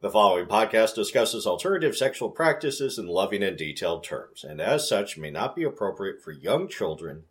The 0.00 0.10
following 0.10 0.46
podcast 0.46 0.94
discusses 0.94 1.44
alternative 1.44 1.96
sexual 1.96 2.30
practices 2.30 3.00
in 3.00 3.08
loving 3.08 3.42
and 3.42 3.58
detailed 3.58 4.04
terms, 4.04 4.44
and 4.44 4.60
as 4.60 4.88
such 4.88 5.18
may 5.18 5.28
not 5.28 5.56
be 5.56 5.64
appropriate 5.64 6.22
for 6.22 6.30
young 6.30 6.68
children, 6.68 7.24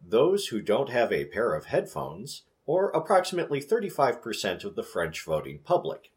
those 0.00 0.46
who 0.46 0.62
don't 0.62 0.90
have 0.90 1.12
a 1.12 1.24
pair 1.24 1.52
of 1.52 1.66
headphones, 1.66 2.42
or 2.64 2.90
approximately 2.90 3.60
35% 3.60 4.62
of 4.62 4.76
the 4.76 4.84
French 4.84 5.24
voting 5.24 5.58
public. 5.58 6.12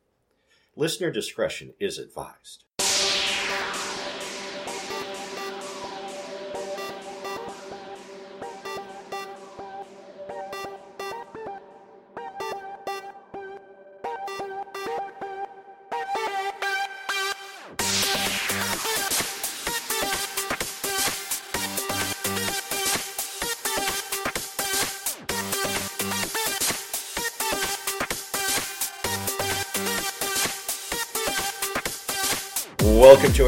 Listener 0.76 1.10
discretion 1.10 1.74
is 1.80 1.98
advised. 1.98 2.66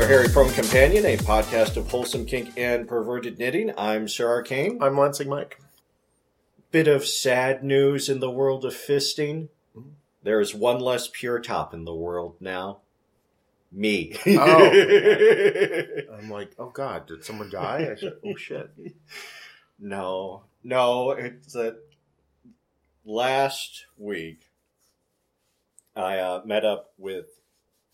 To 0.01 0.05
a 0.05 0.09
Hairy 0.09 0.29
Prone 0.29 0.51
Companion, 0.53 1.05
a 1.05 1.15
podcast 1.15 1.77
of 1.77 1.91
wholesome 1.91 2.25
kink 2.25 2.53
and 2.57 2.87
perverted 2.87 3.37
knitting. 3.37 3.71
I'm 3.77 4.07
Sir 4.07 4.27
Arcane. 4.27 4.81
I'm 4.81 4.97
Lansing 4.97 5.29
Mike. 5.29 5.61
Bit 6.71 6.87
of 6.87 7.05
sad 7.05 7.63
news 7.63 8.09
in 8.09 8.19
the 8.19 8.31
world 8.31 8.65
of 8.65 8.73
fisting. 8.73 9.49
There 10.23 10.41
is 10.41 10.55
one 10.55 10.79
less 10.79 11.07
pure 11.13 11.39
top 11.39 11.71
in 11.75 11.85
the 11.85 11.93
world 11.93 12.37
now. 12.39 12.79
Me. 13.71 14.15
Oh. 14.25 14.71
I'm 16.17 16.31
like, 16.31 16.53
oh 16.57 16.71
god, 16.71 17.05
did 17.05 17.23
someone 17.23 17.51
die? 17.51 17.89
I 17.91 17.95
said, 17.95 18.13
oh 18.25 18.35
shit. 18.35 18.71
no, 19.79 20.45
no, 20.63 21.11
it's 21.11 21.53
that 21.53 21.77
last 23.05 23.85
week 23.99 24.49
I 25.95 26.17
uh, 26.17 26.41
met 26.43 26.65
up 26.65 26.91
with 26.97 27.27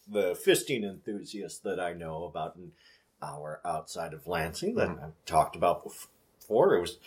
the 0.09 0.33
fisting 0.33 0.83
enthusiasts 0.83 1.59
that 1.59 1.80
I 1.80 1.94
know 1.94 2.23
about 2.23 2.55
an 2.55 2.72
hour 3.22 3.59
outside 3.66 4.13
of 4.13 4.27
Lansing 4.27 4.75
that 4.75 4.89
Mhm. 4.89 5.03
I've 5.03 5.25
talked 5.25 5.55
about 5.55 5.83
before. 5.83 6.75
It 6.75 6.81
was 6.81 6.97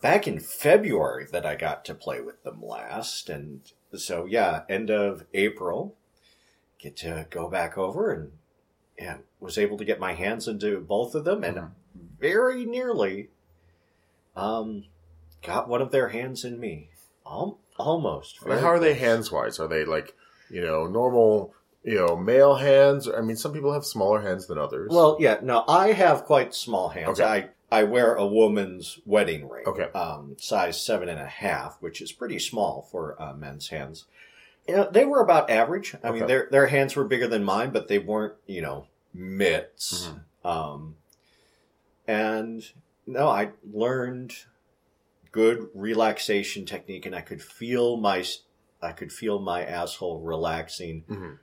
back 0.00 0.26
in 0.28 0.38
February 0.40 1.26
that 1.32 1.44
I 1.44 1.56
got 1.56 1.84
to 1.86 1.94
play 1.94 2.20
with 2.20 2.42
them 2.44 2.62
last. 2.64 3.28
And 3.28 3.60
so, 3.94 4.24
yeah, 4.24 4.64
end 4.68 4.90
of 4.90 5.24
April, 5.34 5.94
get 6.78 6.96
to 6.98 7.26
go 7.30 7.48
back 7.48 7.76
over 7.76 8.10
and, 8.12 8.32
and 8.98 9.24
was 9.40 9.58
able 9.58 9.76
to 9.78 9.84
get 9.84 9.98
my 10.00 10.12
hands 10.14 10.46
into 10.48 10.80
both 10.80 11.14
of 11.14 11.24
them 11.24 11.42
and 11.44 11.56
Mhm. 11.56 11.70
very 12.18 12.64
nearly 12.64 13.30
um, 14.36 14.84
got 15.42 15.66
one 15.68 15.80
of 15.80 15.90
their 15.90 16.08
hands 16.08 16.44
in 16.44 16.60
me. 16.60 16.90
Al- 17.26 17.58
almost. 17.78 18.38
How 18.44 18.66
are 18.66 18.78
they 18.78 18.92
hands 18.94 19.32
wise? 19.32 19.58
Are 19.58 19.66
they 19.66 19.84
like, 19.84 20.14
you 20.50 20.60
know, 20.60 20.86
normal, 20.86 21.54
you 21.86 21.94
know, 21.94 22.16
male 22.16 22.56
hands? 22.56 23.08
I 23.08 23.20
mean, 23.20 23.36
some 23.36 23.52
people 23.52 23.72
have 23.72 23.86
smaller 23.86 24.20
hands 24.20 24.46
than 24.46 24.58
others. 24.58 24.90
Well, 24.92 25.16
yeah, 25.20 25.38
no, 25.42 25.64
I 25.68 25.92
have 25.92 26.24
quite 26.24 26.52
small 26.54 26.88
hands. 26.88 27.20
Okay. 27.20 27.24
I, 27.70 27.80
I 27.80 27.84
wear 27.84 28.14
a 28.14 28.26
woman's 28.26 28.98
wedding 29.06 29.48
ring. 29.48 29.64
Okay. 29.66 29.84
Um, 29.92 30.36
size 30.38 30.80
seven 30.84 31.08
and 31.08 31.20
a 31.20 31.26
half, 31.26 31.78
which 31.80 32.02
is 32.02 32.12
pretty 32.12 32.40
small 32.40 32.88
for 32.90 33.20
uh, 33.22 33.34
men's 33.34 33.68
hands. 33.68 34.04
You 34.68 34.76
know, 34.76 34.90
they 34.90 35.04
were 35.04 35.20
about 35.20 35.48
average. 35.48 35.94
I 36.02 36.10
mean, 36.10 36.26
their 36.26 36.48
their 36.50 36.66
hands 36.66 36.96
were 36.96 37.04
bigger 37.04 37.28
than 37.28 37.44
mine, 37.44 37.70
but 37.70 37.86
they 37.86 37.98
weren't, 37.98 38.34
you 38.46 38.62
know, 38.62 38.86
mitts. 39.14 40.08
Mhm. 40.44 40.48
Um, 40.50 40.96
and 42.08 42.64
no, 43.06 43.28
I 43.28 43.50
learned 43.72 44.34
good 45.30 45.68
relaxation 45.74 46.66
technique, 46.66 47.06
and 47.06 47.14
I 47.14 47.20
could 47.20 47.42
feel 47.42 47.96
my 47.96 48.24
I 48.82 48.92
could 48.92 49.12
feel 49.12 49.38
my 49.38 49.64
asshole 49.64 50.20
relaxing 50.20 51.04
Mhm. 51.08 51.38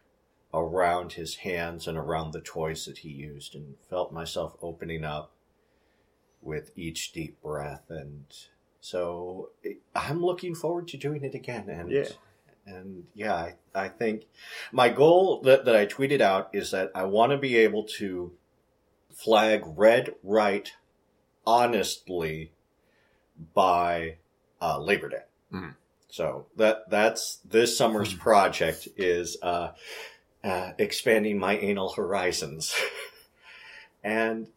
Around 0.53 1.14
his 1.14 1.36
hands 1.38 1.88
and 1.88 1.97
around 1.97 2.31
the 2.31 2.41
toys 2.41 2.86
that 2.86 3.00
he 3.00 3.09
used 3.09 3.56
and 3.56 3.75
felt 3.90 4.12
myself 4.14 4.56
opening 4.62 5.03
up 5.03 5.31
with 6.41 6.72
each 6.75 7.12
deep 7.12 7.41
breath 7.41 7.86
and 7.90 8.25
so 8.81 9.50
i'm 9.96 10.22
looking 10.24 10.53
forward 10.53 10.88
to 10.88 10.97
doing 10.97 11.24
it 11.24 11.34
again 11.34 11.69
and 11.69 11.90
Yeah. 11.90 12.06
and 12.68 13.06
yeah 13.16 13.34
I, 13.34 13.53
I 13.74 13.88
think 13.88 14.25
my 14.72 14.90
goal 14.90 15.41
that, 15.41 15.66
that 15.66 15.75
i 15.75 15.86
tweeted 15.86 16.22
out 16.22 16.50
is 16.53 16.72
that 16.72 16.91
i 16.94 17.03
want 17.03 17.31
to 17.31 17.38
be 17.38 17.56
able 17.58 17.84
to 18.00 18.34
flag 19.14 19.64
red 19.66 20.14
right 20.22 20.72
honestly 21.47 22.52
by 23.53 24.18
uh, 24.62 24.80
labor 24.80 25.09
day 25.09 25.24
Mhm. 25.52 25.75
so 26.09 26.47
that 26.58 26.90
that's 26.90 27.38
this 27.46 27.78
summer's 27.78 28.14
project 28.28 28.88
is 28.97 29.38
uh, 29.41 29.72
uh, 30.44 30.72
expanding 30.78 31.38
my 31.38 31.58
anal 31.58 31.94
horizons, 31.94 32.76
and 34.04 34.48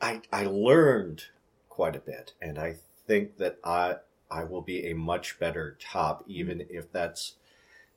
I 0.00 0.22
I 0.32 0.44
learned 0.46 1.24
quite 1.68 1.96
a 1.96 2.00
bit, 2.00 2.32
and 2.40 2.58
I 2.58 2.76
think 3.06 3.36
that 3.38 3.58
I 3.64 3.96
I 4.30 4.44
will 4.44 4.62
be 4.62 4.86
a 4.86 4.94
much 4.94 5.38
better 5.38 5.76
top, 5.80 6.24
even 6.26 6.66
if 6.68 6.90
that's 6.92 7.34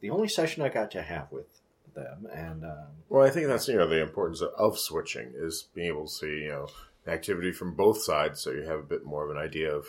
the 0.01 0.09
only 0.09 0.27
session 0.27 0.63
I 0.63 0.69
got 0.69 0.91
to 0.91 1.01
have 1.01 1.31
with 1.31 1.47
them. 1.95 2.27
And 2.33 2.63
um, 2.63 2.87
Well, 3.09 3.25
I 3.25 3.29
think 3.29 3.47
that's, 3.47 3.67
you 3.67 3.77
know, 3.77 3.87
the 3.87 4.01
importance 4.01 4.41
of, 4.41 4.49
of 4.57 4.79
switching 4.79 5.31
is 5.35 5.67
being 5.73 5.87
able 5.87 6.05
to 6.05 6.11
see, 6.11 6.43
you 6.43 6.49
know, 6.49 6.67
activity 7.07 7.51
from 7.51 7.73
both 7.73 8.03
sides 8.03 8.41
so 8.41 8.51
you 8.51 8.61
have 8.63 8.79
a 8.79 8.83
bit 8.83 9.05
more 9.05 9.25
of 9.25 9.35
an 9.35 9.41
idea 9.41 9.73
of, 9.73 9.87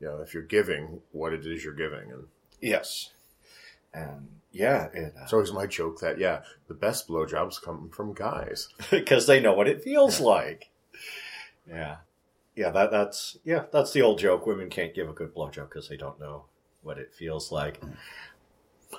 you 0.00 0.06
know, 0.06 0.20
if 0.20 0.32
you're 0.32 0.42
giving, 0.42 1.00
what 1.12 1.32
it 1.32 1.46
is 1.46 1.64
you're 1.64 1.74
giving. 1.74 2.10
And 2.10 2.24
yes, 2.60 3.10
and 3.94 4.28
yeah, 4.52 4.86
it, 4.92 5.14
uh, 5.18 5.22
it's 5.22 5.32
always 5.32 5.52
my 5.52 5.66
joke 5.66 6.00
that, 6.00 6.18
yeah, 6.18 6.42
the 6.68 6.74
best 6.74 7.08
blowjobs 7.08 7.60
come 7.62 7.90
from 7.90 8.12
guys. 8.12 8.68
because 8.90 9.26
they 9.26 9.40
know 9.40 9.52
what 9.54 9.68
it 9.68 9.82
feels 9.82 10.20
like. 10.20 10.70
Yeah, 11.68 11.96
yeah. 12.56 12.70
That 12.70 12.90
that's 12.90 13.38
yeah. 13.44 13.64
That's 13.72 13.92
the 13.92 14.02
old 14.02 14.18
joke. 14.18 14.46
Women 14.46 14.68
can't 14.68 14.94
give 14.94 15.08
a 15.08 15.12
good 15.12 15.34
blowjob 15.34 15.68
because 15.68 15.88
they 15.88 15.96
don't 15.96 16.18
know 16.20 16.44
what 16.82 16.98
it 16.98 17.14
feels 17.14 17.50
like. 17.52 17.80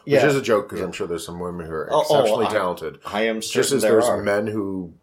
Which 0.06 0.24
is 0.24 0.36
a 0.36 0.42
joke 0.42 0.70
because 0.70 0.84
I'm 0.84 0.92
sure 0.92 1.06
there's 1.06 1.26
some 1.26 1.40
women 1.40 1.66
who 1.68 1.72
are 1.74 1.88
Oh, 1.92 1.98
oh, 1.98 2.02
exceptionally 2.02 2.46
I- 2.48 2.52
talented. 2.52 3.00
I 3.06 3.22
am 3.24 3.42
Just 3.42 3.72
as 3.72 3.82
there 3.84 3.92
there's 3.92 4.06
are. 4.06 4.24
men 4.24 4.48
who 4.48 4.94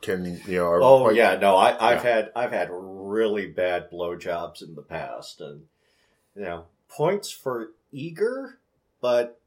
can, 0.00 0.40
you 0.46 0.58
know, 0.58 0.64
are 0.66 0.82
Oh 0.82 1.00
quite- 1.02 1.16
yeah, 1.16 1.36
no, 1.36 1.54
I, 1.56 1.72
I've 1.72 2.04
Yeah. 2.04 2.10
had 2.14 2.32
I've 2.34 2.52
had 2.52 2.68
really 2.72 3.46
bad 3.48 3.90
blowjobs 3.90 4.62
in 4.62 4.74
the 4.74 4.82
past, 4.82 5.40
and 5.42 5.62
you 6.34 6.42
know, 6.42 6.64
points 6.88 7.30
for 7.30 7.72
eager, 7.92 8.58
but 9.00 9.40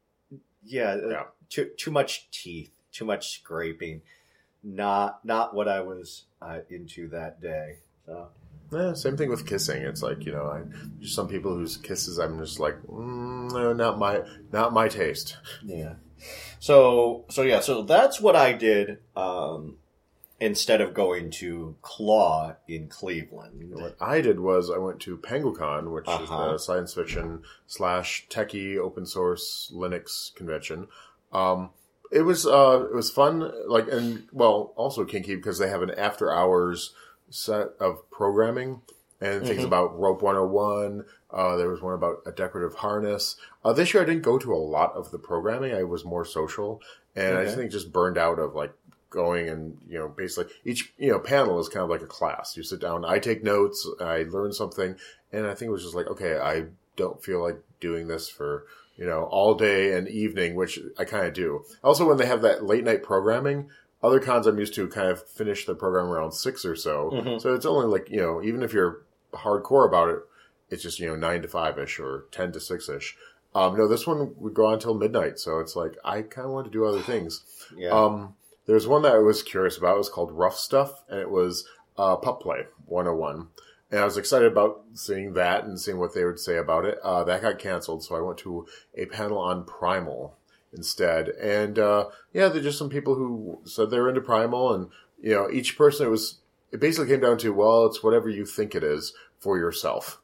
yeah, 0.64 0.92
uh, 0.92 1.08
Yeah. 1.08 1.22
too 1.48 1.70
too 1.76 1.90
much 1.90 2.30
teeth, 2.30 2.70
too 2.92 3.04
much 3.04 3.30
scraping, 3.38 4.02
not 4.62 5.24
not 5.24 5.54
what 5.54 5.68
I 5.68 5.80
was 5.80 6.24
uh, 6.40 6.60
into 6.70 7.08
that 7.08 7.40
day. 7.40 7.76
So 8.06 8.28
Yeah, 8.72 8.94
same 8.94 9.16
thing 9.16 9.28
with 9.30 9.46
kissing. 9.46 9.82
It's 9.82 10.02
like 10.02 10.24
you 10.24 10.32
know, 10.32 10.46
I, 10.46 10.62
there's 10.98 11.14
some 11.14 11.28
people 11.28 11.54
whose 11.54 11.76
kisses 11.76 12.18
I'm 12.18 12.38
just 12.38 12.58
like, 12.58 12.80
mm, 12.84 13.50
no, 13.52 13.72
not 13.72 13.98
my, 13.98 14.22
not 14.52 14.72
my 14.72 14.88
taste. 14.88 15.36
yeah, 15.62 15.94
so 16.58 17.24
so 17.28 17.42
yeah, 17.42 17.60
so 17.60 17.82
that's 17.82 18.20
what 18.20 18.36
I 18.36 18.52
did. 18.52 18.98
Um, 19.16 19.76
instead 20.42 20.80
of 20.80 20.92
going 20.92 21.30
to 21.30 21.76
Claw 21.82 22.56
in 22.66 22.88
Cleveland. 22.88 23.70
What 23.74 23.96
I 24.00 24.20
did 24.20 24.40
was 24.40 24.70
I 24.70 24.78
went 24.78 24.98
to 25.02 25.16
Penguicon, 25.16 25.92
which 25.92 26.08
is 26.08 26.28
Uh-huh. 26.30 26.52
the 26.52 26.58
science 26.58 26.92
fiction 26.94 27.44
slash 27.68 28.26
techie 28.28 28.76
open 28.76 29.06
source 29.06 29.70
Linux 29.72 30.34
convention. 30.34 30.88
Um, 31.32 31.70
it 32.10 32.22
was 32.22 32.44
uh, 32.44 32.86
it 32.90 32.94
was 32.94 33.10
fun, 33.10 33.52
like 33.68 33.86
and 33.90 34.26
well, 34.32 34.72
also 34.76 35.04
kinky 35.04 35.36
because 35.36 35.58
they 35.58 35.68
have 35.68 35.80
an 35.82 35.92
after 35.92 36.32
hours 36.32 36.92
set 37.30 37.68
of 37.78 38.10
programming 38.10 38.82
and 39.20 39.46
things 39.46 39.62
Mhm. 39.62 39.66
about 39.66 39.96
Rope 39.98 40.20
101. 40.22 41.04
Uh, 41.30 41.56
there 41.56 41.68
was 41.68 41.80
one 41.80 41.94
about 41.94 42.16
a 42.26 42.32
decorative 42.32 42.78
harness. 42.78 43.36
Uh, 43.64 43.72
this 43.72 43.94
year 43.94 44.02
I 44.02 44.06
didn't 44.06 44.24
go 44.24 44.36
to 44.38 44.52
a 44.52 44.56
lot 44.58 44.92
of 44.96 45.12
the 45.12 45.18
programming. 45.20 45.72
I 45.72 45.84
was 45.84 46.04
more 46.04 46.24
social, 46.24 46.82
and 47.14 47.36
I 47.38 47.42
Okay. 47.44 47.54
think 47.54 47.70
just 47.70 47.92
burned 47.92 48.18
out 48.18 48.38
of 48.40 48.54
like 48.54 48.72
going 49.12 49.48
and 49.48 49.78
you 49.88 49.98
know 49.98 50.08
basically 50.08 50.52
each 50.64 50.92
you 50.98 51.10
know 51.12 51.18
panel 51.18 51.60
is 51.60 51.68
kind 51.68 51.84
of 51.84 51.90
like 51.90 52.02
a 52.02 52.06
class. 52.06 52.56
You 52.56 52.62
sit 52.62 52.80
down, 52.80 53.04
I 53.04 53.18
take 53.18 53.44
notes, 53.44 53.88
I 54.00 54.24
learn 54.24 54.52
something, 54.52 54.96
and 55.32 55.46
I 55.46 55.54
think 55.54 55.68
it 55.68 55.72
was 55.72 55.82
just 55.84 55.94
like 55.94 56.06
okay, 56.08 56.38
I 56.38 56.64
don't 56.96 57.22
feel 57.22 57.40
like 57.42 57.60
doing 57.80 58.08
this 58.08 58.28
for 58.28 58.66
you 58.96 59.06
know 59.06 59.24
all 59.24 59.54
day 59.54 59.96
and 59.96 60.08
evening, 60.08 60.54
which 60.54 60.78
I 60.98 61.04
kind 61.04 61.26
of 61.26 61.34
do. 61.34 61.64
Also, 61.84 62.08
when 62.08 62.16
they 62.16 62.26
have 62.26 62.42
that 62.42 62.64
late 62.64 62.84
night 62.84 63.02
programming. 63.02 63.68
Other 64.04 64.18
cons 64.18 64.48
I'm 64.48 64.58
used 64.58 64.74
to 64.74 64.88
kind 64.88 65.06
of 65.12 65.24
finish 65.28 65.64
the 65.64 65.76
program 65.76 66.06
around 66.06 66.32
six 66.32 66.64
or 66.64 66.74
so. 66.74 67.12
Mhm. 67.14 67.40
So 67.40 67.54
it's 67.54 67.64
only 67.64 67.86
like, 67.86 68.10
you 68.10 68.16
know, 68.16 68.42
even 68.42 68.64
if 68.64 68.72
you're 68.72 69.02
hardcore 69.32 69.86
about 69.86 70.08
it, 70.08 70.18
it's 70.70 70.82
just, 70.82 70.98
you 70.98 71.06
know, 71.06 71.14
nine 71.14 71.40
to 71.42 71.46
five 71.46 71.78
ish 71.78 72.00
or 72.00 72.24
10 72.32 72.50
to 72.50 72.58
six 72.58 72.88
ish. 72.88 73.16
Um, 73.54 73.76
no, 73.76 73.86
this 73.86 74.04
one 74.04 74.34
would 74.38 74.54
go 74.54 74.66
on 74.66 74.74
until 74.74 74.94
midnight, 74.94 75.38
so 75.38 75.60
it's 75.60 75.76
like 75.76 75.96
I 76.04 76.22
kind 76.22 76.46
of 76.46 76.52
want 76.52 76.64
to 76.64 76.72
do 76.72 76.84
other 76.84 76.98
things. 77.00 77.44
Yeah. 77.76 77.90
Um, 77.90 78.34
there's 78.66 78.86
one 78.86 79.02
that 79.02 79.14
I 79.14 79.18
was 79.18 79.42
curious 79.42 79.76
about. 79.76 79.94
It 79.94 79.98
was 79.98 80.08
called 80.08 80.32
Rough 80.32 80.56
Stuff, 80.56 81.04
and 81.08 81.18
it 81.18 81.30
was 81.30 81.66
uh, 81.96 82.16
Pup 82.16 82.40
Play 82.40 82.66
101. 82.86 83.48
And 83.90 84.00
I 84.00 84.04
was 84.04 84.16
excited 84.16 84.50
about 84.50 84.82
seeing 84.94 85.34
that 85.34 85.64
and 85.64 85.78
seeing 85.78 85.98
what 85.98 86.14
they 86.14 86.24
would 86.24 86.38
say 86.38 86.56
about 86.56 86.86
it. 86.86 86.98
Uh, 87.02 87.24
that 87.24 87.42
got 87.42 87.58
canceled, 87.58 88.02
so 88.04 88.16
I 88.16 88.20
went 88.20 88.38
to 88.38 88.66
a 88.96 89.06
panel 89.06 89.38
on 89.38 89.64
Primal 89.64 90.36
instead. 90.72 91.28
And 91.28 91.78
uh, 91.78 92.06
yeah, 92.32 92.48
there's 92.48 92.64
just 92.64 92.78
some 92.78 92.88
people 92.88 93.14
who 93.14 93.60
said 93.64 93.90
they 93.90 94.00
were 94.00 94.08
into 94.08 94.22
Primal, 94.22 94.72
and 94.72 94.88
you 95.20 95.34
know, 95.34 95.50
each 95.50 95.76
person 95.76 96.06
it 96.06 96.10
was. 96.10 96.38
It 96.70 96.80
basically 96.80 97.10
came 97.10 97.20
down 97.20 97.36
to 97.38 97.52
well, 97.52 97.84
it's 97.84 98.02
whatever 98.02 98.30
you 98.30 98.46
think 98.46 98.74
it 98.74 98.82
is 98.82 99.12
for 99.38 99.58
yourself. 99.58 100.21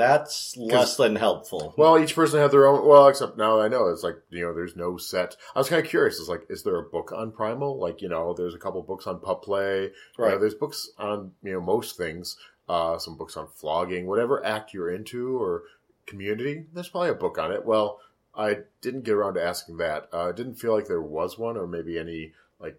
That's 0.00 0.56
less 0.56 0.96
than 0.96 1.16
helpful. 1.16 1.74
Well, 1.76 1.98
each 1.98 2.14
person 2.14 2.40
had 2.40 2.50
their 2.50 2.66
own. 2.66 2.86
Well, 2.86 3.06
except 3.08 3.36
now 3.36 3.60
I 3.60 3.68
know 3.68 3.88
it's 3.88 4.02
like 4.02 4.16
you 4.30 4.44
know, 4.44 4.54
there's 4.54 4.74
no 4.76 4.96
set. 4.96 5.36
I 5.54 5.58
was 5.60 5.68
kind 5.68 5.82
of 5.84 5.88
curious. 5.90 6.18
It's 6.18 6.28
like, 6.28 6.46
is 6.48 6.62
there 6.62 6.76
a 6.78 6.82
book 6.82 7.12
on 7.12 7.30
Primal? 7.32 7.78
Like 7.78 8.00
you 8.02 8.08
know, 8.08 8.32
there's 8.34 8.54
a 8.54 8.58
couple 8.58 8.82
books 8.82 9.06
on 9.06 9.20
pup 9.20 9.42
play. 9.44 9.82
You 9.84 9.90
know, 10.18 10.24
Right. 10.24 10.40
there's 10.40 10.54
books 10.54 10.90
on 10.98 11.32
you 11.42 11.52
know 11.52 11.60
most 11.60 11.96
things. 11.96 12.36
Uh, 12.68 12.98
some 12.98 13.16
books 13.16 13.36
on 13.36 13.48
flogging, 13.54 14.06
whatever 14.06 14.44
act 14.44 14.72
you're 14.72 14.90
into 14.90 15.36
or 15.36 15.64
community. 16.06 16.66
There's 16.72 16.88
probably 16.88 17.10
a 17.10 17.14
book 17.14 17.36
on 17.36 17.50
it. 17.52 17.64
Well, 17.66 17.98
I 18.34 18.58
didn't 18.80 19.02
get 19.02 19.14
around 19.14 19.34
to 19.34 19.44
asking 19.44 19.78
that. 19.78 20.08
Uh, 20.12 20.28
I 20.28 20.32
didn't 20.32 20.54
feel 20.54 20.72
like 20.72 20.86
there 20.86 21.02
was 21.02 21.36
one, 21.36 21.56
or 21.56 21.66
maybe 21.66 21.98
any 21.98 22.32
like 22.60 22.78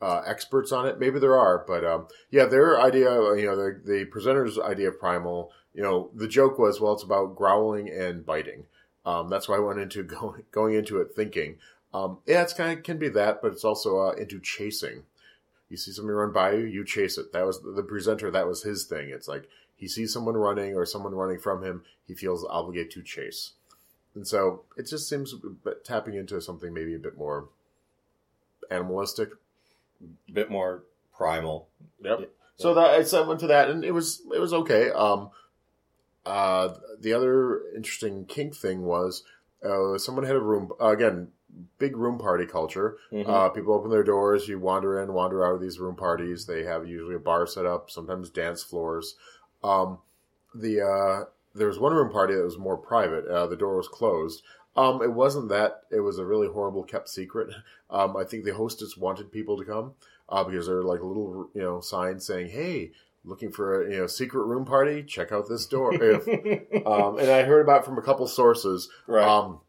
uh, 0.00 0.22
experts 0.26 0.72
on 0.72 0.86
it. 0.86 0.98
Maybe 0.98 1.18
there 1.18 1.36
are, 1.38 1.64
but 1.66 1.84
um, 1.84 2.08
yeah, 2.30 2.46
their 2.46 2.80
idea, 2.80 3.10
you 3.36 3.44
know, 3.46 3.56
the, 3.56 3.80
the 3.84 4.04
presenter's 4.06 4.58
idea 4.58 4.88
of 4.88 4.98
primal, 4.98 5.52
you 5.74 5.82
know, 5.82 6.10
the 6.14 6.28
joke 6.28 6.58
was, 6.58 6.80
well, 6.80 6.92
it's 6.92 7.02
about 7.02 7.36
growling 7.36 7.88
and 7.88 8.24
biting. 8.24 8.66
Um, 9.04 9.28
that's 9.28 9.48
why 9.48 9.56
I 9.56 9.60
went 9.60 9.80
into 9.80 10.02
going 10.02 10.44
going 10.50 10.74
into 10.74 11.00
it 11.00 11.14
thinking, 11.14 11.56
um, 11.94 12.18
yeah, 12.26 12.42
it's 12.42 12.52
kind 12.52 12.76
of 12.76 12.84
can 12.84 12.98
be 12.98 13.08
that, 13.10 13.42
but 13.42 13.52
it's 13.52 13.64
also 13.64 13.98
uh, 13.98 14.12
into 14.12 14.40
chasing. 14.40 15.04
You 15.68 15.76
see 15.76 15.92
somebody 15.92 16.14
run 16.14 16.32
by 16.32 16.52
you, 16.52 16.64
you 16.64 16.84
chase 16.84 17.16
it. 17.16 17.32
That 17.32 17.46
was 17.46 17.62
the 17.62 17.82
presenter. 17.82 18.30
That 18.30 18.46
was 18.46 18.62
his 18.62 18.84
thing. 18.84 19.08
It's 19.08 19.28
like 19.28 19.48
he 19.74 19.88
sees 19.88 20.12
someone 20.12 20.36
running 20.36 20.76
or 20.76 20.84
someone 20.84 21.14
running 21.14 21.38
from 21.38 21.64
him, 21.64 21.82
he 22.06 22.14
feels 22.14 22.44
obligated 22.48 22.92
to 22.92 23.02
chase. 23.02 23.52
And 24.14 24.28
so 24.28 24.64
it 24.76 24.86
just 24.86 25.08
seems 25.08 25.34
but 25.64 25.84
tapping 25.84 26.14
into 26.14 26.40
something 26.40 26.74
maybe 26.74 26.94
a 26.94 26.98
bit 26.98 27.16
more 27.16 27.48
animalistic. 28.70 29.30
A 30.28 30.32
bit 30.32 30.50
more 30.50 30.82
primal. 31.16 31.68
Yep. 32.02 32.30
So 32.56 32.74
that 32.74 32.90
I 32.90 33.02
so 33.02 33.24
I 33.24 33.26
went 33.26 33.40
to 33.40 33.46
that, 33.48 33.70
and 33.70 33.84
it 33.84 33.92
was 33.92 34.22
it 34.34 34.38
was 34.38 34.52
okay. 34.52 34.90
Um, 34.90 35.30
uh, 36.26 36.74
the 37.00 37.12
other 37.12 37.62
interesting 37.74 38.24
kink 38.26 38.54
thing 38.54 38.82
was 38.82 39.24
uh, 39.64 39.98
someone 39.98 40.24
had 40.24 40.36
a 40.36 40.40
room 40.40 40.72
again, 40.80 41.28
big 41.78 41.96
room 41.96 42.18
party 42.18 42.46
culture. 42.46 42.96
Mhm. 43.12 43.28
Uh, 43.28 43.48
people 43.50 43.74
open 43.74 43.90
their 43.90 44.02
doors, 44.04 44.48
you 44.48 44.58
wander 44.58 45.00
in, 45.00 45.12
wander 45.12 45.44
out 45.44 45.54
of 45.54 45.60
these 45.60 45.78
room 45.78 45.96
parties. 45.96 46.46
They 46.46 46.64
have 46.64 46.86
usually 46.86 47.14
a 47.14 47.20
bar 47.20 47.46
set 47.46 47.66
up, 47.66 47.90
sometimes 47.90 48.30
dance 48.30 48.62
floors. 48.62 49.16
Um, 49.62 49.98
the 50.54 50.80
uh, 50.80 51.24
there 51.54 51.68
was 51.68 51.78
one 51.78 51.92
room 51.92 52.10
party 52.10 52.34
that 52.34 52.44
was 52.44 52.58
more 52.58 52.76
private. 52.76 53.26
Uh, 53.26 53.46
the 53.46 53.56
door 53.56 53.76
was 53.76 53.88
closed. 53.88 54.42
Um, 54.74 55.02
it 55.02 55.12
wasn't 55.12 55.50
that. 55.50 55.82
It 55.90 56.00
was 56.00 56.18
a 56.18 56.24
really 56.24 56.48
horrible 56.48 56.84
kept 56.84 57.08
secret. 57.08 57.48
Um, 57.90 58.16
I 58.16 58.24
think 58.24 58.44
the 58.46 58.54
hostess 58.54 58.96
wanted 58.96 59.30
people 59.30 59.58
to 59.58 59.66
come 59.66 59.92
uh, 60.30 60.42
because 60.44 60.64
there 60.64 60.76
were 60.76 60.82
like 60.82 61.00
a 61.02 61.06
little 61.06 61.50
you 61.52 61.60
know 61.60 61.82
sign 61.82 62.20
saying, 62.20 62.48
"Hey, 62.48 62.92
looking 63.24 63.50
for 63.52 63.82
a 63.82 63.90
you 63.90 63.98
know 63.98 64.06
secret 64.06 64.44
room 64.44 64.64
party? 64.64 65.02
Check 65.02 65.32
out 65.32 65.48
this 65.48 65.66
door." 65.66 65.92
If, 66.00 66.86
um, 66.86 67.18
and 67.18 67.30
I 67.30 67.42
heard 67.44 67.60
about 67.62 67.82
it 67.82 67.84
from 67.84 67.98
a 67.98 68.02
couple 68.02 68.26
sources. 68.26 68.88
right. 69.06 69.26
Um, 69.26 69.60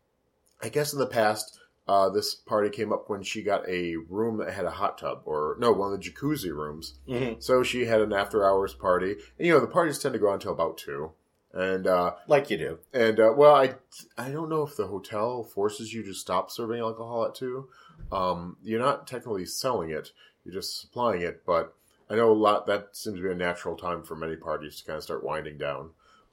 I 0.62 0.70
guess 0.70 0.94
in 0.94 1.00
the 1.00 1.06
past, 1.08 1.60
uh, 1.90 2.10
this 2.10 2.34
party 2.36 2.70
came 2.70 2.94
up 2.94 3.10
when 3.10 3.22
she 3.22 3.44
got 3.44 3.68
a 3.68 3.98
room 4.10 4.38
that 4.38 4.54
had 4.54 4.64
a 4.66 4.72
hot 4.72 4.98
tub, 4.98 5.22
or 5.26 5.58
no, 5.60 5.72
one 5.74 5.92
of 5.94 6.00
the 6.02 6.10
jacuzzi 6.10 6.52
rooms. 6.56 7.00
Mhm. 7.08 7.44
So 7.44 7.64
she 7.64 7.86
had 7.86 8.00
an 8.00 8.14
after 8.14 8.46
hours 8.46 8.74
party. 8.74 9.12
And, 9.38 9.46
you 9.48 9.52
know, 9.54 9.60
the 9.60 9.68
parties 9.68 10.00
tend 10.00 10.14
to 10.14 10.20
go 10.20 10.28
on 10.30 10.36
until 10.36 10.54
about 10.54 10.78
two. 10.78 11.12
And 11.54 11.86
uh, 11.86 12.14
Like 12.28 12.50
you 12.50 12.58
do. 12.58 12.80
and 12.94 13.20
uh, 13.20 13.34
well, 13.36 13.54
I 13.54 13.76
I 14.18 14.30
don't 14.32 14.50
know 14.50 14.64
if 14.64 14.76
the 14.78 14.88
hotel 14.88 15.44
forces 15.44 15.94
you 15.94 16.02
to 16.04 16.14
stop 16.14 16.50
serving 16.50 16.80
alcohol 16.80 17.26
at 17.26 17.36
two. 17.36 17.68
Um, 18.12 18.56
you're 18.64 18.80
not 18.80 19.06
technically 19.06 19.46
selling 19.46 19.90
it; 19.92 20.12
you're 20.46 20.54
just 20.54 20.80
supplying 20.82 21.22
it. 21.22 21.44
But 21.46 21.76
I 22.10 22.16
know 22.16 22.32
a 22.32 22.34
lot 22.34 22.68
that 22.68 22.90
seems 22.96 23.18
to 23.18 23.24
be 23.24 23.32
a 23.32 23.36
natural 23.36 23.76
time 23.76 24.04
for 24.04 24.16
many 24.16 24.36
parties 24.36 24.78
to 24.78 24.86
kind 24.86 24.98
of 24.98 25.04
start 25.04 25.24
winding 25.24 25.58
down. 25.58 25.92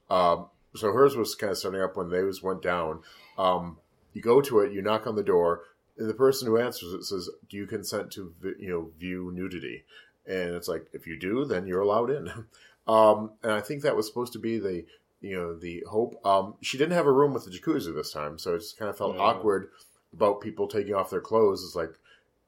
Um, 0.09 0.47
so 0.75 0.91
hers 0.91 1.15
was 1.15 1.35
kind 1.35 1.51
of 1.51 1.57
starting 1.57 1.81
up 1.81 1.95
when 1.97 2.09
they 2.09 2.23
was 2.23 2.43
went 2.43 2.61
down. 2.61 3.01
Um, 3.37 3.77
you 4.13 4.21
go 4.21 4.41
to 4.41 4.59
it, 4.59 4.73
you 4.73 4.81
knock 4.81 5.07
on 5.07 5.15
the 5.15 5.23
door, 5.23 5.63
and 5.97 6.09
the 6.09 6.13
person 6.13 6.47
who 6.47 6.57
answers 6.57 6.93
it 6.93 7.03
says, 7.03 7.29
"Do 7.49 7.57
you 7.57 7.65
consent 7.65 8.11
to 8.13 8.33
you 8.59 8.69
know 8.69 8.91
view 8.99 9.31
nudity?" 9.33 9.85
And 10.25 10.53
it's 10.55 10.67
like, 10.67 10.85
if 10.93 11.07
you 11.07 11.17
do, 11.17 11.45
then 11.45 11.65
you're 11.65 11.81
allowed 11.81 12.09
in. 12.11 12.27
um, 12.87 13.31
and 13.43 13.51
I 13.51 13.61
think 13.61 13.81
that 13.81 13.95
was 13.95 14.07
supposed 14.07 14.33
to 14.33 14.39
be 14.39 14.59
the 14.59 14.85
you 15.21 15.35
know 15.35 15.57
the 15.57 15.83
hope. 15.89 16.19
Um, 16.25 16.55
she 16.61 16.77
didn't 16.77 16.93
have 16.93 17.07
a 17.07 17.11
room 17.11 17.33
with 17.33 17.45
the 17.45 17.51
jacuzzi 17.51 17.93
this 17.93 18.11
time, 18.11 18.37
so 18.37 18.55
it 18.55 18.59
just 18.59 18.77
kind 18.77 18.89
of 18.89 18.97
felt 18.97 19.15
Yeah. 19.15 19.21
awkward 19.21 19.69
about 20.13 20.41
people 20.41 20.67
taking 20.67 20.93
off 20.93 21.09
their 21.09 21.21
clothes. 21.21 21.63
It's 21.63 21.75
like, 21.75 21.93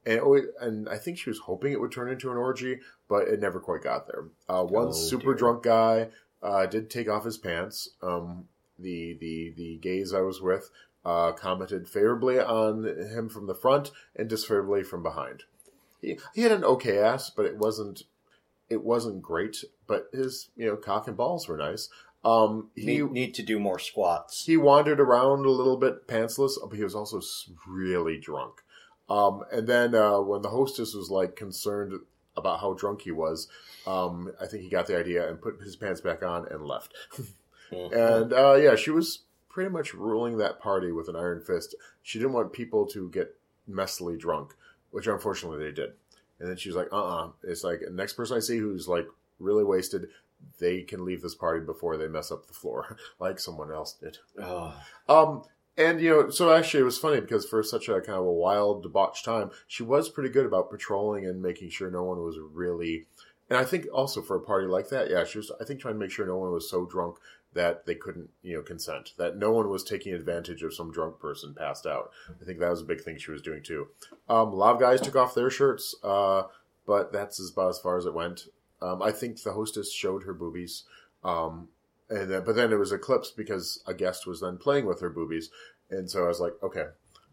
and 0.05 0.19
always- 0.19 0.47
and 0.59 0.89
I 0.89 0.97
think 0.97 1.17
she 1.17 1.29
was 1.29 1.39
hoping 1.39 1.71
it 1.71 1.79
would 1.79 1.91
turn 1.93 2.09
into 2.11 2.29
an 2.29 2.35
orgy, 2.37 2.81
but 3.13 3.27
it 3.27 3.39
never 3.39 3.59
quite 3.59 3.83
got 3.83 4.07
there. 4.07 4.23
Uh, 4.49 4.63
one 4.63 4.87
Oh, 4.87 4.91
super 4.91 5.31
dear. 5.33 5.39
drunk 5.41 5.63
guy 5.63 6.09
uh, 6.41 6.65
did 6.65 6.89
take 6.89 7.07
off 7.09 7.25
his 7.25 7.37
pants. 7.37 7.89
Um, 8.01 8.47
the 8.79 9.17
the 9.19 9.53
the 9.55 9.77
gays 9.77 10.13
I 10.13 10.21
was 10.21 10.41
with 10.41 10.69
uh, 11.05 11.31
commented 11.33 11.87
favorably 11.87 12.39
on 12.39 12.83
him 13.15 13.29
from 13.29 13.45
the 13.47 13.55
front 13.63 13.91
and 14.15 14.27
disfavorably 14.29 14.83
from 14.83 15.03
behind. 15.03 15.43
He, 16.01 16.17
he 16.35 16.41
had 16.41 16.51
an 16.51 16.63
okay 16.65 16.97
ass, 16.97 17.29
but 17.29 17.45
it 17.45 17.57
wasn't 17.57 18.03
it 18.69 18.83
wasn't 18.83 19.21
great. 19.21 19.63
But 19.87 20.07
his 20.11 20.49
you 20.55 20.65
know 20.65 20.75
cock 20.75 21.07
and 21.07 21.15
balls 21.17 21.47
were 21.47 21.57
nice. 21.57 21.89
Um, 22.25 22.69
he 22.75 22.85
Need, 22.85 23.11
need 23.11 23.33
to 23.35 23.43
do 23.43 23.59
more 23.59 23.79
squats. 23.79 24.45
he 24.45 24.55
wandered 24.57 24.99
around 25.01 25.45
a 25.45 25.49
little 25.59 25.75
bit 25.77 26.07
pantsless, 26.07 26.53
but 26.69 26.77
he 26.77 26.83
was 26.83 26.95
also 26.95 27.19
really 27.67 28.17
drunk. 28.17 28.53
Um, 29.09 29.43
and 29.51 29.67
then 29.67 29.93
uh, 29.93 30.19
when 30.21 30.41
the 30.41 30.49
hostess 30.49 30.93
was 30.95 31.09
like 31.09 31.35
concerned 31.35 31.91
about 32.35 32.59
how 32.59 32.73
drunk 32.73 33.01
he 33.01 33.11
was, 33.11 33.47
um, 33.85 34.31
I 34.41 34.45
think 34.47 34.63
he 34.63 34.69
got 34.69 34.87
the 34.87 34.97
idea 34.97 35.29
and 35.29 35.41
put 35.41 35.61
his 35.61 35.75
pants 35.75 36.01
back 36.01 36.23
on 36.23 36.47
and 36.49 36.65
left. 36.65 36.93
Mhm. 37.71 38.21
And 38.23 38.33
uh, 38.33 38.53
yeah, 38.55 38.75
she 38.75 38.91
was 38.91 39.23
pretty 39.49 39.71
much 39.71 39.95
ruling 39.95 40.37
that 40.37 40.59
party 40.59 40.91
with 40.91 41.07
an 41.07 41.15
iron 41.15 41.41
fist. 41.41 41.73
She 42.03 42.19
didn't 42.19 42.33
want 42.33 42.53
people 42.53 42.85
to 42.87 43.09
get 43.09 43.35
messily 43.67 44.19
drunk, 44.19 44.53
which 44.91 45.07
unfortunately 45.07 45.65
they 45.65 45.71
did. 45.71 45.93
And 46.39 46.49
then 46.49 46.57
she 46.57 46.69
was 46.69 46.75
like, 46.75 46.89
"Uh, 46.91 47.03
uh 47.03 47.29
It's 47.41 47.63
like 47.63 47.81
next 47.89 48.13
person 48.13 48.37
I 48.37 48.41
see 48.41 48.57
who's 48.59 48.87
like 48.87 49.07
really 49.39 49.63
wasted, 49.63 50.09
they 50.59 50.81
can 50.81 51.03
leave 51.05 51.21
this 51.23 51.33
party 51.35 51.65
before 51.65 51.97
they 51.97 52.07
mess 52.07 52.31
up 52.31 52.45
the 52.45 52.53
floor, 52.53 52.95
like 53.19 53.39
someone 53.39 53.71
else 53.71 53.93
did." 53.93 54.17
Oh, 54.37 54.75
Um, 55.07 55.43
and 55.77 55.99
you 55.99 56.09
know, 56.09 56.29
so 56.29 56.53
actually, 56.53 56.81
it 56.81 56.85
was 56.85 56.97
funny 56.97 57.19
because 57.19 57.45
for 57.45 57.63
such 57.63 57.89
a 57.89 58.01
kind 58.01 58.19
of 58.19 58.25
a 58.25 58.31
wild, 58.31 58.83
debauched 58.83 59.25
time, 59.25 59.51
she 59.67 59.83
was 59.83 60.09
pretty 60.09 60.29
good 60.29 60.45
about 60.45 60.69
patrolling 60.69 61.25
and 61.25 61.41
making 61.41 61.69
sure 61.69 61.89
no 61.89 62.03
one 62.03 62.19
was 62.19 62.37
really. 62.51 63.05
And 63.49 63.57
I 63.57 63.65
think 63.65 63.87
also 63.93 64.21
for 64.21 64.35
a 64.35 64.41
party 64.41 64.67
like 64.67 64.89
that, 64.89 65.09
yeah, 65.09 65.23
she 65.25 65.39
was. 65.39 65.51
I 65.59 65.65
think 65.65 65.79
trying 65.79 65.95
to 65.95 65.99
make 65.99 66.11
sure 66.11 66.25
no 66.25 66.37
one 66.37 66.51
was 66.51 66.69
so 66.69 66.85
drunk 66.85 67.17
that 67.53 67.85
they 67.85 67.95
couldn't, 67.95 68.29
you 68.41 68.55
know, 68.55 68.63
consent. 68.63 69.13
That 69.17 69.37
no 69.37 69.51
one 69.51 69.69
was 69.69 69.83
taking 69.83 70.13
advantage 70.13 70.63
of 70.63 70.73
some 70.73 70.91
drunk 70.91 71.19
person 71.19 71.53
passed 71.53 71.85
out. 71.85 72.11
I 72.41 72.45
think 72.45 72.59
that 72.59 72.69
was 72.69 72.81
a 72.81 72.85
big 72.85 73.01
thing 73.01 73.17
she 73.17 73.31
was 73.31 73.41
doing 73.41 73.63
too. 73.63 73.87
Um, 74.29 74.49
a 74.49 74.55
lot 74.55 74.75
of 74.75 74.81
guys 74.81 75.01
took 75.01 75.15
off 75.15 75.35
their 75.35 75.49
shirts, 75.49 75.95
uh, 76.03 76.43
but 76.85 77.11
that's 77.11 77.39
about 77.51 77.69
as 77.69 77.79
far 77.79 77.97
as 77.97 78.05
it 78.05 78.13
went. 78.13 78.47
Um, 78.81 79.01
I 79.01 79.11
think 79.11 79.41
the 79.41 79.53
hostess 79.53 79.91
showed 79.93 80.23
her 80.23 80.33
boobies. 80.33 80.83
Um, 81.23 81.69
and 82.13 82.31
then, 82.31 82.43
but 82.45 82.55
then 82.55 82.71
it 82.71 82.79
was 82.79 82.91
eclipsed 82.91 83.35
because 83.35 83.81
a 83.87 83.93
guest 83.93 84.27
was 84.27 84.41
then 84.41 84.57
playing 84.57 84.85
with 84.85 85.01
her 85.01 85.09
boobies, 85.09 85.49
and 85.89 86.09
so 86.09 86.23
I 86.23 86.27
was 86.27 86.39
like, 86.39 86.53
okay, 86.63 86.85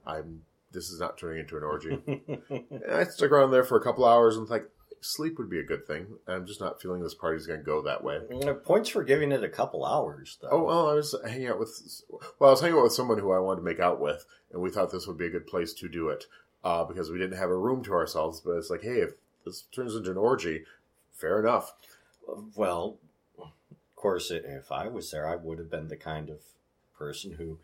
I'm. 0.07 0.43
This 0.73 0.89
is 0.89 1.01
not 1.01 1.19
turning 1.19 1.41
into 1.41 1.57
an 1.57 1.65
orgy. 1.65 1.99
and 2.07 2.85
I 2.89 3.03
stuck 3.03 3.33
around 3.33 3.51
there 3.51 3.65
for 3.65 3.77
a 3.77 3.83
couple 3.83 4.05
hours 4.05 4.37
and 4.37 4.49
like 4.49 4.71
sleep 5.01 5.39
would 5.39 5.51
be 5.51 5.59
a 5.59 5.65
good 5.65 5.87
thing. 5.87 6.07
I'm 6.27 6.47
just 6.47 6.61
not 6.61 6.81
feeling 6.81 7.03
this 7.03 7.15
party's 7.15 7.47
going 7.47 7.61
to 7.61 7.65
go 7.65 7.83
that 7.83 8.05
way. 8.05 8.21
Uh, 8.47 8.55
Points 8.55 8.89
for 8.89 9.03
giving 9.03 9.33
it 9.33 9.43
a 9.43 9.49
couple 9.49 9.85
hours, 9.85 10.39
though. 10.41 10.49
Oh 10.51 10.65
well, 10.65 10.91
I 10.91 10.95
was 10.95 11.15
hanging 11.27 11.49
out 11.49 11.59
with. 11.59 12.03
Well, 12.39 12.51
I 12.51 12.53
was 12.53 12.61
hanging 12.61 12.79
out 12.79 12.85
with 12.85 12.93
someone 12.93 13.19
who 13.19 13.33
I 13.33 13.39
wanted 13.39 13.61
to 13.61 13.67
make 13.67 13.81
out 13.81 14.01
with, 14.01 14.25
and 14.53 14.63
we 14.63 14.71
thought 14.71 14.93
this 14.93 15.07
would 15.07 15.19
be 15.19 15.27
a 15.27 15.31
good 15.31 15.47
place 15.47 15.73
to 15.75 15.89
do 15.89 16.09
it 16.09 16.27
uh, 16.65 16.85
because 16.85 17.11
we 17.11 17.19
didn't 17.19 17.39
have 17.39 17.51
a 17.51 17.57
room 17.57 17.83
to 17.85 17.93
ourselves. 17.93 18.41
But 18.41 18.53
it's 18.53 18.71
like, 18.71 18.83
hey, 18.83 19.01
if 19.01 19.11
this 19.45 19.63
turns 19.73 19.95
into 19.95 20.11
an 20.11 20.17
orgy, 20.17 20.65
fair 21.13 21.41
enough. 21.41 21.73
Well, 22.55 22.99
course, 24.01 24.31
if 24.31 24.73
I 24.73 24.89
was 24.89 25.11
there, 25.11 25.29
I 25.29 25.37
would 25.37 25.59
have 25.59 25.71
been 25.71 25.89
the 25.89 25.97
kind 25.97 26.31
of 26.31 26.39
person 26.99 27.33
who 27.33 27.59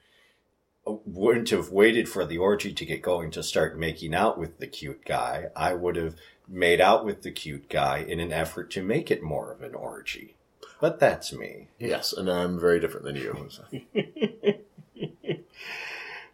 uh, 0.87 0.97
wouldn't 1.07 1.51
have 1.51 1.71
waited 1.71 2.09
for 2.09 2.27
the 2.27 2.39
orgy 2.39 2.73
to 2.75 2.85
get 2.85 3.01
going 3.01 3.31
to 3.33 3.43
start 3.43 3.79
making 3.79 4.15
out 4.15 4.39
with 4.39 4.59
the 4.59 4.67
cute 4.67 5.05
guy. 5.05 5.47
I 5.57 5.73
would 5.73 5.97
have 5.97 6.17
made 6.47 6.81
out 6.81 7.05
with 7.05 7.23
the 7.23 7.33
cute 7.33 7.71
guy 7.71 7.99
in 7.99 8.21
an 8.21 8.33
effort 8.33 8.71
to 8.73 8.83
make 8.83 9.11
it 9.11 9.23
more 9.23 9.51
of 9.51 9.63
an 9.63 9.75
orgy. 9.75 10.37
But 10.79 11.01
that's 11.01 11.33
me. 11.33 11.69
Yes, 11.79 12.13
and 12.13 12.31
I'm 12.31 12.61
very 12.61 12.81
different 12.81 13.07
than 13.07 13.17
you. 13.17 13.49
so. 13.49 13.65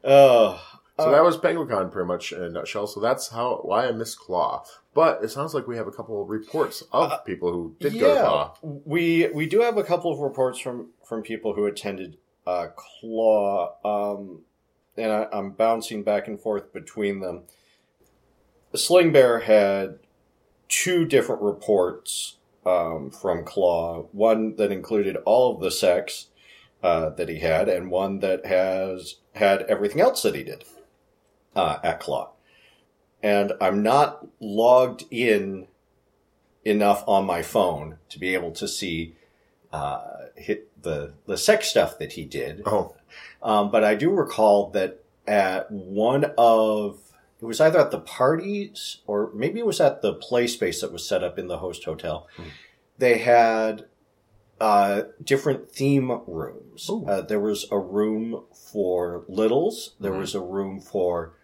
Uh, 0.98 1.02
So 1.04 1.08
uh, 1.08 1.12
that 1.12 1.24
was 1.24 1.38
Penguicon 1.38 1.90
pretty 1.90 2.06
much 2.06 2.32
in 2.32 2.42
a 2.42 2.48
nutshell. 2.48 2.86
So 2.86 3.00
that's 3.00 3.28
how 3.28 3.60
why 3.62 3.88
I 3.88 3.92
missed 3.92 4.18
Claw. 4.18 4.64
But 4.94 5.24
it 5.24 5.30
sounds 5.30 5.54
like 5.54 5.66
we 5.66 5.76
have 5.76 5.86
a 5.86 5.92
couple 5.92 6.20
of 6.22 6.28
reports 6.28 6.82
of 6.92 7.24
people 7.24 7.52
who 7.52 7.76
did 7.80 7.98
go 7.98 8.14
to 8.14 8.20
Claw. 8.20 8.54
We 8.62 9.28
we 9.32 9.46
do 9.46 9.60
have 9.60 9.78
a 9.78 9.84
couple 9.84 10.12
of 10.12 10.18
reports 10.18 10.58
from 10.58 10.90
from 11.04 11.22
people 11.22 11.54
who 11.54 11.64
attended 11.66 12.18
uh, 12.46 12.66
Claw, 12.76 13.74
um, 13.84 14.40
and 14.96 15.10
I, 15.12 15.26
I'm 15.32 15.52
bouncing 15.52 16.02
back 16.02 16.28
and 16.28 16.38
forth 16.40 16.72
between 16.72 17.20
them. 17.20 17.42
Sling 18.74 19.12
Bear 19.12 19.40
had 19.40 19.98
two 20.68 21.04
different 21.04 21.42
reports 21.42 22.36
um, 22.66 23.10
from 23.10 23.44
Claw. 23.44 24.06
One 24.12 24.56
that 24.56 24.72
included 24.72 25.16
all 25.24 25.54
of 25.54 25.60
the 25.60 25.70
sex 25.70 26.28
uh, 26.82 27.10
that 27.10 27.28
he 27.28 27.38
had, 27.38 27.68
and 27.68 27.90
one 27.90 28.20
that 28.20 28.44
has 28.46 29.16
had 29.34 29.62
everything 29.62 30.00
else 30.00 30.22
that 30.22 30.34
he 30.34 30.42
did 30.42 30.64
uh, 31.54 31.78
at 31.82 32.00
Claw. 32.00 32.30
And 33.22 33.52
I'm 33.60 33.82
not 33.82 34.26
logged 34.40 35.04
in 35.10 35.68
enough 36.64 37.04
on 37.06 37.24
my 37.24 37.42
phone 37.42 37.98
to 38.08 38.18
be 38.18 38.34
able 38.34 38.52
to 38.52 38.66
see 38.68 39.16
uh, 39.72 40.02
hit 40.36 40.68
the 40.82 41.14
the 41.26 41.36
sex 41.38 41.68
stuff 41.68 41.98
that 41.98 42.12
he 42.12 42.24
did. 42.24 42.62
Oh, 42.66 42.94
Um, 43.42 43.70
but 43.70 43.84
I 43.84 43.94
do 43.94 44.10
recall 44.10 44.70
that 44.70 45.00
at 45.26 45.70
one 45.70 46.32
of 46.36 46.98
it 47.40 47.44
was 47.46 47.60
either 47.60 47.80
at 47.80 47.90
the 47.90 48.00
parties 48.00 48.98
or 49.06 49.30
maybe 49.34 49.58
it 49.60 49.66
was 49.66 49.80
at 49.80 50.02
the 50.02 50.14
play 50.14 50.46
space 50.46 50.80
that 50.80 50.92
was 50.92 51.06
set 51.08 51.24
up 51.24 51.38
in 51.38 51.48
the 51.48 51.58
host 51.58 51.84
hotel. 51.84 52.28
Hmm. 52.36 52.42
They 52.98 53.18
had 53.18 53.86
uh, 54.60 55.02
different 55.24 55.68
theme 55.70 56.20
rooms. 56.26 56.88
Uh, 56.88 57.20
there 57.22 57.40
was 57.40 57.66
a 57.72 57.78
room 57.78 58.44
for 58.70 59.24
littles. 59.28 59.94
There 59.98 60.12
Mhm. 60.12 60.18
was 60.20 60.34
a 60.36 60.40
room 60.40 60.80
for 60.80 61.34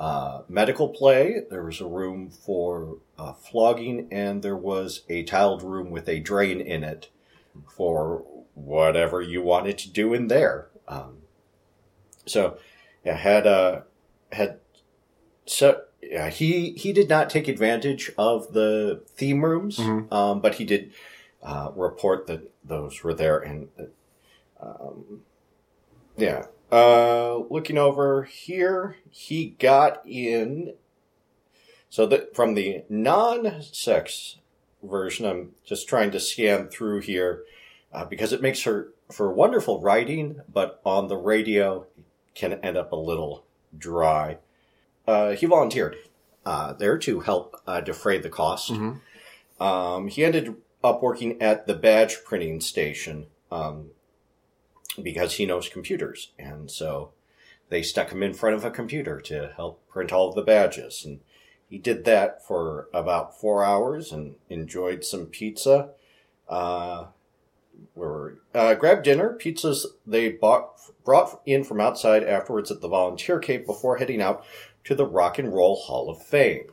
uh, 0.00 0.42
medical 0.48 0.88
play. 0.88 1.42
There 1.50 1.64
was 1.64 1.80
a 1.80 1.86
room 1.86 2.30
for 2.30 2.98
uh, 3.18 3.32
flogging, 3.32 4.08
and 4.10 4.42
there 4.42 4.56
was 4.56 5.02
a 5.08 5.22
tiled 5.22 5.62
room 5.62 5.90
with 5.90 6.08
a 6.08 6.20
drain 6.20 6.60
in 6.60 6.82
it 6.84 7.08
for 7.76 8.24
whatever 8.54 9.22
you 9.22 9.42
wanted 9.42 9.78
to 9.78 9.90
do 9.90 10.12
in 10.14 10.28
there. 10.28 10.68
Um, 10.88 11.18
so, 12.26 12.58
yeah, 13.04 13.16
had 13.16 13.46
uh, 13.46 13.82
had 14.32 14.58
so 15.46 15.82
yeah, 16.02 16.30
he 16.30 16.70
he 16.72 16.92
did 16.92 17.08
not 17.08 17.30
take 17.30 17.48
advantage 17.48 18.10
of 18.18 18.52
the 18.52 19.02
theme 19.16 19.44
rooms, 19.44 19.78
Mhm. 19.78 20.12
um, 20.12 20.40
but 20.40 20.56
he 20.56 20.64
did 20.64 20.92
uh, 21.42 21.70
report 21.76 22.26
that 22.26 22.50
those 22.64 23.02
were 23.04 23.14
there, 23.14 23.38
and 23.38 23.68
um, 24.60 25.22
yeah. 26.16 26.46
Uh, 26.74 27.44
looking 27.50 27.78
over 27.78 28.24
here, 28.24 28.96
he 29.08 29.50
got 29.60 30.02
in. 30.04 30.74
So 31.88 32.04
that 32.06 32.34
from 32.34 32.54
the 32.54 32.82
non-sex 32.88 34.38
version, 34.82 35.24
I'm 35.24 35.52
just 35.64 35.88
trying 35.88 36.10
to 36.10 36.18
scan 36.18 36.66
through 36.66 37.02
here 37.02 37.44
uh, 37.92 38.04
because 38.04 38.32
it 38.32 38.42
makes 38.42 38.64
her 38.64 38.88
for 39.08 39.32
wonderful 39.32 39.80
writing, 39.80 40.40
but 40.52 40.80
on 40.84 41.06
the 41.06 41.16
radio 41.16 41.86
can 42.34 42.54
end 42.54 42.76
up 42.76 42.90
a 42.90 42.96
little 42.96 43.44
dry. 43.78 44.38
Uh, 45.06 45.30
he 45.32 45.46
volunteered 45.46 45.94
uh, 46.44 46.72
there 46.72 46.98
to 46.98 47.20
help 47.20 47.54
uh, 47.68 47.80
defray 47.82 48.18
the 48.18 48.30
cost. 48.30 48.72
Mhm. 48.72 49.00
Um, 49.60 50.08
he 50.08 50.24
ended 50.24 50.56
up 50.82 51.00
working 51.04 51.40
at 51.40 51.68
the 51.68 51.74
badge 51.74 52.24
printing 52.24 52.60
station 52.60 53.26
um, 53.52 53.90
because 55.02 55.34
he 55.34 55.46
knows 55.46 55.68
computers, 55.68 56.32
and 56.38 56.70
so 56.70 57.12
they 57.68 57.82
stuck 57.82 58.10
him 58.10 58.22
in 58.22 58.34
front 58.34 58.56
of 58.56 58.64
a 58.64 58.70
computer 58.70 59.20
to 59.20 59.52
help 59.56 59.86
print 59.88 60.12
all 60.12 60.32
the 60.32 60.42
badges, 60.42 61.04
and 61.04 61.20
he 61.68 61.78
did 61.78 62.04
that 62.04 62.46
for 62.46 62.88
about 62.92 63.38
four 63.38 63.64
hours 63.64 64.12
and 64.12 64.36
enjoyed 64.48 65.04
some 65.04 65.26
pizza. 65.26 65.90
Uh, 66.48 67.06
where 67.94 68.34
uh, 68.54 68.74
grabbed 68.74 69.04
dinner, 69.04 69.36
pizzas 69.38 69.84
they 70.06 70.30
bought 70.30 70.78
brought 71.04 71.40
in 71.44 71.64
from 71.64 71.80
outside 71.80 72.22
afterwards 72.22 72.70
at 72.70 72.80
the 72.80 72.88
volunteer 72.88 73.38
cave 73.38 73.66
before 73.66 73.96
heading 73.96 74.22
out 74.22 74.44
to 74.84 74.94
the 74.94 75.06
Rock 75.06 75.38
and 75.38 75.52
Roll 75.52 75.76
Hall 75.76 76.10
of 76.10 76.22
Fame. 76.22 76.70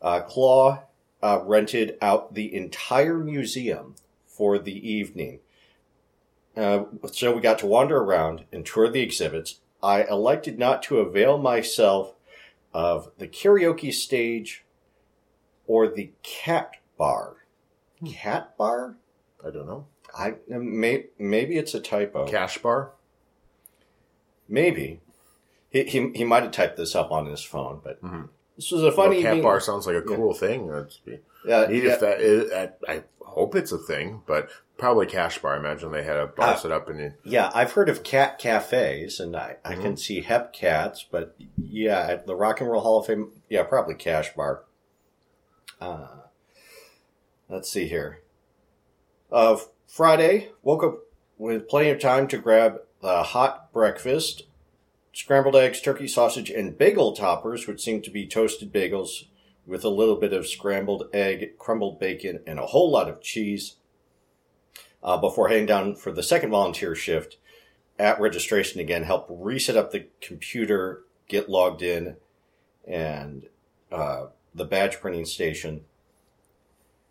Uh, 0.00 0.20
Claw 0.20 0.82
uh, 1.22 1.40
rented 1.44 1.96
out 2.00 2.34
the 2.34 2.54
entire 2.54 3.18
museum 3.18 3.94
for 4.26 4.58
the 4.58 4.90
evening. 4.90 5.40
Uh, 6.56 6.84
so 7.12 7.32
we 7.34 7.40
got 7.40 7.58
to 7.60 7.66
wander 7.66 7.98
around 7.98 8.44
and 8.52 8.64
tour 8.64 8.88
the 8.88 9.00
exhibits. 9.02 9.60
I 9.82 10.02
elected 10.04 10.58
not 10.58 10.82
to 10.84 10.98
avail 10.98 11.36
myself 11.38 12.14
of 12.72 13.10
the 13.18 13.26
karaoke 13.28 13.92
stage 13.92 14.64
or 15.66 15.88
the 15.88 16.12
cat 16.22 16.76
bar. 16.96 17.36
Cat 18.06 18.56
bar? 18.56 18.96
I 19.44 19.50
don't 19.50 19.66
know. 19.66 19.86
I 20.16 20.34
may, 20.48 21.06
maybe 21.18 21.56
it's 21.58 21.74
a 21.74 21.80
typo. 21.80 22.26
Cash 22.28 22.58
bar. 22.58 22.92
Maybe 24.48 25.00
he 25.70 25.84
he, 25.84 26.10
he 26.14 26.24
might 26.24 26.42
have 26.44 26.52
typed 26.52 26.76
this 26.76 26.94
up 26.94 27.10
on 27.10 27.26
his 27.26 27.42
phone, 27.42 27.80
but 27.82 28.00
Mhm. 28.02 28.28
This 28.56 28.70
was 28.70 28.82
a 28.82 28.92
funny 28.92 29.22
Well, 29.22 29.34
cat 29.34 29.42
bar 29.42 29.60
sounds 29.60 29.86
like 29.86 29.96
a 29.96 30.08
Yeah. 30.08 30.16
cool 30.16 30.34
thing. 30.34 30.68
That'd 30.68 30.92
be 31.04 31.18
Uh, 31.50 31.66
neat 31.66 31.84
yeah, 31.84 31.92
if 31.94 32.00
that 32.00 32.20
is, 32.20 32.52
I, 32.52 32.70
I 32.88 33.02
hope 33.22 33.54
it's 33.54 33.72
a 33.72 33.78
thing, 33.78 34.22
but 34.26 34.48
probably 34.78 35.06
cash 35.06 35.40
bar. 35.42 35.54
I 35.54 35.58
imagine 35.58 35.92
they 35.92 36.02
had 36.04 36.16
a 36.16 36.26
bar 36.26 36.50
Uh, 36.50 36.56
set 36.56 36.70
up 36.72 36.88
and 36.88 36.98
you, 37.00 37.12
yeah, 37.24 37.50
I've 37.54 37.72
heard 37.72 37.88
of 37.88 38.02
cat 38.02 38.38
cafes, 38.38 39.20
and 39.20 39.36
I, 39.36 39.56
I 39.64 39.72
Mm-hmm. 39.72 39.82
can 39.82 39.96
see 39.96 40.20
hep 40.22 40.52
cats, 40.52 41.04
but 41.10 41.36
yeah, 41.56 42.06
at 42.08 42.26
the 42.26 42.34
Rock 42.34 42.60
and 42.60 42.70
Roll 42.70 42.80
Hall 42.82 43.00
of 43.00 43.06
Fame, 43.06 43.32
yeah, 43.48 43.62
probably 43.64 43.94
cash 43.94 44.34
bar. 44.34 44.62
Uh, 45.80 46.06
let's 47.48 47.68
see 47.70 47.86
here. 47.88 48.20
Uh, 49.30 49.58
Friday, 49.86 50.50
woke 50.62 50.82
up 50.82 50.98
with 51.38 51.68
plenty 51.68 51.90
of 51.90 52.00
time 52.00 52.26
to 52.28 52.38
grab 52.38 52.80
the 53.00 53.22
hot 53.22 53.72
breakfast, 53.72 54.44
scrambled 55.14 55.54
eggs, 55.54 55.80
turkey 55.80 56.08
sausage, 56.08 56.50
and 56.50 56.76
bagel 56.76 57.12
toppers, 57.12 57.66
which 57.66 57.80
seem 57.80 58.02
to 58.02 58.10
be 58.10 58.26
toasted 58.26 58.72
bagels 58.72 59.26
with 59.64 59.84
a 59.84 59.88
little 59.88 60.16
bit 60.16 60.32
of 60.32 60.46
scrambled 60.46 61.08
egg, 61.14 61.56
crumbled 61.56 61.98
bacon, 61.98 62.40
and 62.46 62.58
a 62.58 62.66
whole 62.66 62.90
lot 62.90 63.08
of 63.08 63.22
cheese. 63.22 63.76
Uh, 65.02 65.16
before 65.16 65.48
heading 65.48 65.66
down 65.66 65.94
for 65.94 66.10
the 66.10 66.22
second 66.22 66.50
volunteer 66.50 66.94
shift 66.94 67.36
at 67.98 68.20
registration 68.20 68.80
again, 68.80 69.04
help 69.04 69.26
reset 69.30 69.76
up 69.76 69.92
the 69.92 70.06
computer, 70.20 71.04
get 71.28 71.48
logged 71.48 71.82
in, 71.82 72.16
and 72.86 73.46
uh, 73.92 74.26
the 74.54 74.64
badge 74.64 75.00
printing 75.00 75.26
station 75.26 75.82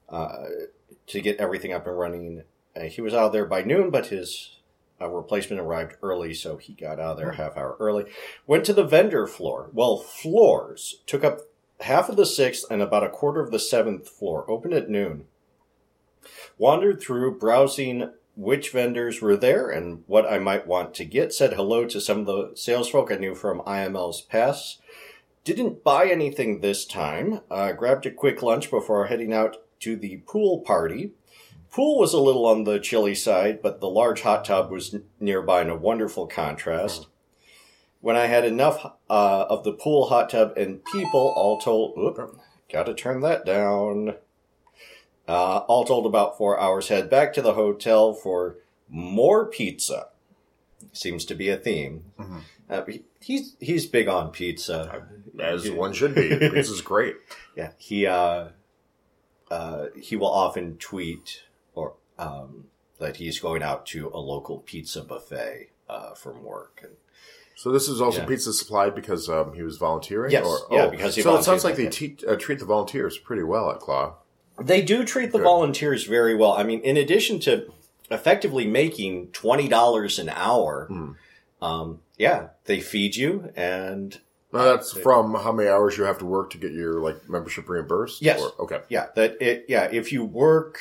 uh, 0.10 0.46
to 1.08 1.22
get 1.22 1.38
everything 1.38 1.72
up 1.72 1.88
and 1.88 1.98
running. 1.98 2.44
Uh, 2.76 2.82
he 2.82 3.00
was 3.00 3.14
out 3.14 3.32
there 3.32 3.46
by 3.46 3.62
noon, 3.62 3.90
but 3.92 4.08
his 4.08 4.58
uh, 5.04 5.08
replacement 5.08 5.62
arrived 5.62 5.96
early, 6.02 6.34
so 6.34 6.58
he 6.58 6.74
got 6.74 7.00
out 7.00 7.12
of 7.12 7.18
there 7.18 7.32
a 7.32 7.36
half 7.36 7.58
hour 7.58 7.76
early. 7.80 8.06
Went 8.48 8.66
to 8.66 8.74
the 8.74 8.84
vendor 8.84 9.28
floor. 9.28 9.70
Well, 9.74 9.98
floors 9.98 11.02
took 11.06 11.24
up 11.24 11.40
half 11.82 12.10
of 12.10 12.16
the 12.16 12.26
sixth 12.26 12.66
and 12.72 12.82
about 12.82 13.04
a 13.04 13.10
quarter 13.10 13.42
of 13.42 13.52
the 13.52 13.60
seventh 13.60 14.10
floor. 14.10 14.50
Opened 14.50 14.74
at 14.74 14.90
noon. 14.90 15.26
Wandered 16.58 17.02
through, 17.02 17.40
browsing 17.40 18.12
which 18.36 18.72
vendors 18.72 19.22
were 19.22 19.38
there 19.38 19.70
and 19.70 20.04
what 20.08 20.26
I 20.32 20.40
might 20.40 20.66
want 20.66 20.94
to 20.96 21.06
get. 21.06 21.34
Said 21.34 21.54
hello 21.54 21.86
to 21.86 22.02
some 22.02 22.22
of 22.22 22.26
the 22.26 22.52
salesfolk 22.56 23.12
I 23.12 23.16
knew 23.16 23.36
from 23.36 23.62
IML's 23.62 24.22
past. 24.22 24.82
Didn't 25.44 25.84
buy 25.84 26.08
anything 26.08 26.62
this 26.62 26.86
time. 26.86 27.42
Uh, 27.52 27.74
grabbed 27.74 28.06
a 28.06 28.12
quick 28.12 28.42
lunch 28.42 28.72
before 28.72 29.08
heading 29.08 29.34
out 29.34 29.58
to 29.82 29.96
the 29.96 30.24
pool 30.26 30.62
party. 30.62 31.12
Pool 31.74 31.98
was 32.00 32.14
a 32.14 32.20
little 32.20 32.46
on 32.46 32.66
the 32.66 32.80
chilly 32.80 33.16
side, 33.16 33.62
but 33.62 33.80
the 33.82 33.90
large 33.90 34.22
hot 34.22 34.46
tub 34.46 34.70
was 34.70 34.94
n- 34.94 35.04
nearby 35.20 35.62
in 35.62 35.70
a 35.70 35.76
wonderful 35.76 36.28
contrast. 36.28 37.08
When 38.00 38.16
I 38.16 38.26
had 38.28 38.46
enough 38.46 38.86
uh, 39.10 39.46
of 39.50 39.64
the 39.64 39.74
pool, 39.74 40.08
hot 40.08 40.30
tub, 40.30 40.54
and 40.58 40.84
people, 40.86 41.34
all 41.36 41.58
told, 41.60 41.98
oop, 41.98 42.40
gotta 42.72 42.94
turn 42.94 43.22
that 43.22 43.46
down. 43.46 44.16
Uh, 45.28 45.60
all 45.68 45.86
told, 45.86 46.06
about 46.06 46.38
four 46.38 46.60
hours. 46.60 46.90
Head 46.90 47.10
back 47.10 47.34
to 47.34 47.42
the 47.42 47.54
hotel 47.54 48.14
for 48.14 48.58
more 48.90 49.46
pizza. 49.46 50.10
Seems 50.92 51.24
to 51.26 51.34
be 51.34 51.50
a 51.50 51.58
theme. 51.58 52.04
Mhm. 52.20 52.42
Uh, 52.70 52.86
he- 52.86 53.04
he's 53.22 53.56
he's 53.60 53.86
big 53.88 54.08
on 54.08 54.32
pizza, 54.32 55.08
as 55.40 55.72
one 55.72 55.94
should 55.94 56.14
be. 56.14 56.28
this 56.28 56.70
is 56.70 56.82
great. 56.82 57.16
Yeah, 57.56 57.72
he 57.78 58.06
uh, 58.08 58.50
uh, 59.52 59.86
he 59.96 60.16
will 60.16 60.32
often 60.32 60.76
tweet 60.78 61.44
um, 62.18 62.66
that 63.00 63.18
he's 63.18 63.40
going 63.40 63.64
out 63.64 63.86
to 63.88 64.10
a 64.14 64.18
local 64.20 64.60
pizza 64.60 65.02
buffet 65.04 65.70
uh, 65.90 66.14
from 66.14 66.44
work, 66.44 66.80
and 66.84 66.94
So 67.56 67.72
this 67.72 67.88
is 67.88 68.02
also 68.02 68.22
Yeah. 68.22 68.26
pizza 68.28 68.52
supplied 68.54 68.96
because 68.96 69.30
um, 69.30 69.54
he 69.54 69.62
was 69.64 69.78
volunteering. 69.78 70.32
Yes, 70.32 70.46
or, 70.46 70.60
yeah, 70.72 70.86
oh, 70.86 70.90
because 70.90 71.16
he 71.16 71.22
so 71.22 71.36
it 71.38 71.44
sounds 71.44 71.64
like 71.64 71.76
they 71.76 71.88
te- 71.90 72.18
uh, 72.28 72.36
treat 72.36 72.60
the 72.60 72.66
volunteers 72.66 73.18
pretty 73.18 73.44
well 73.44 73.70
at 73.72 73.80
Claw. 73.80 74.16
they 74.62 74.82
do 74.82 75.04
treat 75.04 75.32
the 75.32 75.38
Good. 75.40 75.44
volunteers 75.44 76.04
very 76.06 76.36
well. 76.36 76.54
I 76.54 76.64
mean, 76.64 76.82
in 76.82 76.98
addition 76.98 77.40
to 77.42 77.72
effectively 78.12 78.66
making 78.68 79.28
twenty 79.32 79.68
dollars 79.68 80.20
an 80.20 80.30
hour, 80.30 80.88
Mm. 80.92 81.16
um, 81.62 82.00
yeah, 82.18 82.50
they 82.66 82.80
feed 82.80 83.16
you 83.16 83.52
and 83.56 84.20
Now 84.52 84.64
that's 84.66 84.92
from 84.94 85.34
how 85.36 85.52
many 85.52 85.68
hours 85.70 85.98
you 85.98 86.04
have 86.04 86.20
to 86.20 86.26
work 86.26 86.52
to 86.52 86.58
get 86.58 86.72
your 86.72 87.00
like 87.02 87.28
membership 87.30 87.68
reimbursed. 87.70 88.22
Yes. 88.22 88.40
Or- 88.42 88.54
okay. 88.64 88.82
Yeah, 88.90 89.08
that 89.16 89.42
it. 89.42 89.66
Yeah, 89.68 89.86
if 89.92 90.12
you 90.12 90.24
work, 90.26 90.80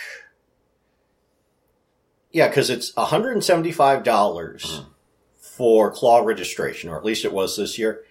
yeah, 2.33 2.49
because 2.49 2.71
it's 2.71 2.95
one 2.97 3.07
hundred 3.07 3.33
and 3.33 3.45
seventy-five 3.45 4.03
dollars 4.03 4.65
Mhm. 4.65 4.87
for 5.39 5.91
claw 5.91 6.21
registration, 6.21 6.91
or 6.91 6.97
at 6.97 7.05
least 7.05 7.25
it 7.25 7.33
was 7.33 7.57
this 7.57 7.79
year, 7.79 8.05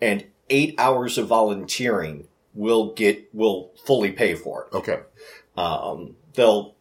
and 0.00 0.26
eight 0.50 0.74
hours 0.78 1.16
of 1.18 1.26
volunteering 1.28 2.28
will 2.54 2.92
get 2.92 3.34
will 3.34 3.72
fully 3.84 4.12
pay 4.12 4.34
for 4.34 4.64
it. 4.66 4.76
Okay. 4.76 5.00
Um, 5.56 6.16
they'll 6.34 6.74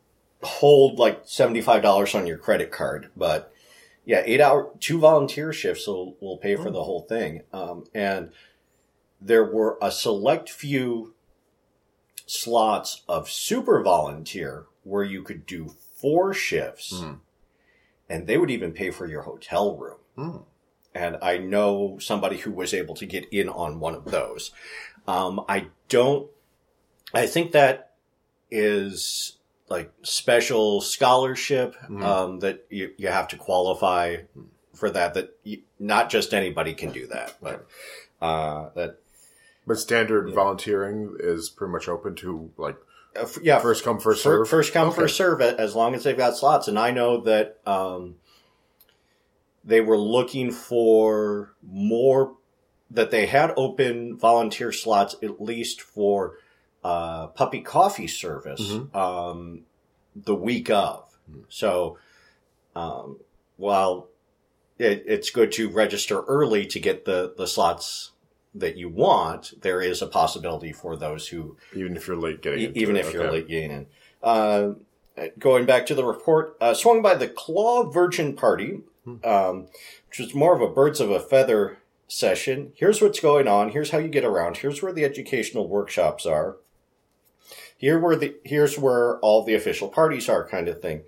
hold 0.44 1.00
like 1.00 1.22
seventy-five 1.26 1.82
dollars 1.82 2.14
on 2.16 2.28
your 2.28 2.38
credit 2.38 2.72
card, 2.72 3.10
but 3.16 3.52
yeah, 4.06 4.22
eight 4.26 4.42
hour 4.42 4.72
two 4.80 5.00
volunteer 5.00 5.54
shifts 5.54 5.88
will 5.88 6.16
will 6.20 6.38
pay 6.38 6.56
for 6.56 6.68
Oh. 6.68 6.72
the 6.72 6.84
whole 6.84 7.02
thing. 7.02 7.44
Um, 7.54 7.86
and 7.94 8.32
there 9.22 9.46
were 9.46 9.78
a 9.82 9.90
select 9.90 10.50
few 10.50 11.14
slots 12.26 13.04
of 13.08 13.30
super 13.30 13.82
volunteer 13.82 14.66
where 14.84 15.04
you 15.04 15.24
could 15.24 15.46
do 15.46 15.76
four 16.04 16.34
shifts, 16.34 16.92
Mhm. 16.94 17.20
and 18.10 18.28
they 18.28 18.38
would 18.38 18.52
even 18.52 18.74
pay 18.74 18.92
for 18.92 19.08
your 19.08 19.22
hotel 19.22 19.78
room. 19.78 20.00
Hmm. 20.18 20.38
And 20.94 21.18
I 21.22 21.38
know 21.38 21.98
somebody 22.00 22.38
who 22.40 22.52
was 22.52 22.74
able 22.74 22.94
to 22.96 23.06
get 23.06 23.26
in 23.32 23.48
on 23.48 23.80
one 23.80 23.96
of 23.96 24.04
those. 24.12 24.52
Um, 25.08 25.44
I 25.48 25.68
don't. 25.88 26.30
I 27.14 27.26
think 27.26 27.54
that 27.54 27.94
is 28.52 29.38
like 29.70 29.92
special 30.04 30.82
scholarship 30.82 31.76
Mhm. 31.90 32.04
um, 32.04 32.40
that 32.40 32.66
you, 32.70 32.94
you 32.98 33.08
have 33.08 33.28
to 33.30 33.38
qualify 33.38 34.18
for 34.74 34.90
that. 34.92 35.14
That 35.16 35.36
you, 35.44 35.62
not 35.80 36.10
just 36.12 36.34
anybody 36.34 36.74
can 36.74 36.92
do 36.92 37.08
that, 37.08 37.38
but 37.42 37.66
uh, 38.22 38.70
that 38.76 39.00
But 39.66 39.78
standard 39.80 40.28
Yeah. 40.30 40.36
volunteering 40.36 41.16
is 41.20 41.50
pretty 41.50 41.72
much 41.72 41.88
open 41.88 42.16
to 42.16 42.52
like 42.58 42.76
uh, 43.16 43.22
f- 43.22 43.38
yeah, 43.44 43.60
first 43.60 43.84
come 43.84 44.00
first 44.00 44.24
serve. 44.24 44.48
First 44.48 44.74
come, 44.74 44.88
Okay. 44.90 44.96
first 45.02 45.16
serve, 45.18 45.42
as 45.42 45.76
long 45.76 45.96
as 45.96 46.04
they've 46.04 46.18
got 46.18 46.36
slots. 46.38 46.68
And 46.68 46.78
I 46.80 46.92
know 46.92 47.22
that 47.22 47.60
um, 47.66 48.16
they 49.64 49.82
were 49.82 49.98
looking 49.98 50.52
for 50.52 51.54
more, 51.62 52.36
that 52.92 53.12
they 53.12 53.26
had 53.26 53.54
open 53.58 54.18
volunteer 54.18 54.72
slots 54.72 55.16
at 55.24 55.42
least 55.42 55.82
for 55.82 56.38
uh, 56.84 57.28
puppy 57.28 57.62
coffee 57.62 58.08
service 58.08 58.60
Mhm. 58.62 58.94
um, 58.96 59.62
the 60.16 60.36
week 60.36 60.70
of. 60.70 61.18
Mhm. 61.32 61.46
So 61.50 61.98
um, 62.76 63.20
while 63.58 64.10
it, 64.78 65.04
it's 65.08 65.30
good 65.30 65.52
to 65.54 65.70
register 65.70 66.22
early 66.24 66.66
to 66.66 66.80
get 66.80 67.06
the, 67.06 67.34
the 67.38 67.48
slots 67.48 68.12
that 68.56 68.78
you 68.78 68.90
want, 68.90 69.62
there 69.62 69.82
is 69.82 70.02
a 70.02 70.08
possibility 70.08 70.72
for 70.72 70.96
those 70.96 71.28
who 71.30 71.58
even 71.76 71.96
if 71.98 72.08
you're 72.08 72.16
late 72.18 72.42
getting 72.42 72.76
even 72.76 72.96
it. 72.96 73.06
if 73.06 73.14
you're 73.14 73.32
late 73.32 73.48
getting 73.48 73.72
in. 73.72 73.86
Uh, 74.22 74.74
going 75.40 75.66
back 75.66 75.86
to 75.88 75.96
the 75.96 76.06
report, 76.06 76.56
uh, 76.62 76.74
swung 76.74 77.02
by 77.02 77.16
the 77.16 77.28
Claw 77.28 77.90
Virgin 77.90 78.36
Party, 78.36 78.82
Hmm. 79.06 79.16
um, 79.26 79.68
which 80.08 80.20
was 80.20 80.34
more 80.34 80.56
of 80.56 80.62
a 80.62 80.68
birds 80.74 81.02
of 81.02 81.12
a 81.12 81.20
feather 81.20 81.78
session. 82.08 82.72
Here's 82.76 83.02
what's 83.02 83.20
going 83.20 83.48
on. 83.50 83.72
Here's 83.72 83.90
how 83.90 83.98
you 83.98 84.08
get 84.08 84.24
around. 84.24 84.58
Here's 84.58 84.82
where 84.82 84.94
the 84.94 85.04
educational 85.04 85.68
workshops 85.68 86.26
are. 86.26 86.56
Here 87.78 88.00
where 88.00 88.16
the 88.16 88.36
here's 88.46 88.80
where 88.80 89.18
all 89.20 89.44
the 89.44 89.56
official 89.56 89.90
parties 89.90 90.30
are, 90.30 90.48
kind 90.48 90.70
of 90.70 90.82
thing. 90.82 91.02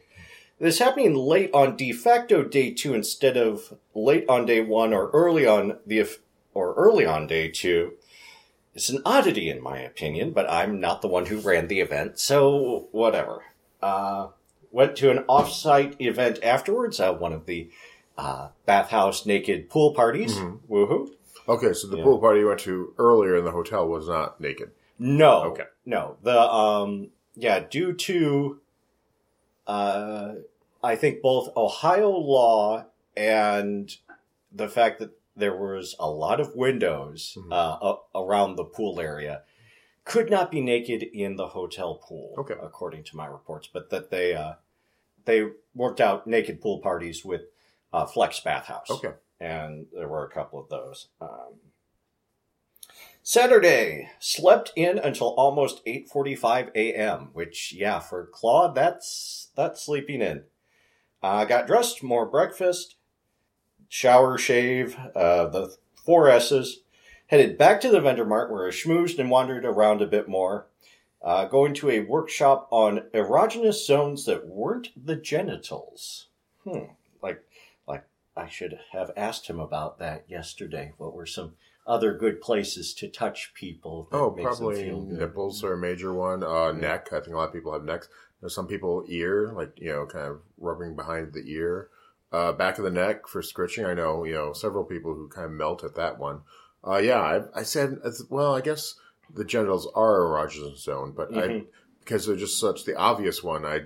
This 0.60 0.80
happening 0.80 1.16
late 1.16 1.50
on 1.54 1.78
de 1.78 1.94
facto 1.94 2.44
day 2.44 2.72
two 2.72 2.94
instead 2.94 3.38
of 3.38 3.76
late 3.94 4.26
on 4.28 4.46
day 4.46 4.60
one 4.62 4.94
or 4.94 5.10
early 5.12 5.46
on 5.46 5.78
the 5.86 6.00
or 6.56 6.74
early 6.74 7.06
on 7.06 7.28
day 7.28 7.48
two 7.50 7.94
it's 8.74 8.90
an 8.90 9.02
oddity 9.06 9.50
in 9.50 9.62
my 9.64 9.80
opinion, 9.80 10.32
but 10.32 10.50
I'm 10.52 10.82
not 10.82 11.02
the 11.02 11.08
one 11.08 11.28
who 11.28 11.40
ran 11.40 11.68
the 11.70 11.80
event, 11.80 12.20
so 12.20 12.90
whatever. 12.92 13.42
Uh, 13.82 14.28
went 14.70 14.98
to 14.98 15.10
an 15.12 15.24
off-site 15.30 15.96
event 16.02 16.40
afterwards, 16.44 17.00
uh, 17.00 17.14
one 17.14 17.32
of 17.32 17.46
the 17.46 17.70
uh, 18.18 18.50
bathhouse 18.66 19.26
naked 19.26 19.70
pool 19.70 19.94
parties. 19.94 20.36
Mhm. 20.36 20.60
Woohoo! 20.70 21.12
Okay, 21.48 21.72
so 21.72 21.88
the 21.88 21.96
Yeah. 21.98 22.04
pool 22.04 22.20
party 22.20 22.42
you 22.42 22.48
went 22.48 22.60
to 22.62 22.94
earlier 22.98 23.38
in 23.38 23.46
the 23.46 23.52
hotel 23.52 23.88
was 23.88 24.10
not 24.10 24.42
naked. 24.42 24.72
No, 25.00 25.44
Okay. 25.52 25.68
no. 25.86 26.18
The 26.24 26.38
um, 26.38 27.12
yeah, 27.36 27.60
due 27.62 27.94
to 27.94 28.60
uh, 29.68 30.34
I 30.84 30.96
think 30.98 31.22
both 31.22 31.56
Ohio 31.56 32.10
law 32.12 32.86
and 33.16 33.96
the 34.52 34.68
fact 34.68 35.00
that 35.00 35.12
there 35.36 35.56
was 35.56 35.96
a 36.00 36.10
lot 36.10 36.40
of 36.40 36.56
windows 36.56 37.38
Mhm. 37.38 37.52
uh, 37.52 37.98
around 38.18 38.56
the 38.56 38.64
pool 38.66 39.00
area, 39.02 39.44
could 40.04 40.30
not 40.30 40.52
be 40.52 40.62
naked 40.62 41.02
in 41.04 41.36
the 41.36 41.48
hotel 41.50 41.96
pool, 41.96 42.34
Okay. 42.38 42.56
according 42.62 43.04
to 43.04 43.18
my 43.18 43.26
reports. 43.26 43.68
But 43.72 43.90
that 43.90 44.10
they 44.12 44.34
uh, 44.34 44.54
they 45.26 45.50
worked 45.74 46.00
out 46.00 46.28
naked 46.28 46.62
pool 46.62 46.80
parties 46.80 47.26
with 47.26 47.42
uh, 47.92 48.06
Flex 48.06 48.40
Bathhouse 48.40 48.90
Okay. 48.92 49.14
and 49.40 49.88
there 49.94 50.08
were 50.08 50.26
a 50.26 50.30
couple 50.30 50.60
of 50.60 50.70
those. 50.70 51.08
Um, 51.20 51.60
Saturday 53.24 54.12
slept 54.20 54.72
in 54.76 55.00
until 55.00 55.30
almost 55.30 55.82
eight 55.86 56.08
forty-five 56.10 56.70
a.m. 56.76 57.30
Which, 57.34 57.74
yeah, 57.74 58.00
for 58.00 58.28
Claw, 58.28 58.72
that's 58.72 59.50
that's 59.56 59.82
sleeping 59.84 60.22
in. 60.22 60.44
Uh, 61.24 61.44
got 61.46 61.66
dressed, 61.66 62.04
more 62.04 62.28
breakfast, 62.28 62.95
shower, 63.90 64.38
shave, 64.38 64.96
uh, 65.16 65.48
the 65.48 65.76
four 65.96 66.30
S's. 66.30 66.82
Headed 67.28 67.58
back 67.58 67.82
to 67.82 67.90
the 67.90 68.02
vendor 68.02 68.26
mart 68.26 68.52
where 68.52 68.68
I 68.68 68.70
schmoozed 68.70 69.18
and 69.18 69.32
wandered 69.32 69.66
around 69.66 70.02
a 70.02 70.08
bit 70.08 70.28
more. 70.28 70.68
Uh, 71.24 71.46
going 71.46 71.74
to 71.74 71.90
a 71.90 72.02
workshop 72.02 72.68
on 72.70 73.00
erogenous 73.16 73.84
zones 73.86 74.26
that 74.26 74.46
weren't 74.48 74.90
the 74.96 75.16
genitals. 75.16 76.28
Hmm. 76.64 76.92
Like, 77.24 77.44
like 77.88 78.04
I 78.38 78.48
should 78.48 78.78
have 78.92 79.10
asked 79.18 79.48
him 79.48 79.60
about 79.60 79.98
that 79.98 80.26
yesterday. 80.28 80.94
What 80.98 81.16
were 81.16 81.26
some 81.26 81.54
other 81.88 82.14
good 82.14 82.42
places 82.42 82.94
to 82.96 83.08
touch 83.08 83.54
people? 83.56 84.08
that 84.12 84.18
Oh, 84.18 84.30
probably 84.30 84.84
feel 84.84 85.02
nipples 85.02 85.64
are 85.64 85.74
a 85.74 85.78
major 85.78 86.14
one. 86.14 86.44
Uh, 86.44 86.72
neck. 86.74 87.08
I 87.12 87.22
think 87.22 87.34
a 87.34 87.38
lot 87.38 87.48
of 87.48 87.54
people 87.54 87.74
have 87.74 87.84
necks. 87.84 88.08
There's 88.40 88.54
some 88.54 88.68
people 88.68 89.04
ear, 89.08 89.52
like 89.56 89.80
you 89.80 89.92
know, 89.92 90.06
kind 90.06 90.28
of 90.28 90.42
rubbing 90.60 90.96
behind 90.96 91.34
the 91.34 91.44
ear. 91.52 91.90
Uh, 92.36 92.52
back 92.52 92.78
of 92.78 92.84
the 92.84 92.92
neck 92.92 93.28
for 93.28 93.42
scritching. 93.42 93.86
I 93.86 93.94
know 93.94 94.26
you 94.26 94.34
know 94.34 94.52
several 94.52 94.84
people 94.84 95.14
who 95.14 95.30
kind 95.30 95.46
of 95.46 95.52
melt 95.54 95.84
at 95.86 95.96
that 95.96 96.20
one. 96.20 96.42
Uh, 96.86 96.98
yeah, 96.98 97.22
I, 97.22 97.60
I 97.62 97.64
said 97.64 97.98
well. 98.30 98.54
I 98.54 98.62
guess 98.62 98.96
the 99.34 99.46
genitals 99.46 99.88
are 99.96 100.22
a 100.22 100.30
erogenous 100.46 100.80
zone, 100.80 101.14
but 101.16 101.30
I 101.36 101.48
Mhm. 101.48 101.66
because 102.00 102.26
they're 102.26 102.36
just 102.36 102.60
such 102.60 102.84
the 102.84 102.96
obvious 102.96 103.42
one. 103.42 103.64
I 103.66 103.86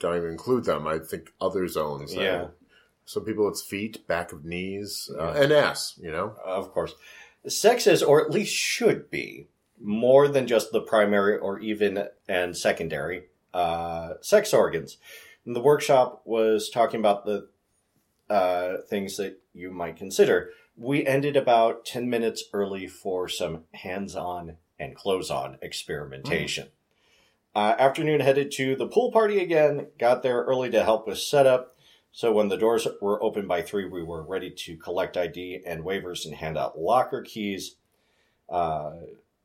don't 0.00 0.16
even 0.16 0.30
include 0.30 0.64
them. 0.64 0.86
I 0.88 0.98
think 0.98 1.32
other 1.40 1.68
zones. 1.68 2.14
Yeah. 2.14 2.48
some 3.04 3.24
people 3.24 3.48
it's 3.48 3.62
feet, 3.62 4.06
back 4.06 4.32
of 4.32 4.44
knees, 4.44 5.10
uh, 5.18 5.32
and 5.36 5.50
ass. 5.52 5.94
You 6.02 6.10
know. 6.10 6.34
Of 6.44 6.72
course. 6.72 6.94
Sex 7.46 7.86
is, 7.86 8.02
or 8.02 8.20
at 8.22 8.30
least 8.32 8.52
should 8.54 9.08
be, 9.10 9.46
more 9.80 10.26
than 10.28 10.46
just 10.46 10.72
the 10.72 10.80
primary 10.82 11.38
or 11.38 11.58
even 11.60 12.08
and 12.28 12.56
secondary 12.56 13.28
uh, 13.54 14.14
sex 14.20 14.52
organs. 14.52 14.98
And 15.46 15.54
the 15.56 15.62
workshop 15.62 16.20
was 16.26 16.68
talking 16.68 17.00
about 17.00 17.24
the 17.24 17.48
uh, 18.30 18.78
things 18.88 19.16
that 19.16 19.40
you 19.52 19.70
might 19.70 19.96
consider. 19.96 20.50
We 20.76 21.06
ended 21.06 21.36
about 21.36 21.84
10 21.84 22.08
minutes 22.08 22.44
early 22.52 22.86
for 22.86 23.28
some 23.28 23.64
hands 23.74 24.14
on 24.14 24.56
and 24.78 24.94
clothes 24.94 25.30
on 25.30 25.58
experimentation. 25.60 26.68
Uh, 27.54 27.74
afternoon 27.78 28.20
headed 28.20 28.52
to 28.52 28.76
the 28.76 28.86
pool 28.86 29.10
party 29.10 29.40
again, 29.40 29.88
got 29.98 30.22
there 30.22 30.42
early 30.44 30.70
to 30.70 30.84
help 30.84 31.06
with 31.06 31.18
setup. 31.18 31.74
So 32.12 32.32
when 32.32 32.48
the 32.48 32.56
doors 32.56 32.86
were 33.00 33.22
open 33.22 33.46
by 33.46 33.62
three, 33.62 33.84
we 33.84 34.02
were 34.02 34.22
ready 34.22 34.50
to 34.50 34.76
collect 34.76 35.16
ID 35.16 35.62
and 35.66 35.82
waivers 35.82 36.24
and 36.24 36.34
hand 36.34 36.56
out 36.56 36.78
locker 36.78 37.22
keys. 37.22 37.76
Uh, 38.48 38.92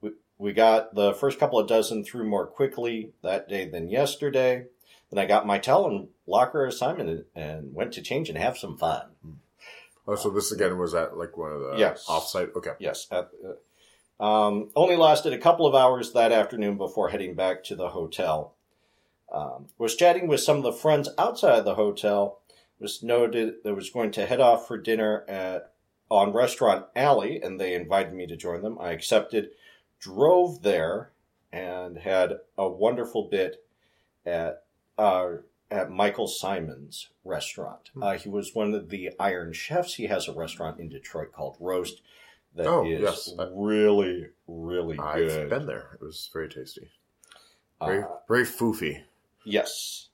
we, 0.02 0.12
we 0.38 0.54
got 0.54 0.94
the 0.96 1.14
first 1.14 1.40
couple 1.40 1.60
of 1.60 1.68
dozen 1.68 2.04
through 2.04 2.30
more 2.30 2.46
quickly 2.46 3.14
that 3.24 3.50
day 3.50 3.68
than 3.68 3.90
yesterday. 3.90 4.66
Then 5.10 5.24
I 5.24 5.26
got 5.26 5.48
my 5.48 5.58
towel 5.58 5.88
and 5.88 6.08
locker 6.26 6.66
assignment 6.66 7.10
and, 7.10 7.26
and 7.36 7.74
went 7.74 7.94
to 7.94 8.02
change 8.02 8.30
and 8.30 8.38
have 8.38 8.58
some 8.58 8.78
fun. 8.78 9.04
Oh, 10.08 10.16
so 10.16 10.30
this 10.30 10.52
again 10.52 10.78
was 10.78 10.94
at 10.94 11.18
like 11.18 11.38
one 11.38 11.52
of 11.52 11.62
the 11.62 11.76
Yes. 11.78 12.06
offsite. 12.08 12.56
Okay. 12.56 12.72
Yes. 12.80 13.08
At, 13.12 13.30
uh, 14.20 14.24
um, 14.24 14.70
only 14.76 14.96
lasted 14.96 15.34
a 15.34 15.38
couple 15.38 15.66
of 15.66 15.76
hours 15.76 16.14
that 16.14 16.32
afternoon 16.32 16.78
before 16.78 17.10
heading 17.10 17.36
back 17.36 17.64
to 17.66 17.76
the 17.76 17.90
hotel. 17.90 18.54
Um, 19.32 19.68
was 19.78 19.96
chatting 19.96 20.28
with 20.28 20.42
some 20.42 20.58
of 20.58 20.64
the 20.64 20.72
friends 20.74 21.10
outside 21.18 21.66
the 21.66 21.76
hotel. 21.76 22.40
Was 22.80 23.02
noted 23.02 23.64
that 23.64 23.76
was 23.76 23.90
going 23.90 24.12
to 24.12 24.26
head 24.26 24.42
off 24.42 24.68
for 24.68 24.78
dinner 24.78 25.24
at 25.28 25.72
on 26.10 26.34
Restaurant 26.34 26.86
Alley, 26.96 27.42
and 27.42 27.60
they 27.60 27.74
invited 27.74 28.14
me 28.14 28.28
to 28.28 28.36
join 28.36 28.62
them. 28.62 28.78
I 28.80 28.92
accepted, 28.92 29.50
drove 30.00 30.62
there, 30.62 31.12
and 31.52 31.98
had 31.98 32.34
a 32.58 32.68
wonderful 32.70 33.24
bit 33.30 33.64
at 34.26 34.64
uh, 34.98 35.30
at 35.72 35.90
Michael 35.90 36.28
Symon's 36.28 37.10
restaurant. 37.24 37.90
Hmm. 37.94 38.04
Uh, 38.04 38.14
he 38.18 38.30
was 38.30 38.54
one 38.54 38.74
of 38.74 38.90
the 38.90 39.12
Iron 39.20 39.54
Chefs. 39.54 39.96
He 39.96 40.06
has 40.08 40.28
a 40.28 40.34
restaurant 40.34 40.80
in 40.80 40.90
Detroit 40.90 41.32
called 41.32 41.58
Roast 41.60 42.02
that 42.56 42.64
is 42.64 42.68
Oh, 42.68 42.84
yes. 42.84 43.34
really, 43.54 44.28
really 44.48 45.00
I've 45.00 45.28
good. 45.28 45.50
been 45.50 45.66
there. 45.66 45.98
It 46.00 46.02
was 46.02 46.30
very 46.32 46.48
tasty. 46.50 46.92
Very, 47.84 48.04
Uh, 48.04 48.08
very 48.28 48.44
foofy. 48.46 49.04
yes. 49.44 50.10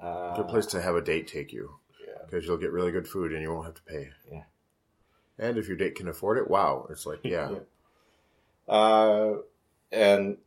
Uh, 0.00 0.36
Good 0.36 0.48
place 0.48 0.66
to 0.66 0.82
have 0.82 0.94
a 0.96 1.00
date 1.00 1.26
take 1.28 1.52
you 1.52 1.78
Yeah. 2.06 2.18
because 2.26 2.46
you'll 2.46 2.58
get 2.58 2.72
really 2.72 2.92
good 2.92 3.08
food 3.08 3.32
and 3.32 3.40
you 3.40 3.50
won't 3.52 3.64
have 3.64 3.74
to 3.76 3.82
pay. 3.82 4.10
Yeah. 4.30 4.44
And 5.38 5.56
if 5.56 5.66
your 5.66 5.76
date 5.78 5.94
can 5.94 6.06
afford 6.08 6.36
it, 6.38 6.48
wow! 6.50 6.86
It's 6.90 7.06
like 7.06 7.20
yeah, 7.24 7.50
Yeah. 8.68 8.74
Uh, 8.74 9.38
and 9.90 10.38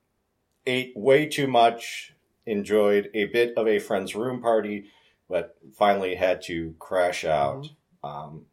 ate 0.65 0.95
way 0.95 1.25
too 1.25 1.47
much. 1.47 2.13
Enjoyed 2.47 3.09
a 3.13 3.25
bit 3.25 3.53
of 3.55 3.67
a 3.67 3.77
friend's 3.77 4.15
room 4.15 4.41
party, 4.41 4.85
but 5.29 5.55
finally 5.75 6.15
had 6.15 6.41
to 6.43 6.73
crash 6.79 7.23
out. 7.23 7.67
Um, 8.03 8.45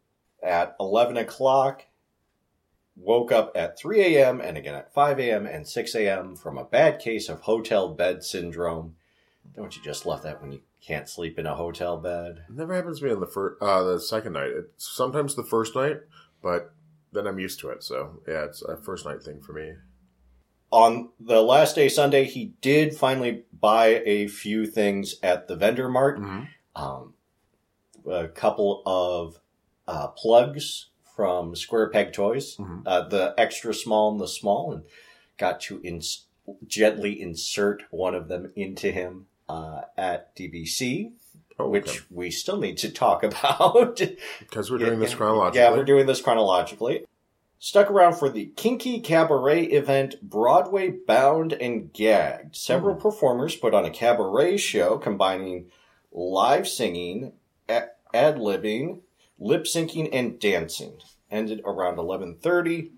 at 0.43 0.75
11 0.79 1.17
o'clock, 1.17 1.85
woke 2.95 3.31
up 3.31 3.51
at 3.55 3.79
3 3.79 4.01
a.m. 4.01 4.41
and 4.41 4.57
again 4.57 4.75
at 4.75 4.93
5 4.93 5.19
a.m. 5.19 5.45
and 5.45 5.67
6 5.67 5.95
a.m. 5.95 6.35
from 6.35 6.57
a 6.57 6.65
bad 6.65 6.99
case 6.99 7.29
of 7.29 7.41
hotel 7.41 7.89
bed 7.89 8.23
syndrome. 8.23 8.95
Don't 9.55 9.75
you 9.75 9.81
just 9.81 10.05
love 10.05 10.23
that 10.23 10.41
when 10.41 10.51
you 10.51 10.61
can't 10.85 11.09
sleep 11.09 11.39
in 11.39 11.45
a 11.45 11.55
hotel 11.55 11.97
bed? 11.97 12.43
It 12.49 12.55
never 12.55 12.75
happens 12.75 12.99
to 12.99 13.05
me 13.05 13.11
on 13.11 13.19
the 13.19 13.27
first, 13.27 13.61
uh, 13.61 13.83
the 13.83 13.99
second 13.99 14.33
night. 14.33 14.51
It's 14.55 14.87
sometimes 14.95 15.35
the 15.35 15.43
first 15.43 15.75
night, 15.75 16.01
but 16.41 16.73
then 17.11 17.27
I'm 17.27 17.39
used 17.39 17.59
to 17.61 17.69
it. 17.69 17.83
So 17.83 18.21
yeah, 18.27 18.45
it's 18.45 18.61
a 18.61 18.77
first 18.77 19.05
night 19.05 19.23
thing 19.23 19.41
for 19.41 19.53
me. 19.53 19.73
On 20.71 21.09
the 21.19 21.41
last 21.41 21.75
day 21.75 21.87
sunday 21.89 22.23
he 22.25 22.53
did 22.61 22.95
finally 22.95 23.43
buy 23.59 24.01
a 24.05 24.27
few 24.27 24.65
things 24.65 25.15
at 25.23 25.47
the 25.47 25.55
vendor 25.55 25.87
mart 25.89 26.19
um, 26.75 27.13
a 28.09 28.27
couple 28.27 28.81
of 28.85 29.39
uh, 29.87 30.07
plugs 30.09 30.87
from 31.15 31.55
square 31.55 31.89
peg 31.89 32.11
toys 32.13 32.57
Mhm. 32.57 32.81
uh, 32.85 33.07
the 33.07 33.33
extra 33.37 33.73
small 33.73 34.11
and 34.11 34.19
the 34.19 34.27
small 34.27 34.71
and 34.73 34.83
got 35.37 35.59
to 35.61 35.81
ins- 35.83 36.25
gently 36.67 37.19
insert 37.21 37.83
one 37.91 38.13
of 38.15 38.27
them 38.27 38.51
into 38.55 38.91
him 38.91 39.27
uh, 39.47 39.81
at 39.97 40.35
dbc 40.35 41.11
Oh, 41.57 41.69
which 41.69 42.03
we 42.11 42.31
still 42.31 42.57
need 42.59 42.77
to 42.79 42.91
talk 42.91 43.23
about 43.29 44.01
because 44.39 44.69
we're 44.69 44.77
doing 44.77 44.99
this 44.99 45.13
chronologically. 45.15 45.61
Yeah, 45.61 45.71
we're 45.71 45.85
doing 45.85 46.05
this 46.05 46.19
chronologically. 46.19 47.05
Stuck 47.65 47.89
around 47.89 48.13
for 48.13 48.29
the 48.29 48.51
Kinky 48.55 48.99
Cabaret 48.99 49.63
event, 49.63 50.21
Broadway 50.21 50.91
Bound 50.91 51.51
and 51.51 51.91
Gagged. 51.91 52.55
Several 52.55 52.93
Hmm. 52.93 53.01
performers 53.01 53.55
put 53.55 53.73
on 53.73 53.85
a 53.85 53.89
cabaret 53.89 54.57
show 54.57 54.99
combining 54.99 55.71
live 56.11 56.67
singing, 56.67 57.33
ad 57.67 57.89
libbing, 58.13 59.01
lip 59.39 59.63
syncing, 59.63 60.07
and 60.13 60.39
dancing. 60.39 60.99
Ended 61.31 61.63
around 61.65 61.97
11:30. 61.97 62.91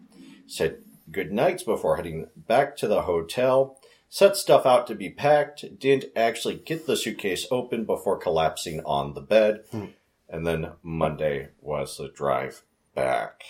Said 0.48 0.84
good 1.14 1.32
nights 1.32 1.64
before 1.64 1.96
heading 1.96 2.28
back 2.36 2.76
to 2.76 2.90
the 2.90 3.04
hotel. 3.04 3.80
Set 4.10 4.36
stuff 4.36 4.66
out 4.66 4.86
to 4.88 4.96
be 4.96 5.10
packed. 5.10 5.80
Didn't 5.80 6.12
actually 6.14 6.56
get 6.56 6.86
the 6.86 6.98
suitcase 6.98 7.48
open 7.50 7.86
before 7.86 8.18
collapsing 8.18 8.82
on 8.84 9.14
the 9.14 9.22
bed. 9.22 9.64
Hmm. 9.72 9.86
And 10.28 10.46
then 10.46 10.74
Monday 10.84 11.52
was 11.62 11.96
the 11.96 12.10
drive 12.10 12.64
back. 12.94 13.46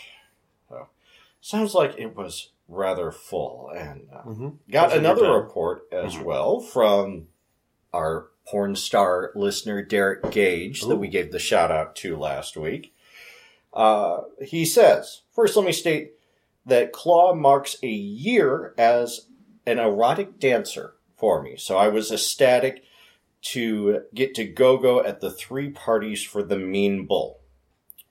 So, 1.47 1.57
sounds 1.57 1.73
like 1.73 1.95
it 1.97 2.13
was 2.13 2.51
rather 2.67 3.10
full. 3.10 3.71
And 3.73 4.10
uh, 4.12 4.23
Mhm. 4.23 4.57
got 4.69 4.91
another 4.91 5.31
report 5.31 5.88
as 5.93 6.15
Mhm. 6.15 6.23
well 6.25 6.60
from 6.60 7.29
our 7.93 8.27
porn 8.45 8.75
star 8.75 9.31
listener, 9.33 9.81
Derek 9.81 10.29
Gage, 10.29 10.81
that 10.81 10.97
we 10.97 11.07
gave 11.07 11.31
the 11.31 11.39
shout 11.39 11.71
out 11.71 11.95
to 11.97 12.17
last 12.17 12.57
week. 12.57 12.93
Uh, 13.73 14.23
he 14.41 14.65
says, 14.65 15.21
first, 15.31 15.55
let 15.55 15.65
me 15.65 15.71
state 15.71 16.15
that 16.65 16.91
Claw 16.91 17.33
marks 17.33 17.77
a 17.81 17.88
year 17.88 18.73
as 18.77 19.27
an 19.65 19.79
erotic 19.79 20.39
dancer 20.39 20.95
for 21.15 21.41
me. 21.41 21.55
So 21.55 21.77
I 21.77 21.88
was 21.88 22.12
ecstatic 22.12 22.83
to 23.53 24.03
get 24.13 24.36
to 24.36 24.43
go 24.43 24.75
go 24.75 25.01
at 25.01 25.21
the 25.21 25.31
three 25.31 25.69
parties 25.69 26.23
for 26.23 26.43
the 26.43 26.57
Mean 26.57 27.05
Bull. 27.05 27.39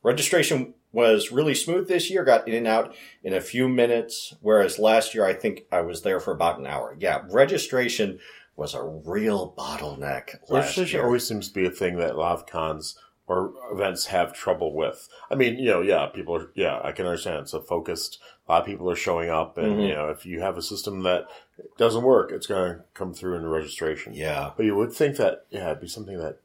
Registration 0.03 0.73
was 0.93 1.31
really 1.33 1.55
smooth 1.55 1.89
this 1.89 2.11
year, 2.11 2.25
got 2.25 2.49
in 2.49 2.55
and 2.55 2.67
out 2.67 2.95
in 3.23 3.33
a 3.35 3.41
few 3.41 3.69
minutes, 3.69 4.35
whereas 4.41 4.79
last 4.79 5.15
year 5.15 5.25
I 5.27 5.35
think 5.35 5.65
I 5.71 5.81
was 5.83 6.03
there 6.03 6.21
for 6.21 6.33
about 6.33 6.59
an 6.59 6.67
hour. 6.67 6.97
Yeah, 6.99 7.23
registration 7.31 8.19
was 8.57 8.73
a 8.75 8.83
real 8.83 9.55
bottleneck 9.59 10.37
last 10.49 10.51
Registration 10.51 10.97
year. 10.99 11.05
always 11.07 11.27
seems 11.29 11.49
to 11.49 11.55
be 11.55 11.67
a 11.67 11.71
thing 11.71 11.97
that 11.99 12.15
a 12.15 12.19
lot 12.19 12.33
of 12.33 12.47
cons 12.47 12.99
or 13.27 13.53
events 13.73 14.07
have 14.07 14.33
trouble 14.33 14.73
with. 14.75 15.09
I 15.31 15.35
mean, 15.35 15.59
you 15.59 15.69
know, 15.69 15.83
yeah, 15.83 16.07
people 16.07 16.37
are, 16.37 16.51
yeah, 16.55 16.81
I 16.83 16.93
can 16.93 17.07
understand. 17.07 17.41
It's 17.41 17.53
a 17.53 17.61
focused, 17.61 18.19
a 18.49 18.53
lot 18.53 18.61
of 18.61 18.67
people 18.67 18.89
are 18.91 18.95
showing 18.97 19.29
up, 19.29 19.59
and, 19.59 19.77
Mhm. 19.79 19.89
you 19.89 19.95
know, 19.95 20.09
if 20.09 20.25
you 20.25 20.41
have 20.41 20.57
a 20.57 20.63
system 20.63 21.03
that 21.03 21.25
doesn't 21.77 22.05
work, 22.05 22.31
it's 22.33 22.47
going 22.47 22.77
to 22.77 22.85
come 22.95 23.13
through 23.13 23.35
in 23.37 23.43
the 23.43 23.49
registration. 23.49 24.15
yeah, 24.15 24.53
But 24.57 24.65
you 24.65 24.77
would 24.77 24.93
think 24.93 25.17
that, 25.17 25.45
yeah, 25.51 25.67
it'd 25.67 25.81
be 25.81 25.89
something 25.89 26.17
that, 26.19 26.39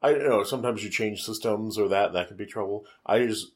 I 0.00 0.12
don't 0.12 0.28
know, 0.28 0.44
sometimes 0.44 0.84
you 0.84 0.90
change 0.90 1.22
systems 1.22 1.76
or 1.78 1.88
that, 1.88 2.08
and 2.08 2.14
that 2.14 2.28
could 2.28 2.36
be 2.36 2.46
trouble. 2.46 2.84
I 3.04 3.26
just 3.26 3.52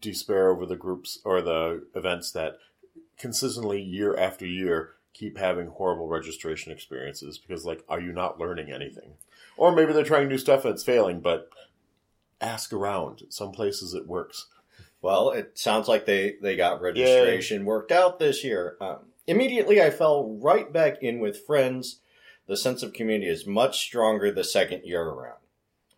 despair 0.00 0.50
over 0.50 0.64
the 0.64 0.76
groups 0.76 1.18
or 1.24 1.42
the 1.42 1.84
events 1.94 2.32
that 2.32 2.58
consistently, 3.18 3.80
year 3.80 4.16
after 4.16 4.46
year, 4.46 4.94
keep 5.12 5.38
having 5.38 5.68
horrible 5.68 6.08
registration 6.08 6.72
experiences 6.72 7.38
because, 7.38 7.64
like, 7.64 7.84
are 7.88 8.00
you 8.00 8.12
not 8.12 8.40
learning 8.40 8.72
anything? 8.72 9.12
Or 9.56 9.72
maybe 9.72 9.92
they're 9.92 10.04
trying 10.04 10.28
new 10.28 10.38
stuff 10.38 10.64
and 10.64 10.74
it's 10.74 10.82
failing, 10.82 11.20
but 11.20 11.50
ask 12.40 12.72
around. 12.72 13.22
Some 13.28 13.52
places 13.52 13.94
it 13.94 14.06
works. 14.06 14.46
Well, 15.02 15.30
it 15.30 15.58
sounds 15.58 15.88
like 15.88 16.06
they, 16.06 16.36
they 16.40 16.56
got 16.56 16.80
registration 16.80 17.64
worked 17.64 17.92
out 17.92 18.18
this 18.18 18.42
year. 18.42 18.76
Um, 18.80 18.98
immediately, 19.26 19.82
I 19.82 19.90
fell 19.90 20.38
right 20.40 20.72
back 20.72 21.02
in 21.02 21.18
with 21.18 21.44
friends. 21.44 21.98
The 22.46 22.56
sense 22.56 22.82
of 22.82 22.92
community 22.92 23.30
is 23.30 23.46
much 23.46 23.78
stronger 23.80 24.32
the 24.32 24.44
second 24.44 24.84
year 24.84 25.02
around. 25.02 25.41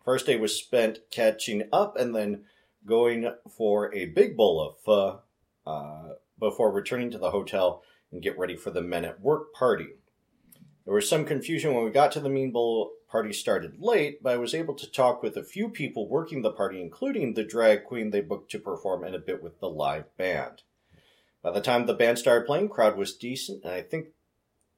First 0.05 0.27
day 0.27 0.37
was 0.37 0.55
spent 0.55 0.99
catching 1.09 1.63
up 1.73 1.97
and 1.97 2.15
then 2.15 2.43
going 2.85 3.31
for 3.49 3.93
a 3.93 4.05
big 4.05 4.37
bowl 4.37 4.61
of 4.61 4.77
pho 4.85 5.21
uh, 5.65 6.13
before 6.37 6.71
returning 6.71 7.09
to 7.09 7.17
the 7.17 7.31
hotel 7.31 7.81
and 8.11 8.21
get 8.21 8.37
ready 8.37 8.55
for 8.55 8.69
the 8.69 8.83
men 8.83 9.03
at 9.03 9.19
work 9.19 9.51
party. 9.51 9.87
There 10.85 10.93
was 10.93 11.09
some 11.09 11.25
confusion 11.25 11.73
when 11.73 11.83
we 11.83 11.89
got 11.89 12.11
to 12.11 12.19
the 12.19 12.29
Mean 12.29 12.51
Bull 12.51 12.91
party 13.09 13.33
started 13.33 13.79
late, 13.79 14.21
but 14.21 14.33
I 14.33 14.37
was 14.37 14.53
able 14.53 14.75
to 14.75 14.91
talk 14.91 15.23
with 15.23 15.35
a 15.35 15.43
few 15.43 15.69
people 15.69 16.07
working 16.07 16.43
the 16.43 16.51
party, 16.51 16.79
including 16.79 17.33
the 17.33 17.43
drag 17.43 17.85
queen 17.85 18.11
they 18.11 18.21
booked 18.21 18.51
to 18.51 18.59
perform 18.59 19.03
and 19.03 19.15
a 19.15 19.19
bit 19.19 19.41
with 19.41 19.59
the 19.59 19.69
live 19.69 20.15
band. 20.17 20.61
By 21.41 21.51
the 21.51 21.61
time 21.61 21.87
the 21.87 21.95
band 21.95 22.19
started 22.19 22.45
playing, 22.45 22.69
crowd 22.69 22.95
was 22.95 23.15
decent, 23.15 23.63
and 23.63 23.73
I 23.73 23.81
think 23.81 24.07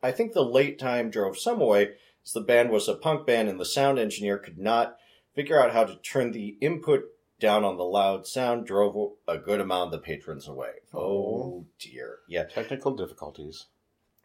I 0.01 0.11
think 0.11 0.31
the 0.31 0.45
late 0.45 0.79
time 0.79 1.09
drove 1.09 1.37
some 1.37 1.59
away, 1.59 1.95
as 2.23 2.31
the 2.31 2.39
band 2.39 2.69
was 2.69 2.87
a 2.87 2.93
punk 2.93 3.25
band 3.25 3.49
and 3.49 3.59
the 3.59 3.65
sound 3.65 3.99
engineer 3.99 4.37
could 4.37 4.57
not 4.57 4.97
figure 5.37 5.61
out 5.61 5.71
how 5.71 5.83
to 5.83 5.95
turn 5.97 6.31
the 6.31 6.57
input 6.61 7.03
down 7.39 7.63
on 7.63 7.77
the 7.77 7.83
loud 7.83 8.25
sound, 8.25 8.65
drove 8.65 9.13
a 9.27 9.37
good 9.37 9.61
amount 9.61 9.85
of 9.85 9.91
the 9.91 10.03
patrons 10.03 10.47
away. 10.47 10.71
Oh. 10.91 10.99
oh 10.99 11.65
dear. 11.77 12.17
Yeah. 12.27 12.45
Technical 12.45 12.95
difficulties. 12.95 13.67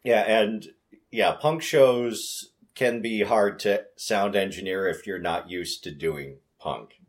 Yeah, 0.03 0.21
and 0.21 0.69
yeah, 1.11 1.33
punk 1.33 1.61
shows 1.61 2.49
can 2.73 2.99
be 2.99 3.21
hard 3.21 3.59
to 3.59 3.85
sound 3.95 4.35
engineer 4.35 4.87
if 4.87 5.05
you're 5.05 5.19
not 5.19 5.51
used 5.51 5.83
to 5.83 5.91
doing 5.91 6.37
punk. 6.59 6.99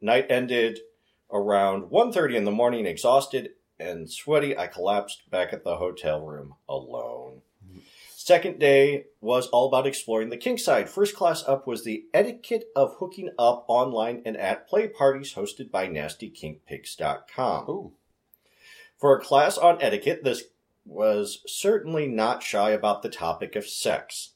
Night 0.00 0.26
ended 0.28 0.80
around 1.30 1.84
1:30 1.84 2.34
in 2.34 2.44
the 2.44 2.50
morning, 2.50 2.84
exhausted 2.84 3.50
and 3.78 4.10
sweaty. 4.10 4.58
I 4.58 4.66
collapsed 4.66 5.30
back 5.30 5.52
at 5.52 5.62
the 5.62 5.76
hotel 5.76 6.20
room 6.20 6.56
alone. 6.68 7.42
Second 8.24 8.60
day 8.60 9.06
was 9.20 9.48
all 9.48 9.66
about 9.66 9.84
exploring 9.84 10.30
the 10.30 10.36
kink 10.36 10.60
side. 10.60 10.88
First 10.88 11.16
class 11.16 11.42
up 11.44 11.66
was 11.66 11.82
the 11.82 12.04
etiquette 12.14 12.66
of 12.76 12.94
hooking 13.00 13.30
up 13.36 13.64
online 13.66 14.22
and 14.24 14.36
at 14.36 14.68
play 14.68 14.86
parties 14.86 15.34
hosted 15.34 15.72
by 15.72 15.88
nastykinkpics.com. 15.88 17.68
Ooh. 17.68 17.94
For 18.96 19.18
a 19.18 19.20
class 19.20 19.58
on 19.58 19.82
etiquette, 19.82 20.22
this 20.22 20.44
was 20.84 21.40
certainly 21.48 22.06
not 22.06 22.44
shy 22.44 22.70
about 22.70 23.02
the 23.02 23.08
topic 23.08 23.56
of 23.56 23.66
sex. 23.66 24.34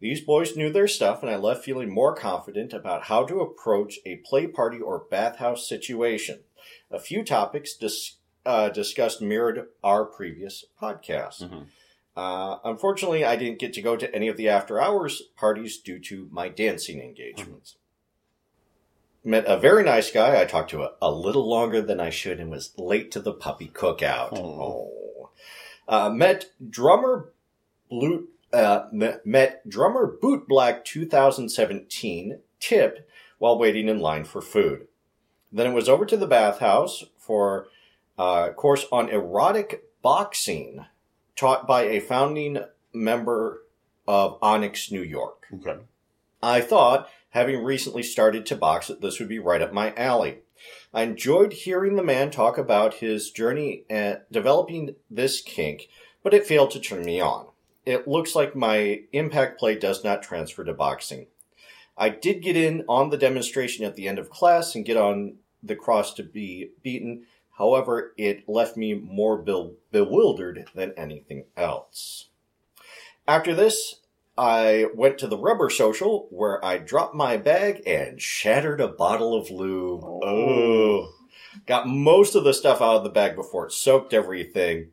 These 0.00 0.22
boys 0.22 0.56
knew 0.56 0.72
their 0.72 0.88
stuff, 0.88 1.22
and 1.22 1.30
I 1.30 1.36
left 1.36 1.64
feeling 1.64 1.94
more 1.94 2.16
confident 2.16 2.72
about 2.72 3.04
how 3.04 3.24
to 3.26 3.40
approach 3.40 4.00
a 4.04 4.16
play 4.16 4.48
party 4.48 4.80
or 4.80 5.06
bathhouse 5.08 5.68
situation. 5.68 6.40
A 6.90 6.98
few 6.98 7.22
topics 7.22 7.74
dis- 7.74 8.16
uh, 8.44 8.68
discussed 8.70 9.22
mirrored 9.22 9.68
our 9.84 10.04
previous 10.04 10.64
podcast. 10.82 11.42
Mhm. 11.48 11.66
Uh, 12.16 12.58
unfortunately, 12.64 13.24
I 13.24 13.36
didn't 13.36 13.58
get 13.58 13.72
to 13.74 13.82
go 13.82 13.96
to 13.96 14.14
any 14.14 14.28
of 14.28 14.36
the 14.36 14.48
after 14.48 14.80
hours 14.80 15.22
parties 15.36 15.78
due 15.78 15.98
to 16.00 16.28
my 16.30 16.48
dancing 16.48 17.00
engagements. 17.00 17.76
Met 19.24 19.44
a 19.46 19.56
very 19.56 19.84
nice 19.84 20.10
guy 20.10 20.40
I 20.40 20.44
talked 20.44 20.70
to 20.70 20.82
a, 20.82 20.92
a 21.00 21.10
little 21.10 21.48
longer 21.48 21.80
than 21.80 22.00
I 22.00 22.10
should 22.10 22.40
and 22.40 22.50
was 22.50 22.74
late 22.76 23.10
to 23.12 23.20
the 23.20 23.32
puppy 23.32 23.70
cookout. 23.72 24.30
Oh. 24.32 24.60
Oh. 24.60 25.30
Uh, 25.88 26.10
met 26.10 26.46
drummer 26.68 27.32
Blute 27.90 28.28
uh, 28.52 28.86
met 28.92 29.68
drummer 29.68 30.06
Boot 30.06 30.46
Black 30.46 30.84
2017 30.84 32.40
Tip 32.60 33.08
while 33.38 33.58
waiting 33.58 33.88
in 33.88 33.98
line 33.98 34.24
for 34.24 34.40
food. 34.40 34.86
Then 35.50 35.66
it 35.66 35.74
was 35.74 35.88
over 35.88 36.06
to 36.06 36.16
the 36.16 36.26
bathhouse 36.26 37.04
for 37.18 37.68
a 38.18 38.50
course 38.54 38.86
on 38.92 39.08
erotic 39.08 39.84
boxing 40.02 40.86
taught 41.42 41.66
by 41.66 41.82
a 41.82 41.98
founding 41.98 42.56
member 42.92 43.64
of 44.06 44.38
Onyx, 44.40 44.92
New 44.92 45.02
York. 45.02 45.48
Okay. 45.52 45.80
I 46.40 46.60
thought, 46.60 47.08
having 47.30 47.64
recently 47.64 48.04
started 48.04 48.46
to 48.46 48.54
box, 48.54 48.86
that 48.86 49.00
this 49.00 49.18
would 49.18 49.28
be 49.28 49.40
right 49.40 49.60
up 49.60 49.72
my 49.72 49.92
alley. 49.96 50.38
I 50.94 51.02
enjoyed 51.02 51.52
hearing 51.52 51.96
the 51.96 52.04
man 52.04 52.30
talk 52.30 52.58
about 52.58 52.94
his 52.94 53.32
journey 53.32 53.82
at 53.90 54.30
developing 54.30 54.94
this 55.10 55.40
kink, 55.40 55.88
but 56.22 56.32
it 56.32 56.46
failed 56.46 56.70
to 56.72 56.80
turn 56.80 57.04
me 57.04 57.20
on. 57.20 57.46
It 57.84 58.06
looks 58.06 58.36
like 58.36 58.54
my 58.54 59.00
impact 59.12 59.58
play 59.58 59.74
does 59.74 60.04
not 60.04 60.22
transfer 60.22 60.62
to 60.62 60.72
boxing. 60.72 61.26
I 61.98 62.10
did 62.10 62.40
get 62.44 62.56
in 62.56 62.84
on 62.88 63.10
the 63.10 63.18
demonstration 63.18 63.84
at 63.84 63.96
the 63.96 64.06
end 64.06 64.20
of 64.20 64.30
class 64.30 64.76
and 64.76 64.84
get 64.84 64.96
on 64.96 65.38
the 65.60 65.74
cross 65.74 66.14
to 66.14 66.22
be 66.22 66.70
beaten. 66.84 67.24
However, 67.58 68.14
it 68.16 68.48
left 68.48 68.76
me 68.76 68.94
more 68.94 69.38
be- 69.38 69.74
bewildered 69.90 70.66
than 70.74 70.92
anything 70.96 71.44
else. 71.56 72.28
After 73.28 73.54
this, 73.54 74.00
I 74.36 74.86
went 74.94 75.18
to 75.18 75.26
the 75.26 75.38
rubber 75.38 75.68
social 75.68 76.26
where 76.30 76.64
I 76.64 76.78
dropped 76.78 77.14
my 77.14 77.36
bag 77.36 77.82
and 77.86 78.20
shattered 78.20 78.80
a 78.80 78.88
bottle 78.88 79.34
of 79.34 79.50
lube. 79.50 80.02
Oh. 80.02 80.20
Oh. 80.24 81.12
Got 81.66 81.86
most 81.86 82.34
of 82.34 82.44
the 82.44 82.54
stuff 82.54 82.80
out 82.80 82.96
of 82.96 83.04
the 83.04 83.10
bag 83.10 83.36
before 83.36 83.66
it 83.66 83.72
soaked 83.72 84.14
everything. 84.14 84.88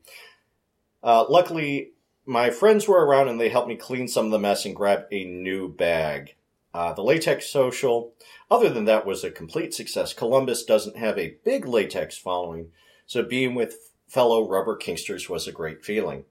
Uh, 1.02 1.26
luckily, 1.30 1.92
my 2.26 2.50
friends 2.50 2.88
were 2.88 3.06
around 3.06 3.30
and 3.30 3.40
they 3.40 3.50
helped 3.50 3.70
me 3.70 3.78
clean 3.78 4.08
some 4.08 4.26
of 4.26 4.32
the 4.32 4.40
mess 4.40 4.66
and 4.66 4.76
grab 4.76 5.06
a 5.12 5.24
new 5.24 5.70
bag. 5.70 6.36
Uh, 6.74 6.94
the 6.94 7.02
latex 7.04 7.48
social, 7.48 8.14
other 8.52 8.70
than 8.70 8.86
that, 8.86 9.06
was 9.06 9.24
a 9.24 9.32
complete 9.32 9.74
success. 9.74 10.14
Columbus 10.14 10.64
doesn't 10.64 10.98
have 10.98 11.18
a 11.18 11.36
big 11.44 11.66
latex 11.66 12.18
following, 12.18 12.72
so 13.08 13.24
being 13.24 13.56
with 13.56 13.92
fellow 14.08 14.48
rubber 14.48 14.78
kinksters 14.78 15.30
was 15.30 15.48
a 15.48 15.52
great 15.52 15.84
feeling. 15.84 16.26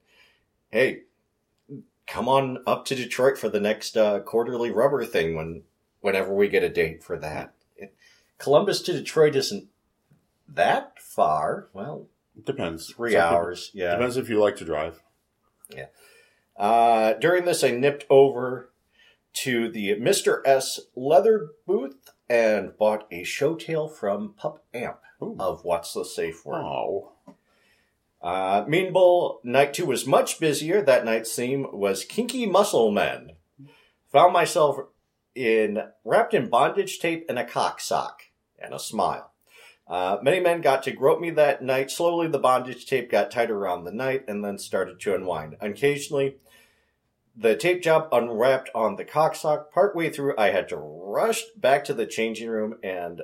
Hey, 0.71 1.03
come 2.07 2.29
on 2.29 2.59
up 2.67 2.85
to 2.87 2.95
Detroit 2.95 3.37
for 3.37 3.49
the 3.49 3.61
next 3.61 3.97
uh, 3.97 4.21
quarterly 4.21 4.71
rubber 4.71 5.05
thing 5.05 5.35
when 5.35 5.63
whenever 6.01 6.33
we 6.33 6.49
get 6.49 6.63
a 6.63 6.69
date 6.69 7.03
for 7.03 7.19
that. 7.19 7.55
It, 7.77 7.95
Columbus 8.39 8.81
to 8.83 8.93
Detroit 8.93 9.35
isn't 9.35 9.69
that 10.49 11.01
far. 11.01 11.69
Well, 11.73 12.07
Depends. 12.45 12.93
three 12.93 13.13
Some 13.13 13.21
people- 13.23 13.37
hours. 13.37 13.71
Yeah. 13.75 13.93
Depends 13.97 14.17
if 14.17 14.29
you 14.29 14.39
like 14.41 14.57
to 14.57 14.65
drive. 14.65 15.03
Yeah. 15.69 15.87
Uh, 16.57 17.15
during 17.15 17.45
this, 17.45 17.63
I 17.65 17.71
nipped 17.73 18.05
over 18.09 18.68
to 19.43 19.71
the 19.71 19.91
Mr. 19.97 20.41
S 20.45 20.81
leather 20.95 21.51
booth 21.67 22.11
and 22.29 22.77
bought 22.77 23.07
a 23.11 23.23
show 23.25 23.55
tail 23.55 23.89
from 23.89 24.35
Pup 24.35 24.65
Amp 24.75 24.99
Ooh. 25.23 25.37
of 25.39 25.65
What's 25.65 25.95
the 25.95 26.05
Safe 26.05 26.45
Word. 26.45 26.63
Oh. 26.63 27.13
Uh, 28.21 28.65
mean 28.67 28.93
Bull 28.93 29.41
night 29.45 29.75
two 29.75 29.87
was 29.87 30.07
much 30.07 30.41
busier. 30.41 30.83
That 30.83 31.05
night's 31.05 31.35
theme 31.35 31.67
was 31.73 32.05
Kinky 32.05 32.47
Muscle 32.47 32.91
Men. 32.91 33.33
Found 34.13 34.33
myself 34.33 34.77
in 35.35 35.79
wrapped 36.05 36.35
in 36.35 36.49
bondage 36.49 36.99
tape 36.99 37.27
and 37.29 37.39
a 37.39 37.45
cock 37.45 37.81
sock 37.81 38.23
and 38.59 38.75
a 38.75 38.79
smile. 38.79 39.33
Uh, 39.87 40.19
many 40.23 40.41
men 40.41 40.61
got 40.61 40.83
to 40.83 40.91
grope 40.91 41.21
me 41.21 41.31
that 41.31 41.63
night. 41.63 41.91
Slowly, 41.91 42.29
the 42.29 42.39
bondage 42.39 42.87
tape 42.87 43.11
got 43.11 43.31
tight 43.31 43.51
around 43.51 43.85
the 43.85 43.93
night 43.93 44.25
and 44.29 44.45
then 44.45 44.59
started 44.59 45.01
to 45.01 45.15
unwind. 45.15 45.57
Occasionally, 45.61 46.37
the 47.41 47.55
tape 47.55 47.83
job 47.83 48.09
unwrapped 48.11 48.69
on 48.75 48.97
the 48.97 49.05
cock 49.05 49.37
sock. 49.37 49.73
Partway 49.73 50.11
through, 50.11 50.35
I 50.37 50.51
had 50.51 50.69
to 50.71 50.77
rush 50.77 51.45
back 51.57 51.85
to 51.85 51.95
the 51.95 52.07
changing 52.07 52.49
room 52.49 52.77
and 52.83 53.23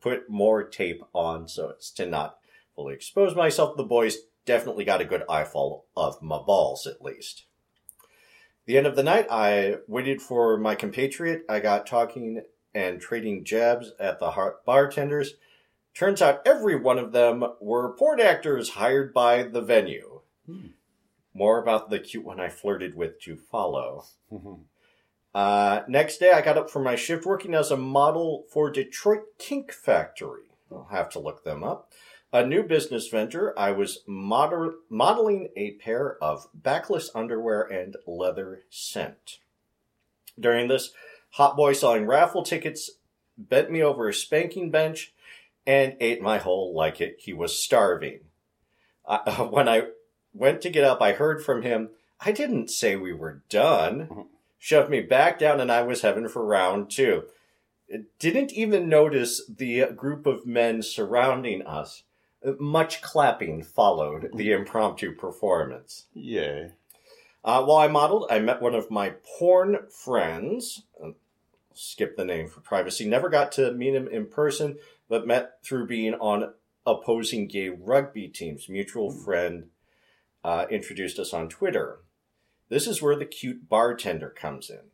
put 0.00 0.30
more 0.30 0.64
tape 0.64 1.02
on 1.12 1.46
so 1.46 1.74
as 1.78 1.90
to 1.92 2.06
not 2.06 2.38
fully 2.74 2.94
expose 2.94 3.36
myself. 3.36 3.76
The 3.76 3.84
boys 3.84 4.18
definitely 4.46 4.84
got 4.84 5.02
a 5.02 5.06
good 5.06 5.24
eyeful 5.28 5.84
of 5.94 6.22
my 6.22 6.38
balls, 6.38 6.86
at 6.86 7.02
least. 7.02 7.44
The 8.64 8.78
end 8.78 8.86
of 8.86 8.96
the 8.96 9.02
night, 9.02 9.26
I 9.30 9.76
waited 9.86 10.22
for 10.22 10.56
my 10.56 10.74
compatriot. 10.74 11.44
I 11.48 11.60
got 11.60 11.86
talking 11.86 12.42
and 12.74 13.00
trading 13.00 13.44
jabs 13.44 13.92
at 14.00 14.20
the 14.20 14.54
bartenders. 14.64 15.34
Turns 15.92 16.22
out 16.22 16.40
every 16.46 16.76
one 16.76 16.98
of 16.98 17.12
them 17.12 17.44
were 17.60 17.96
porn 17.96 18.20
actors 18.20 18.70
hired 18.70 19.12
by 19.12 19.42
the 19.42 19.60
venue. 19.60 20.20
Hmm. 20.46 20.68
More 21.34 21.60
about 21.62 21.90
the 21.90 21.98
cute 21.98 22.24
one 22.24 22.40
I 22.40 22.48
flirted 22.48 22.94
with 22.94 23.20
to 23.22 23.36
follow. 23.36 24.04
Uh, 25.32 25.82
next 25.86 26.18
day, 26.18 26.32
I 26.32 26.40
got 26.40 26.58
up 26.58 26.70
from 26.70 26.82
my 26.82 26.96
shift 26.96 27.24
working 27.24 27.54
as 27.54 27.70
a 27.70 27.76
model 27.76 28.46
for 28.52 28.70
Detroit 28.70 29.22
Kink 29.38 29.72
Factory. 29.72 30.50
I'll 30.72 30.88
have 30.90 31.08
to 31.10 31.20
look 31.20 31.44
them 31.44 31.62
up. 31.62 31.92
A 32.32 32.44
new 32.44 32.62
business 32.62 33.08
venture. 33.08 33.56
I 33.58 33.72
was 33.72 34.02
moder- 34.06 34.74
modeling 34.88 35.50
a 35.56 35.72
pair 35.72 36.16
of 36.22 36.48
backless 36.54 37.10
underwear 37.14 37.62
and 37.62 37.96
leather 38.06 38.62
scent. 38.70 39.38
During 40.38 40.68
this, 40.68 40.92
Hot 41.34 41.56
Boy 41.56 41.72
selling 41.74 42.06
raffle 42.06 42.42
tickets 42.42 42.90
bent 43.36 43.70
me 43.70 43.82
over 43.82 44.08
a 44.08 44.14
spanking 44.14 44.70
bench 44.70 45.12
and 45.66 45.96
ate 46.00 46.22
my 46.22 46.38
hole 46.38 46.74
like 46.74 47.00
it. 47.00 47.16
He 47.20 47.32
was 47.32 47.60
starving. 47.60 48.20
I, 49.08 49.16
when 49.50 49.68
I 49.68 49.88
went 50.32 50.60
to 50.62 50.70
get 50.70 50.84
up, 50.84 51.00
I 51.02 51.12
heard 51.12 51.44
from 51.44 51.62
him, 51.62 51.90
I 52.20 52.32
didn't 52.32 52.70
say 52.70 52.96
we 52.96 53.12
were 53.12 53.42
done 53.48 54.26
shoved 54.60 54.90
me 54.90 55.00
back 55.00 55.38
down 55.40 55.58
and 55.58 55.72
I 55.72 55.82
was 55.82 56.02
heading 56.02 56.28
for 56.28 56.44
round 56.44 56.90
two. 56.90 57.24
Didn't 58.20 58.52
even 58.52 58.88
notice 58.88 59.42
the 59.48 59.86
group 59.96 60.26
of 60.26 60.46
men 60.46 60.82
surrounding 60.82 61.66
us. 61.66 62.04
Much 62.60 63.02
clapping 63.02 63.64
followed 63.64 64.30
the 64.34 64.52
impromptu 64.52 65.12
performance. 65.12 66.06
Yay. 66.14 66.72
Uh, 67.42 67.64
while 67.64 67.78
I 67.78 67.88
modeled, 67.88 68.26
I 68.30 68.38
met 68.38 68.62
one 68.62 68.74
of 68.74 68.90
my 68.90 69.14
porn 69.38 69.78
friends. 69.90 70.84
Uh, 71.02 71.10
Skip 71.72 72.16
the 72.16 72.24
name 72.24 72.46
for 72.48 72.60
privacy. 72.60 73.08
Never 73.08 73.30
got 73.30 73.52
to 73.52 73.72
meet 73.72 73.94
him 73.94 74.06
in 74.08 74.26
person, 74.26 74.76
but 75.08 75.26
met 75.26 75.64
through 75.64 75.86
being 75.86 76.14
on 76.14 76.52
opposing 76.84 77.46
gay 77.46 77.70
rugby 77.70 78.28
teams. 78.28 78.68
Mutual 78.68 79.10
friend 79.10 79.68
uh, 80.44 80.66
introduced 80.70 81.18
us 81.18 81.32
on 81.32 81.48
Twitter. 81.48 82.00
This 82.68 82.86
is 82.86 83.02
where 83.02 83.16
the 83.16 83.26
cute 83.26 83.68
bartender 83.68 84.30
comes 84.30 84.70
in. 84.70 84.90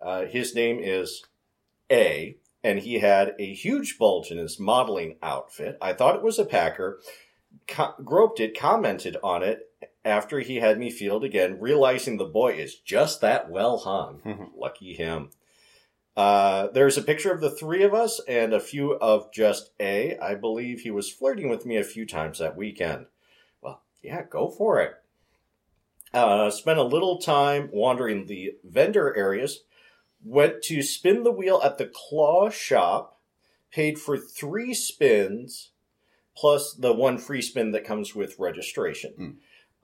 Uh, 0.00 0.24
his 0.26 0.54
name 0.54 0.78
is 0.80 1.24
A, 1.90 2.36
and 2.62 2.80
he 2.80 3.00
had 3.00 3.34
a 3.38 3.52
huge 3.52 3.98
bulge 3.98 4.30
in 4.30 4.38
his 4.38 4.58
modeling 4.58 5.16
outfit. 5.22 5.76
I 5.80 5.92
thought 5.92 6.16
it 6.16 6.22
was 6.22 6.38
a 6.38 6.44
Packer. 6.44 7.00
Co- 7.66 7.94
groped 8.04 8.40
it, 8.40 8.58
commented 8.58 9.16
on 9.22 9.42
it 9.42 9.70
after 10.04 10.40
he 10.40 10.56
had 10.56 10.78
me 10.78 10.90
field 10.90 11.24
again, 11.24 11.60
realizing 11.60 12.16
the 12.16 12.24
boy 12.24 12.54
is 12.54 12.76
just 12.76 13.20
that 13.20 13.50
well 13.50 13.78
hung. 13.78 14.50
Lucky 14.56 14.94
him. 14.94 15.30
Uh, 16.16 16.66
there's 16.72 16.98
a 16.98 17.02
picture 17.02 17.30
of 17.30 17.40
the 17.40 17.50
three 17.50 17.84
of 17.84 17.94
us 17.94 18.20
and 18.26 18.52
a 18.52 18.58
few 18.58 18.94
of 18.94 19.32
just 19.32 19.70
A. 19.78 20.18
I 20.18 20.34
believe 20.34 20.80
he 20.80 20.90
was 20.90 21.12
flirting 21.12 21.48
with 21.48 21.64
me 21.64 21.76
a 21.76 21.84
few 21.84 22.06
times 22.06 22.38
that 22.38 22.56
weekend. 22.56 23.06
Yeah, 24.02 24.22
go 24.28 24.48
for 24.48 24.80
it. 24.80 24.94
Uh, 26.14 26.50
spent 26.50 26.78
a 26.78 26.84
little 26.84 27.18
time 27.18 27.68
wandering 27.72 28.26
the 28.26 28.54
vendor 28.64 29.14
areas. 29.16 29.64
Went 30.24 30.62
to 30.64 30.82
spin 30.82 31.22
the 31.22 31.32
wheel 31.32 31.60
at 31.62 31.78
the 31.78 31.90
claw 31.92 32.50
shop. 32.50 33.20
Paid 33.70 33.98
for 33.98 34.16
three 34.16 34.72
spins, 34.72 35.72
plus 36.34 36.72
the 36.72 36.94
one 36.94 37.18
free 37.18 37.42
spin 37.42 37.72
that 37.72 37.84
comes 37.84 38.14
with 38.14 38.38
registration. 38.38 39.12
Hmm. 39.12 39.30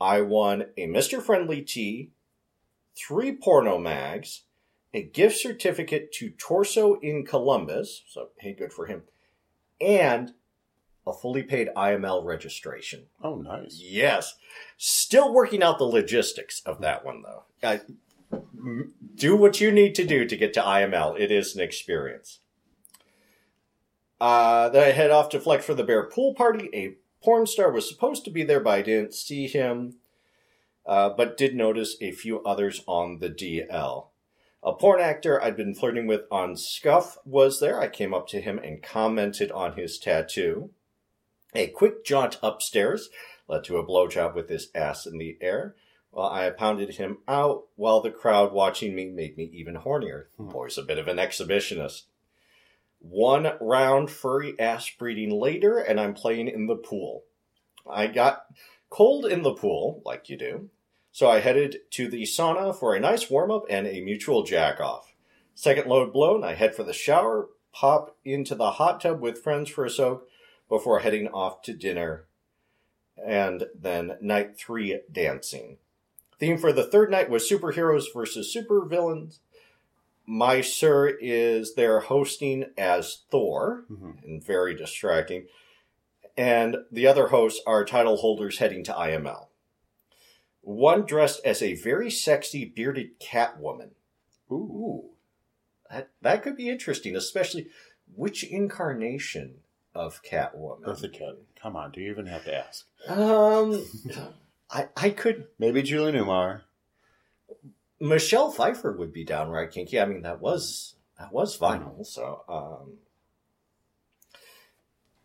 I 0.00 0.22
won 0.22 0.66
a 0.76 0.86
Mr. 0.86 1.22
Friendly 1.22 1.60
tee, 1.60 2.12
three 2.96 3.36
porno 3.36 3.78
mags, 3.78 4.44
a 4.94 5.02
gift 5.02 5.36
certificate 5.36 6.12
to 6.12 6.30
Torso 6.30 6.94
in 7.00 7.26
Columbus. 7.26 8.04
So, 8.08 8.28
hey, 8.38 8.54
good 8.54 8.72
for 8.72 8.86
him. 8.86 9.02
And 9.80 10.32
a 11.06 11.12
fully 11.12 11.42
paid 11.42 11.68
IML 11.76 12.24
registration. 12.24 13.04
Oh, 13.22 13.36
nice. 13.36 13.78
Yes. 13.80 14.34
Still 14.76 15.32
working 15.32 15.62
out 15.62 15.78
the 15.78 15.84
logistics 15.84 16.62
of 16.64 16.80
that 16.80 17.04
one, 17.04 17.22
though. 17.22 17.44
Do 19.14 19.36
what 19.36 19.60
you 19.60 19.70
need 19.70 19.94
to 19.96 20.06
do 20.06 20.24
to 20.24 20.36
get 20.36 20.54
to 20.54 20.60
IML. 20.60 21.18
It 21.18 21.30
is 21.30 21.54
an 21.54 21.62
experience. 21.62 22.40
Uh, 24.20 24.70
then 24.70 24.82
I 24.82 24.92
head 24.92 25.10
off 25.10 25.28
to 25.30 25.40
Flex 25.40 25.64
for 25.64 25.74
the 25.74 25.84
Bear 25.84 26.04
pool 26.04 26.34
party. 26.34 26.70
A 26.72 26.96
porn 27.22 27.46
star 27.46 27.70
was 27.70 27.88
supposed 27.88 28.24
to 28.24 28.30
be 28.30 28.42
there, 28.42 28.60
but 28.60 28.70
I 28.70 28.82
didn't 28.82 29.14
see 29.14 29.46
him. 29.46 29.96
Uh, 30.86 31.10
but 31.10 31.36
did 31.36 31.54
notice 31.54 31.96
a 32.00 32.12
few 32.12 32.42
others 32.42 32.82
on 32.86 33.18
the 33.18 33.30
DL. 33.30 34.08
A 34.62 34.72
porn 34.72 35.00
actor 35.00 35.42
I'd 35.42 35.56
been 35.56 35.74
flirting 35.74 36.06
with 36.06 36.22
on 36.30 36.56
Scruff 36.56 37.18
was 37.26 37.60
there. 37.60 37.78
I 37.78 37.88
came 37.88 38.14
up 38.14 38.26
to 38.28 38.40
him 38.40 38.58
and 38.58 38.82
commented 38.82 39.50
on 39.52 39.76
his 39.76 39.98
tattoo. 39.98 40.70
A 41.54 41.68
quick 41.68 42.04
jaunt 42.04 42.38
upstairs 42.42 43.10
led 43.46 43.62
to 43.64 43.76
a 43.76 43.86
blowjob 43.86 44.34
with 44.34 44.48
his 44.48 44.70
ass 44.74 45.06
in 45.06 45.18
the 45.18 45.38
air. 45.40 45.76
Well, 46.10 46.26
I 46.26 46.48
pounded 46.50 46.96
him 46.96 47.18
out 47.28 47.64
while 47.76 48.00
the 48.00 48.10
crowd 48.10 48.52
watching 48.52 48.94
me 48.94 49.06
made 49.06 49.36
me 49.36 49.50
even 49.52 49.76
hornier. 49.76 50.26
Hmm. 50.36 50.48
boy's 50.48 50.78
a 50.78 50.82
bit 50.82 50.98
of 50.98 51.08
an 51.08 51.18
exhibitionist. 51.18 52.02
One 52.98 53.52
round 53.60 54.10
furry 54.10 54.58
ass 54.58 54.90
breeding 54.90 55.30
later, 55.30 55.78
and 55.78 56.00
I'm 56.00 56.14
playing 56.14 56.48
in 56.48 56.66
the 56.66 56.76
pool. 56.76 57.24
I 57.88 58.06
got 58.06 58.46
cold 58.88 59.26
in 59.26 59.42
the 59.42 59.54
pool, 59.54 60.02
like 60.04 60.28
you 60.28 60.36
do, 60.36 60.70
so 61.12 61.28
I 61.28 61.40
headed 61.40 61.78
to 61.90 62.08
the 62.08 62.22
sauna 62.22 62.74
for 62.74 62.94
a 62.94 63.00
nice 63.00 63.28
warm 63.28 63.50
up 63.50 63.64
and 63.68 63.86
a 63.86 64.00
mutual 64.00 64.42
jack 64.42 64.80
off. 64.80 65.14
Second 65.54 65.86
load 65.86 66.12
blown, 66.12 66.42
I 66.42 66.54
head 66.54 66.74
for 66.74 66.82
the 66.82 66.92
shower, 66.92 67.48
pop 67.72 68.16
into 68.24 68.54
the 68.54 68.72
hot 68.72 69.00
tub 69.02 69.20
with 69.20 69.42
friends 69.42 69.68
for 69.68 69.84
a 69.84 69.90
soak 69.90 70.28
before 70.68 71.00
heading 71.00 71.28
off 71.28 71.62
to 71.62 71.72
dinner, 71.72 72.26
and 73.16 73.66
then 73.74 74.16
night 74.20 74.56
three 74.56 75.00
dancing. 75.10 75.78
Theme 76.38 76.58
for 76.58 76.72
the 76.72 76.84
third 76.84 77.10
night 77.10 77.30
was 77.30 77.48
superheroes 77.48 78.12
versus 78.12 78.54
supervillains. 78.54 79.38
My 80.26 80.60
sir 80.62 81.08
is 81.20 81.74
there 81.74 82.00
hosting 82.00 82.66
as 82.78 83.22
Thor, 83.30 83.84
Mhm. 83.90 84.24
and 84.24 84.44
very 84.44 84.74
distracting. 84.74 85.48
And 86.36 86.78
the 86.90 87.06
other 87.06 87.28
hosts 87.28 87.62
are 87.66 87.84
title 87.84 88.16
holders 88.16 88.58
heading 88.58 88.82
to 88.84 88.96
IML. 88.96 89.50
One 90.62 91.04
dressed 91.04 91.44
as 91.44 91.62
a 91.62 91.74
very 91.74 92.10
sexy 92.10 92.64
bearded 92.64 93.20
Catwoman. 93.20 93.90
Ooh, 94.50 95.10
that 95.90 96.10
that 96.22 96.42
could 96.42 96.56
be 96.56 96.70
interesting, 96.70 97.14
especially 97.14 97.68
which 98.16 98.42
incarnation 98.44 99.62
of 99.94 100.22
Catwoman. 100.22 100.82
Eartha 100.82 101.12
Kitt. 101.12 101.42
Come 101.60 101.76
on, 101.76 101.92
do 101.92 102.00
you 102.00 102.10
even 102.10 102.26
have 102.26 102.44
to 102.44 102.54
ask? 102.54 102.86
Um, 103.08 103.84
I 104.70 104.88
I 104.96 105.10
could 105.10 105.46
Maybe 105.58 105.82
Julie 105.82 106.12
Newmar. 106.12 106.62
Michelle 108.00 108.50
Pfeiffer 108.50 108.92
would 108.92 109.12
be 109.12 109.24
downright 109.24 109.70
kinky. 109.70 110.00
I 110.00 110.04
mean, 110.04 110.22
that 110.22 110.40
was 110.40 110.94
that 111.18 111.32
was 111.32 111.58
vinyl. 111.58 112.04
So, 112.04 112.42
um, 112.48 112.94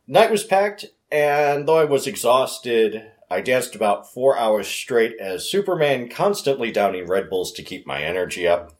night 0.07 0.31
was 0.31 0.43
packed, 0.43 0.85
and 1.11 1.67
though 1.67 1.77
I 1.77 1.85
was 1.85 2.07
exhausted, 2.07 3.11
I 3.29 3.41
danced 3.41 3.75
about 3.75 4.11
four 4.11 4.37
hours 4.37 4.67
straight 4.67 5.17
as 5.19 5.49
Superman, 5.49 6.09
constantly 6.09 6.71
downing 6.71 7.07
Red 7.07 7.29
Bulls 7.29 7.51
to 7.53 7.63
keep 7.63 7.85
my 7.85 8.01
energy 8.01 8.47
up. 8.47 8.77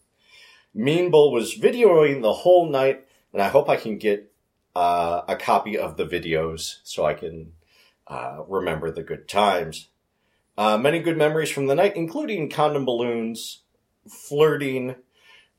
Mean 0.73 1.10
Bull 1.10 1.32
was 1.32 1.58
videoing 1.58 2.21
the 2.21 2.34
whole 2.34 2.69
night, 2.69 3.06
and 3.34 3.41
I 3.41 3.49
hope 3.49 3.69
I 3.69 3.75
can 3.75 3.97
get 3.97 4.29
uh, 4.80 5.26
a 5.28 5.36
copy 5.36 5.78
of 5.78 5.98
the 5.98 6.06
videos 6.06 6.78
so 6.84 7.04
I 7.04 7.13
can 7.13 7.52
uh, 8.08 8.44
remember 8.48 8.89
the 8.89 9.04
good 9.04 9.28
times. 9.28 9.89
Uh, 10.58 10.78
many 10.78 11.00
good 11.00 11.18
memories 11.18 11.52
from 11.52 11.68
the 11.68 11.76
night, 11.76 11.98
including 11.98 12.50
condom 12.50 12.86
balloons, 12.86 13.63
flirting, 14.08 14.96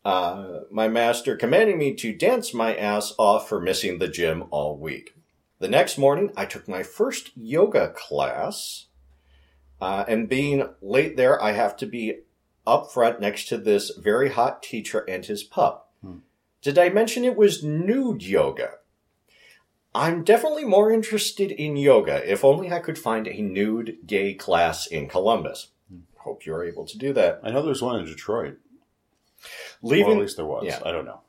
uh, 0.07 0.61
my 0.71 0.89
master 0.89 1.37
commanding 1.37 1.77
me 1.77 1.95
to 1.97 2.17
dance 2.17 2.55
my 2.55 2.75
ass 2.75 3.13
off 3.19 3.47
for 3.47 3.61
missing 3.61 3.99
the 3.99 4.09
gym 4.09 4.45
all 4.51 4.79
week. 4.79 5.15
The 5.59 5.69
next 5.69 5.99
morning, 5.99 6.33
I 6.35 6.47
took 6.47 6.67
my 6.67 6.83
first 6.83 7.31
yoga 7.37 7.93
class, 7.95 8.87
uh, 9.83 10.07
and 10.09 10.31
being 10.31 10.67
late 10.81 11.19
there, 11.19 11.43
I 11.43 11.53
have 11.53 11.77
to 11.77 11.87
be 11.87 12.21
up 12.67 12.91
front 12.91 13.21
next 13.21 13.49
to 13.49 13.59
this 13.59 13.93
very 13.99 14.31
hot 14.31 14.63
teacher 14.63 15.01
and 15.01 15.27
his 15.27 15.43
pup. 15.43 15.93
Hmm. 16.01 16.21
Did 16.63 16.79
I 16.79 16.89
mention 16.89 17.27
it 17.27 17.37
was 17.37 17.63
nude 17.63 18.23
yoga? 18.23 18.80
I'm 19.95 20.23
definitely 20.23 20.65
more 20.65 20.93
interested 20.93 21.51
in 21.51 21.77
yoga. 21.77 22.31
If 22.31 22.45
only 22.45 22.71
I 22.71 22.79
could 22.79 22.99
find 22.99 23.27
a 23.27 23.43
nude 23.43 23.99
gay 24.07 24.35
class 24.35 24.87
in 24.87 25.09
Columbus. 25.09 25.69
Hope 26.19 26.45
you're 26.47 26.65
able 26.65 26.85
to 26.87 26.99
do 26.99 27.13
that. 27.15 27.41
I 27.43 27.51
know 27.51 27.63
there's 27.63 27.83
one 27.83 27.99
in 27.99 28.05
Detroit. 28.07 28.59
Leaving 29.83 30.07
Well, 30.09 30.17
at 30.17 30.21
least 30.23 30.37
there 30.37 30.45
was. 30.47 30.65
Yeah. 30.67 30.81
I 30.85 30.93
don't 30.93 31.07
know. 31.07 31.21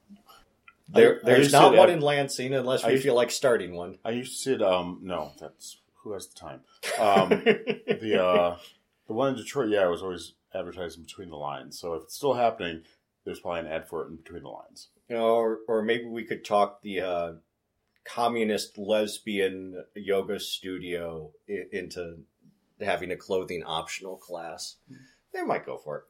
There, 0.90 1.16
I- 1.16 1.20
I 1.20 1.24
there's 1.24 1.48
to 1.52 1.60
not 1.60 1.76
one 1.76 1.90
at- 1.90 1.96
in 1.96 2.02
Lansing 2.02 2.54
unless 2.54 2.84
I 2.84 2.88
we 2.88 2.94
used- 2.94 3.04
feel 3.06 3.16
like 3.16 3.32
starting 3.32 3.74
one. 3.74 3.98
I 4.04 4.12
used 4.12 4.34
to 4.34 4.38
sit. 4.38 4.62
Um, 4.62 5.00
no, 5.02 5.32
that's 5.40 5.78
who 6.04 6.12
has 6.14 6.28
the 6.28 6.38
time. 6.38 6.62
Um, 7.00 7.30
the 7.30 8.22
uh, 8.24 8.58
the 9.08 9.14
one 9.14 9.30
in 9.30 9.36
Detroit, 9.38 9.70
yeah, 9.70 9.86
it 9.86 9.90
was 9.90 10.02
always 10.04 10.34
advertising 10.54 11.04
between 11.04 11.30
the 11.30 11.38
lines. 11.38 11.80
So 11.80 11.94
if 11.94 12.04
it's 12.04 12.16
still 12.16 12.34
happening, 12.34 12.84
there's 13.24 13.40
probably 13.40 13.62
an 13.62 13.68
ad 13.68 13.88
for 13.88 14.04
it 14.04 14.10
in 14.10 14.18
between 14.18 14.44
the 14.44 14.50
lines. 14.50 14.90
You 15.08 15.18
or, 15.18 15.60
or 15.68 15.82
maybe 15.82 16.06
we 16.06 16.26
could 16.26 16.44
talk 16.44 16.82
the 16.82 17.00
uh, 17.02 17.32
communist 18.04 18.78
lesbian 18.78 19.84
yoga 19.96 20.40
studio 20.40 21.32
i- 21.50 21.68
into 21.72 22.20
having 22.80 23.12
a 23.12 23.16
clothing 23.18 23.64
optional 23.64 24.18
class. 24.18 24.78
They 25.34 25.44
might 25.44 25.66
go 25.66 25.78
for 25.78 25.98
it. 26.00 26.04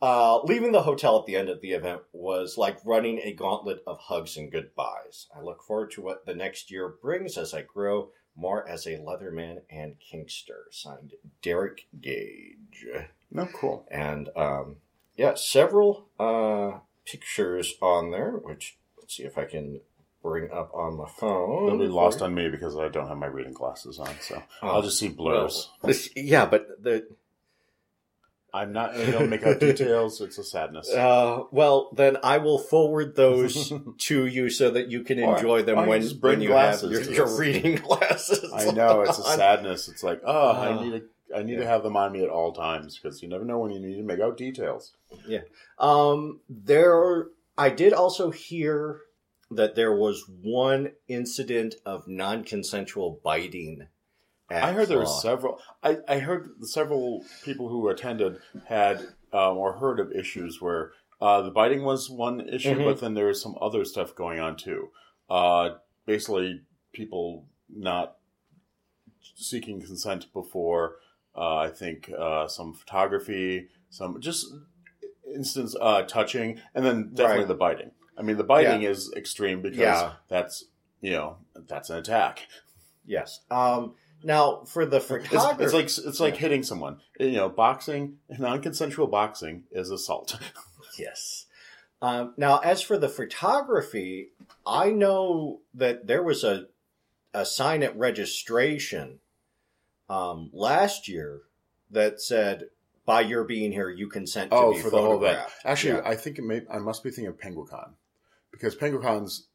Uh, 0.00 0.40
leaving 0.44 0.70
the 0.70 0.82
hotel 0.82 1.18
at 1.18 1.26
the 1.26 1.34
end 1.34 1.48
of 1.48 1.60
the 1.60 1.72
event 1.72 2.02
was 2.12 2.56
like 2.56 2.78
running 2.84 3.18
a 3.18 3.32
gauntlet 3.32 3.82
of 3.84 3.98
hugs 3.98 4.36
and 4.36 4.50
goodbyes. 4.52 5.26
I 5.36 5.40
look 5.42 5.62
forward 5.64 5.90
to 5.92 6.02
what 6.02 6.24
the 6.24 6.34
next 6.36 6.70
year 6.70 6.88
brings 6.88 7.36
as 7.36 7.52
I 7.52 7.62
grow 7.62 8.10
more 8.36 8.66
as 8.68 8.86
a 8.86 8.98
Leatherman 8.98 9.62
and 9.68 9.96
Kinkster. 9.98 10.70
Signed, 10.70 11.14
Derek 11.42 11.88
Gage. 12.00 12.86
No, 13.32 13.46
cool. 13.46 13.88
And 13.90 14.28
um, 14.36 14.76
yeah, 15.16 15.34
several 15.34 16.06
uh, 16.20 16.78
pictures 17.04 17.74
on 17.82 18.12
there, 18.12 18.30
which 18.30 18.78
let's 18.96 19.16
see 19.16 19.24
if 19.24 19.36
I 19.36 19.46
can 19.46 19.80
bring 20.22 20.50
up 20.50 20.70
on 20.74 20.96
my 20.96 21.08
phone. 21.08 21.66
They'll 21.66 21.78
be 21.78 21.86
lost 21.86 22.22
on 22.22 22.34
me 22.34 22.48
because 22.48 22.76
I 22.76 22.88
don't 22.88 23.08
have 23.08 23.18
my 23.18 23.26
reading 23.26 23.52
glasses 23.52 23.98
on. 23.98 24.14
So 24.20 24.42
I'll 24.62 24.82
just 24.82 24.98
see 24.98 25.08
blurs. 25.08 25.70
Well, 25.82 25.94
yeah, 26.16 26.46
but 26.46 26.82
the 26.82 27.06
I'm 28.52 28.72
not. 28.72 28.96
I 28.96 29.10
don't 29.10 29.28
make 29.28 29.44
out 29.44 29.60
details. 29.60 30.20
It's 30.20 30.38
a 30.38 30.44
sadness. 30.44 30.90
uh, 30.90 31.44
well, 31.50 31.90
then 31.94 32.16
I 32.22 32.38
will 32.38 32.58
forward 32.58 33.14
those 33.14 33.72
to 33.98 34.26
you 34.26 34.48
so 34.48 34.70
that 34.70 34.90
you 34.90 35.02
can 35.02 35.18
enjoy 35.18 35.62
them 35.62 35.86
when, 35.86 36.02
when 36.02 36.40
you 36.40 36.48
glasses 36.48 36.98
have 36.98 37.06
your, 37.14 37.28
your 37.28 37.38
reading 37.38 37.74
glasses. 37.82 38.50
I 38.52 38.70
know 38.70 39.02
it's 39.02 39.18
a 39.18 39.22
sadness. 39.22 39.88
It's 39.88 40.02
like, 40.02 40.22
oh, 40.24 40.50
I 40.52 40.68
Uh, 40.72 40.80
need 40.82 40.90
to. 40.92 41.02
I 41.36 41.42
need 41.42 41.52
yeah. 41.54 41.58
to 41.60 41.66
have 41.66 41.82
them 41.82 41.94
on 41.94 42.12
me 42.12 42.22
at 42.22 42.30
all 42.30 42.52
times 42.54 42.98
because 42.98 43.22
you 43.22 43.28
never 43.28 43.44
know 43.44 43.58
when 43.58 43.70
you 43.70 43.78
need 43.80 43.96
to 43.96 44.02
make 44.02 44.18
out 44.18 44.38
details. 44.38 44.94
Yeah. 45.26 45.40
Um, 45.78 46.40
there, 46.48 47.26
I 47.58 47.68
did 47.68 47.92
also 47.92 48.30
hear 48.30 49.00
that 49.50 49.74
there 49.74 49.94
was 49.94 50.24
one 50.42 50.92
incident 51.08 51.74
of 51.86 52.06
non-consensual 52.06 53.20
biting. 53.24 53.88
at 54.50 54.64
I 54.64 54.72
heard 54.72 54.88
there 54.88 54.98
were 54.98 55.06
several. 55.06 55.60
I, 55.82 55.98
I 56.08 56.18
heard 56.18 56.50
several 56.62 57.24
people 57.44 57.68
who 57.68 57.88
attended 57.88 58.38
had 58.66 59.00
um, 59.32 59.56
or 59.58 59.74
heard 59.74 60.00
of 60.00 60.12
issues 60.12 60.60
where 60.60 60.92
uh, 61.20 61.42
the 61.42 61.50
biting 61.50 61.82
was 61.82 62.08
one 62.08 62.40
issue, 62.48 62.76
Mhm. 62.76 62.84
but 62.84 63.00
then 63.00 63.14
there 63.14 63.26
was 63.26 63.42
some 63.42 63.56
other 63.60 63.84
stuff 63.84 64.14
going 64.14 64.38
on 64.38 64.56
too. 64.56 64.90
Uh, 65.28 65.70
basically, 66.06 66.62
people 66.92 67.46
not 67.68 68.16
seeking 69.34 69.80
consent 69.80 70.32
before. 70.32 70.96
Uh, 71.36 71.56
I 71.56 71.68
think 71.70 72.10
uh, 72.18 72.48
some 72.48 72.72
photography, 72.74 73.68
some 73.90 74.20
just 74.20 74.46
instance 75.34 75.76
uh, 75.80 76.02
touching, 76.02 76.60
and 76.74 76.84
then 76.84 77.10
definitely 77.14 77.40
Right. 77.40 77.48
the 77.48 77.54
biting. 77.54 77.90
I 78.18 78.22
mean, 78.22 78.36
the 78.36 78.44
biting 78.44 78.82
is 78.82 79.12
extreme 79.16 79.62
because 79.62 79.78
Yeah. 79.78 80.12
that's 80.28 80.64
you 81.00 81.12
know 81.12 81.36
that's 81.54 81.90
an 81.90 81.98
attack. 81.98 82.46
Yes. 83.06 83.40
Um, 83.50 83.94
now 84.22 84.64
for 84.64 84.84
the 84.84 84.96
It's, 84.96 85.06
photography, 85.06 85.64
it's 85.64 85.72
like 85.72 85.84
it's 85.86 86.20
like 86.20 86.34
Yeah. 86.34 86.40
hitting 86.40 86.62
someone. 86.62 87.00
You 87.20 87.32
know, 87.32 87.48
boxing, 87.48 88.18
non-consensual 88.28 89.06
boxing 89.06 89.64
is 89.70 89.90
assault. 89.90 90.36
Yes. 90.98 91.46
Um, 92.02 92.34
now, 92.36 92.58
as 92.58 92.82
for 92.82 92.98
the 92.98 93.08
photography, 93.08 94.30
I 94.66 94.90
know 94.90 95.60
that 95.74 96.06
there 96.08 96.22
was 96.24 96.42
a 96.42 96.66
a 97.34 97.44
sign 97.46 97.82
at 97.84 97.96
registration 97.96 99.20
um, 100.08 100.50
last 100.52 101.06
year 101.08 101.42
that 101.90 102.20
said, 102.20 102.70
"By 103.04 103.20
your 103.20 103.44
being 103.44 103.70
here, 103.72 103.90
you 103.90 104.08
consent 104.08 104.50
to 104.50 104.56
oh, 104.56 104.72
be 104.72 104.80
for 104.80 104.90
the 104.90 104.96
whole 104.98 105.16
event. 105.18 105.36
photographed." 105.38 105.60
Actually, 105.64 105.94
Yeah. 106.00 106.08
I 106.08 106.16
think 106.16 106.38
it 106.38 106.42
may. 106.44 106.62
I 106.70 106.78
must 106.78 107.04
be 107.04 107.10
thinking 107.10 107.26
of 107.28 107.38
Penguicon 107.38 107.92
because 108.58 108.76
Penguicon's 108.76 109.46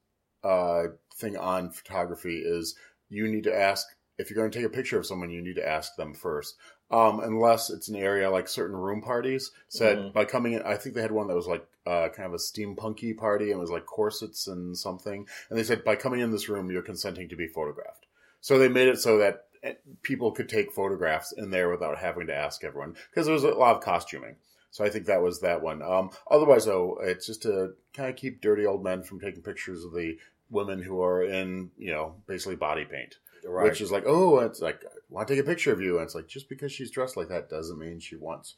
uh, 0.43 0.83
thing 1.15 1.37
on 1.37 1.69
photography 1.69 2.39
is 2.39 2.75
you 3.09 3.27
need 3.27 3.43
to 3.43 3.55
ask 3.55 3.85
if 4.17 4.29
you're 4.29 4.37
going 4.37 4.51
to 4.51 4.57
take 4.57 4.65
a 4.65 4.69
picture 4.69 4.97
of 4.97 5.05
someone, 5.05 5.31
you 5.31 5.41
need 5.41 5.55
to 5.55 5.67
ask 5.67 5.95
them 5.95 6.13
first. 6.13 6.55
Um, 6.91 7.19
unless 7.19 7.71
it's 7.71 7.87
an 7.87 7.95
area 7.95 8.29
like 8.29 8.47
certain 8.47 8.75
room 8.75 9.01
parties 9.01 9.51
said 9.67 9.97
Mhm. 9.97 10.13
by 10.13 10.25
coming 10.25 10.53
in. 10.53 10.61
I 10.61 10.75
think 10.75 10.93
they 10.93 11.01
had 11.01 11.11
one 11.11 11.27
that 11.27 11.35
was 11.35 11.47
like 11.47 11.65
uh, 11.85 12.07
kind 12.09 12.27
of 12.27 12.33
a 12.33 12.37
steampunky 12.37 13.17
party 13.17 13.45
and 13.51 13.57
it 13.57 13.61
was 13.61 13.71
like 13.71 13.85
corsets 13.85 14.47
and 14.47 14.77
something. 14.77 15.27
And 15.49 15.59
they 15.59 15.63
said 15.63 15.83
by 15.83 15.95
coming 15.97 16.21
in 16.21 16.31
this 16.31 16.47
room, 16.47 16.71
you're 16.71 16.81
consenting 16.81 17.27
to 17.29 17.35
be 17.35 17.47
photographed. 17.47 18.05
So 18.39 18.57
they 18.57 18.69
made 18.69 18.87
it 18.87 18.99
so 18.99 19.17
that 19.17 19.47
eh, 19.63 19.73
people 20.01 20.31
could 20.31 20.47
take 20.47 20.71
photographs 20.71 21.31
in 21.33 21.49
there 21.49 21.69
without 21.69 21.97
having 21.97 22.27
to 22.27 22.35
ask 22.35 22.63
everyone 22.63 22.95
because 23.09 23.25
there 23.25 23.33
was 23.33 23.43
a 23.43 23.49
lot 23.49 23.75
of 23.75 23.81
costuming. 23.81 24.35
So 24.73 24.83
I 24.83 24.89
think 24.89 25.05
that 25.05 25.21
was 25.21 25.39
that 25.41 25.61
one. 25.61 25.83
Um, 25.83 26.09
otherwise, 26.31 26.65
though, 26.65 26.97
it's 26.99 27.27
just 27.27 27.43
to 27.43 27.73
kind 27.93 28.09
of 28.09 28.15
keep 28.15 28.41
dirty 28.41 28.65
old 28.65 28.83
men 28.83 29.03
from 29.03 29.19
taking 29.19 29.43
pictures 29.43 29.83
of 29.83 29.93
the 29.93 30.17
women 30.49 30.81
who 30.81 30.99
are 30.99 31.21
in, 31.23 31.69
you 31.77 31.91
know, 31.91 32.15
basically 32.25 32.55
body 32.55 32.83
paint. 32.83 33.17
Right. 33.45 33.65
which 33.69 33.81
is 33.81 33.91
like, 33.91 34.05
oh, 34.07 34.39
it's 34.39 34.61
like, 34.61 34.81
I 34.83 34.87
want 35.09 35.27
to 35.27 35.35
take 35.35 35.43
a 35.43 35.47
picture 35.47 35.71
of 35.71 35.79
you. 35.79 35.97
And 35.97 36.05
it's 36.05 36.15
like, 36.15 36.27
just 36.27 36.49
because 36.49 36.71
she's 36.71 36.89
dressed 36.89 37.15
like 37.17 37.27
that 37.27 37.49
doesn't 37.49 37.77
mean 37.77 37.99
she 37.99 38.15
wants, 38.15 38.55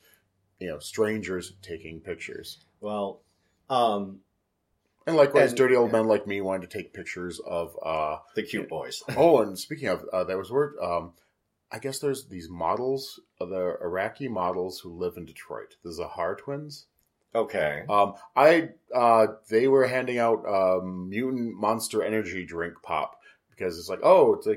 you 0.60 0.68
know, 0.70 0.80
strangers 0.80 1.54
taking 1.62 2.00
pictures. 2.00 2.64
well, 2.80 3.22
um, 3.70 4.20
And 5.08 5.18
likewise, 5.18 5.50
And- 5.50 5.58
dirty 5.58 5.76
old 5.76 5.92
men 5.92 6.08
like 6.08 6.28
me 6.28 6.40
wanted 6.40 6.70
to 6.70 6.78
take 6.78 6.94
pictures 6.94 7.42
of, 7.46 7.76
uh, 7.84 8.20
the 8.36 8.44
cute 8.44 8.70
boys. 8.70 9.04
oh, 9.18 9.42
and 9.42 9.60
speaking 9.60 9.90
of, 9.90 10.06
uh, 10.14 10.24
there 10.24 10.38
was 10.38 10.50
word, 10.52 10.76
um, 10.82 11.14
I 11.72 11.80
guess 11.80 12.00
there's 12.00 12.28
these 12.28 12.50
models, 12.50 13.20
uh, 13.42 13.46
the 13.46 13.78
Iraqi 13.82 14.28
models 14.28 14.80
who 14.80 14.98
live 14.98 15.14
in 15.18 15.26
Detroit, 15.26 15.76
the 15.84 15.92
Zahar 15.92 16.38
twins. 16.38 16.88
Okay. 17.34 17.84
Um, 17.90 18.14
I 18.36 18.70
uh, 18.94 19.28
they 19.50 19.68
were 19.68 19.88
handing 19.88 20.20
out 20.20 20.46
um, 20.48 21.10
mutant 21.10 21.56
monster 21.56 22.02
energy 22.02 22.46
drink 22.46 22.76
pop 22.82 23.18
because 23.50 23.78
it's 23.78 23.90
like, 23.90 24.00
oh, 24.04 24.36
it's 24.36 24.48
a 24.48 24.56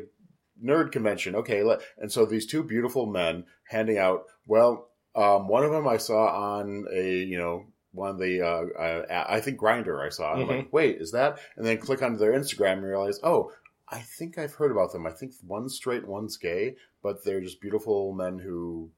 nerd 0.65 0.93
convention. 0.93 1.35
Okay, 1.35 1.63
let, 1.63 1.81
and 1.99 2.13
so 2.13 2.25
these 2.25 2.47
two 2.47 2.63
beautiful 2.63 3.07
men 3.07 3.45
handing 3.69 3.99
out. 3.99 4.25
Well, 4.47 4.89
um, 5.17 5.49
one 5.49 5.65
of 5.65 5.73
them 5.73 5.89
I 5.89 5.97
saw 5.97 6.27
on 6.27 6.87
a 6.93 7.17
you 7.17 7.39
know 7.39 7.67
one 7.91 8.11
of 8.11 8.19
the 8.19 8.43
uh, 8.43 8.81
uh, 8.81 9.25
I 9.29 9.41
think 9.41 9.59
Grindr 9.59 10.05
I 10.05 10.11
saw. 10.11 10.35
I'm 10.35 10.47
like, 10.47 10.73
wait, 10.73 11.01
is 11.01 11.11
that? 11.13 11.41
And 11.57 11.67
then 11.67 11.79
click 11.79 12.03
onto 12.03 12.19
their 12.19 12.33
Instagram 12.33 12.75
and 12.75 12.85
realize, 12.85 13.19
oh. 13.23 13.51
I 13.91 14.01
think 14.01 14.39
I've 14.39 14.55
heard 14.55 14.70
about 14.70 14.93
them. 14.93 15.07
I 15.07 15.11
think 15.11 15.32
one's 15.47 15.74
straight, 15.74 16.07
one's 16.07 16.36
gay, 16.36 16.76
but 17.03 17.24
they're 17.24 17.41
just 17.41 17.61
beautiful 17.61 18.12
men 18.12 18.39
who 18.39 18.91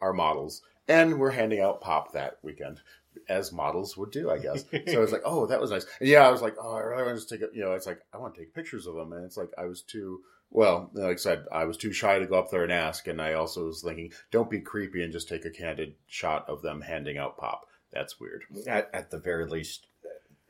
are 0.00 0.12
models. 0.12 0.62
And 0.88 1.18
we're 1.18 1.30
handing 1.30 1.60
out 1.60 1.80
pop 1.80 2.12
that 2.12 2.38
weekend 2.42 2.80
as 3.28 3.52
models 3.52 3.96
would 3.96 4.10
do, 4.10 4.30
I 4.30 4.38
guess. 4.38 4.64
So 4.86 4.98
I 4.98 5.00
was 5.00 5.12
like, 5.12 5.22
oh, 5.24 5.46
that 5.46 5.60
was 5.60 5.70
nice. 5.70 5.86
And 6.00 6.08
yeah, 6.08 6.26
I 6.26 6.30
was 6.30 6.42
like, 6.42 6.56
oh, 6.60 6.74
I 6.74 6.80
really 6.80 7.04
want 7.04 7.16
to 7.16 7.20
just 7.20 7.28
take, 7.28 7.42
a, 7.42 7.48
you 7.54 7.64
know, 7.64 7.72
it's 7.72 7.86
like 7.86 8.00
I 8.12 8.18
want 8.18 8.34
to 8.34 8.40
take 8.40 8.54
pictures 8.54 8.86
of 8.86 8.94
them, 8.94 9.12
and 9.12 9.24
it's 9.24 9.36
like 9.36 9.50
I 9.56 9.64
was 9.64 9.82
too. 9.82 10.20
Well, 10.50 10.90
like 10.92 11.14
I 11.14 11.16
said, 11.16 11.46
I 11.50 11.64
was 11.64 11.76
too 11.76 11.92
shy 11.92 12.18
to 12.18 12.26
go 12.26 12.38
up 12.38 12.50
there 12.50 12.62
and 12.62 12.70
ask, 12.72 13.08
and 13.08 13.20
I 13.20 13.32
also 13.32 13.66
was 13.66 13.82
thinking, 13.82 14.12
don't 14.30 14.50
be 14.50 14.60
creepy 14.60 15.02
and 15.02 15.12
just 15.12 15.28
take 15.28 15.44
a 15.44 15.50
candid 15.50 15.94
shot 16.06 16.48
of 16.48 16.62
them 16.62 16.80
handing 16.80 17.18
out 17.18 17.38
pop. 17.38 17.66
That's 17.92 18.20
weird. 18.20 18.44
At, 18.66 18.88
at 18.92 19.10
the 19.10 19.18
very 19.18 19.48
least, 19.48 19.88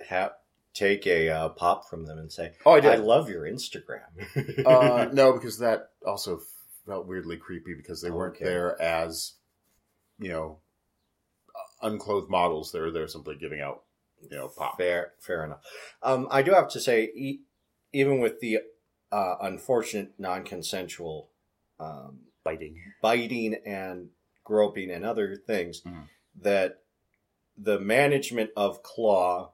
have 0.07 0.32
take 0.75 1.07
a 1.07 1.29
uh, 1.31 1.49
pop 1.51 1.89
from 1.89 2.05
them 2.05 2.18
and 2.18 2.31
say, 2.33 2.53
Oh, 2.66 2.72
I 2.72 2.81
did. 2.81 2.91
"I 2.93 2.97
love 2.97 3.29
your 3.31 3.45
Instagram." 3.45 4.66
uh, 4.66 5.09
no, 5.12 5.33
because 5.33 5.59
that 5.61 5.91
also 6.07 6.41
felt 6.87 7.07
weirdly 7.07 7.37
creepy 7.37 7.75
because 7.75 8.03
they 8.03 8.11
weren't 8.11 8.35
Okay. 8.37 8.45
there 8.45 8.81
as, 8.83 9.35
you 10.18 10.29
know, 10.29 10.59
unclothed 11.83 12.29
models. 12.31 12.72
They 12.72 12.81
were 12.81 12.91
there 12.91 13.09
simply 13.09 13.37
giving 13.37 13.61
out, 13.61 13.83
you 14.20 14.37
know, 14.37 14.49
pop. 14.49 14.77
Fair, 14.77 15.12
fair 15.20 15.45
enough. 15.45 15.61
Um, 16.03 16.29
I 16.31 16.43
do 16.43 16.53
have 16.53 16.68
to 16.70 16.81
say, 16.81 17.05
e- 17.14 17.41
even 17.93 18.20
with 18.20 18.41
the 18.41 18.59
uh, 19.12 19.37
unfortunate 19.41 20.14
non-consensual 20.18 21.31
um, 21.79 22.20
Biting. 22.45 22.77
biting 23.01 23.55
and 23.64 24.11
groping 24.45 24.91
and 24.91 25.05
other 25.05 25.35
things, 25.37 25.81
Mhm. 25.83 26.09
that 26.43 26.81
the 27.57 27.79
management 27.81 28.51
of 28.57 28.83
Claw 28.83 29.54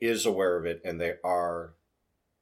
is 0.00 0.26
aware 0.26 0.56
of 0.56 0.66
it, 0.66 0.82
and 0.84 1.00
they 1.00 1.14
are 1.24 1.74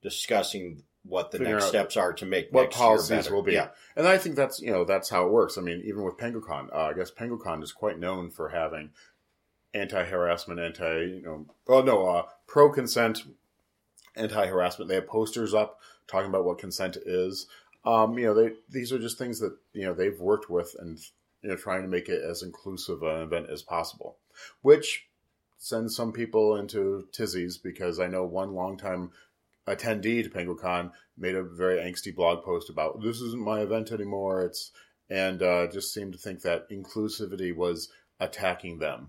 discussing 0.03 0.83
what 1.05 1.31
the 1.31 1.39
next 1.39 1.67
steps 1.67 1.97
are 1.97 2.13
to 2.15 2.25
make 2.25 2.49
what 2.51 2.71
policies 2.71 3.31
will 3.31 3.43
be. 3.43 3.53
Yeah, 3.53 3.69
And 3.95 4.07
I 4.07 4.19
think 4.19 4.37
that's 4.37 4.61
you 4.61 4.71
know 4.71 4.85
that's 4.85 5.11
how 5.11 5.27
it 5.27 5.33
works. 5.33 5.59
I 5.59 5.61
mean, 5.61 5.83
even 5.85 6.03
with 6.03 6.17
Penguicon, 6.17 6.73
uh, 6.73 6.87
I 6.87 6.93
guess 6.95 7.11
Penguicon 7.11 7.63
is 7.63 7.73
quite 7.73 7.99
known 7.99 8.31
for 8.31 8.49
having 8.49 8.91
anti-harassment, 9.75 10.61
anti 10.61 11.01
you 11.01 11.23
know, 11.23 11.47
oh 11.69 11.83
no, 11.83 12.09
uh, 12.09 12.23
pro-consent, 12.47 13.25
anti-harassment. 14.17 14.89
They 14.89 14.95
have 14.95 15.07
posters 15.07 15.53
up 15.53 15.79
talking 16.07 16.29
about 16.29 16.45
what 16.45 16.59
consent 16.59 16.97
is. 17.05 17.47
Um, 17.85 18.19
you 18.19 18.27
know, 18.27 18.35
they 18.35 18.55
these 18.71 18.93
are 18.93 18.99
just 18.99 19.19
things 19.19 19.41
that 19.41 19.57
you 19.73 19.85
know 19.85 19.95
they've 19.95 20.19
worked 20.19 20.49
with 20.49 20.75
and 20.79 20.99
you 21.43 21.51
know 21.51 21.57
trying 21.57 21.83
to 21.83 21.89
make 21.89 22.09
it 22.09 22.23
as 22.23 22.43
inclusive 22.43 23.03
an 23.03 23.23
event 23.23 23.51
as 23.51 23.63
possible, 23.63 24.17
which 24.63 25.07
sends 25.65 25.97
some 25.97 26.13
people 26.13 26.57
into 26.57 27.09
tizzies 27.13 27.61
because 27.63 27.99
I 27.99 28.07
know 28.07 28.25
one 28.25 28.53
longtime 28.55 29.11
attendee 29.67 30.23
to 30.23 30.29
Penguicon 30.29 30.93
made 31.17 31.35
a 31.35 31.43
very 31.43 31.79
angsty 31.79 32.15
blog 32.15 32.45
post 32.45 32.69
about 32.69 33.01
this 33.03 33.21
isn't 33.21 33.43
my 33.43 33.61
event 33.61 33.91
anymore. 33.91 34.43
It's 34.43 34.73
and 35.09 35.43
uh, 35.43 35.67
just 35.67 35.93
seemed 35.93 36.13
to 36.13 36.19
think 36.19 36.43
that 36.43 36.69
inclusivity 36.71 37.55
was 37.55 37.89
attacking 38.21 38.79
them, 38.79 39.09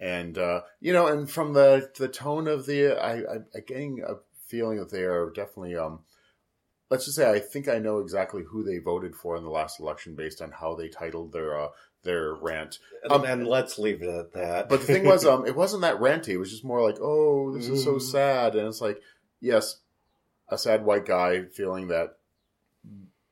and 0.00 0.36
uh, 0.38 0.62
you 0.80 0.92
know, 0.92 1.06
and 1.06 1.30
from 1.30 1.52
the 1.52 1.90
the 1.98 2.08
tone 2.08 2.48
of 2.48 2.66
the, 2.66 2.92
I, 2.92 3.16
I 3.18 3.34
I'm 3.54 3.64
getting 3.66 4.02
a 4.06 4.16
feeling 4.46 4.78
that 4.78 4.90
they 4.90 5.02
are 5.02 5.30
definitely 5.30 5.76
um. 5.76 6.00
Let's 6.92 7.06
just 7.06 7.16
say 7.16 7.30
I 7.30 7.38
think 7.38 7.68
I 7.68 7.78
know 7.78 8.00
exactly 8.00 8.42
who 8.42 8.62
they 8.62 8.76
voted 8.76 9.16
for 9.16 9.34
in 9.38 9.44
the 9.44 9.48
last 9.48 9.80
election 9.80 10.14
based 10.14 10.42
on 10.42 10.50
how 10.50 10.74
they 10.74 10.88
titled 10.88 11.32
their 11.32 11.58
uh, 11.58 11.68
their 12.02 12.34
rant. 12.34 12.80
Um, 13.08 13.24
and 13.24 13.46
let's 13.46 13.78
leave 13.78 14.02
it 14.02 14.10
at 14.10 14.34
that. 14.34 14.68
But 14.68 14.80
the 14.80 14.86
thing 14.88 15.06
was, 15.06 15.24
um, 15.24 15.46
it 15.46 15.56
wasn't 15.56 15.80
that 15.80 16.00
ranty. 16.00 16.28
It 16.28 16.36
was 16.36 16.50
just 16.50 16.64
more 16.64 16.82
like, 16.82 16.98
"Oh, 17.00 17.50
this 17.56 17.66
is 17.66 17.82
so 17.82 17.94
Mm. 17.94 18.02
sad," 18.02 18.54
and 18.56 18.68
it's 18.68 18.82
like, 18.82 19.00
yes, 19.40 19.78
a 20.50 20.58
sad 20.58 20.84
white 20.84 21.06
guy 21.06 21.44
feeling 21.46 21.88
that, 21.88 22.18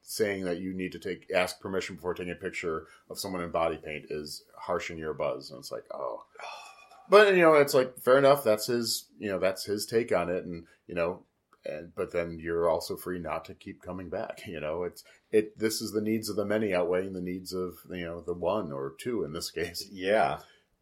saying 0.00 0.44
that 0.44 0.58
you 0.61 0.72
need 0.72 0.92
to 0.92 0.98
take 0.98 1.30
ask 1.30 1.61
permission 1.61 1.96
before 1.96 2.14
taking 2.14 2.32
a 2.32 2.36
picture 2.36 2.86
of 3.11 3.18
someone 3.18 3.42
in 3.42 3.50
body 3.50 3.76
paint 3.76 4.06
is 4.08 4.42
harshing 4.56 4.96
your 4.96 5.12
buzz, 5.12 5.50
and 5.50 5.58
it's 5.58 5.70
like, 5.70 5.84
oh. 5.92 6.24
But 7.11 7.34
you 7.34 7.42
know, 7.42 7.54
it's 7.54 7.74
like 7.74 7.98
fair 7.98 8.16
enough. 8.16 8.42
That's 8.42 8.68
his, 8.68 9.06
you 9.18 9.28
know, 9.28 9.38
that's 9.38 9.64
his 9.64 9.84
take 9.84 10.12
on 10.12 10.30
it, 10.30 10.44
and 10.46 10.64
you 10.86 10.94
know, 10.94 11.24
and 11.64 11.94
but 11.94 12.12
then 12.12 12.38
you're 12.38 12.68
also 12.68 12.96
free 12.96 13.18
not 13.18 13.44
to 13.46 13.54
keep 13.54 13.82
coming 13.82 14.08
back. 14.08 14.42
You 14.46 14.61
know, 14.61 14.82
it's 14.84 15.04
it. 15.30 15.58
This 15.58 15.80
is 15.80 15.92
the 15.92 16.00
needs 16.00 16.28
of 16.28 16.36
the 16.36 16.44
many 16.44 16.74
outweighing 16.74 17.12
the 17.12 17.20
needs 17.20 17.52
of 17.52 17.74
you 17.90 18.04
know 18.04 18.20
the 18.20 18.34
one 18.34 18.72
or 18.72 18.94
two 18.98 19.24
in 19.24 19.32
this 19.32 19.50
case 19.52 19.86
yeah, 19.90 20.38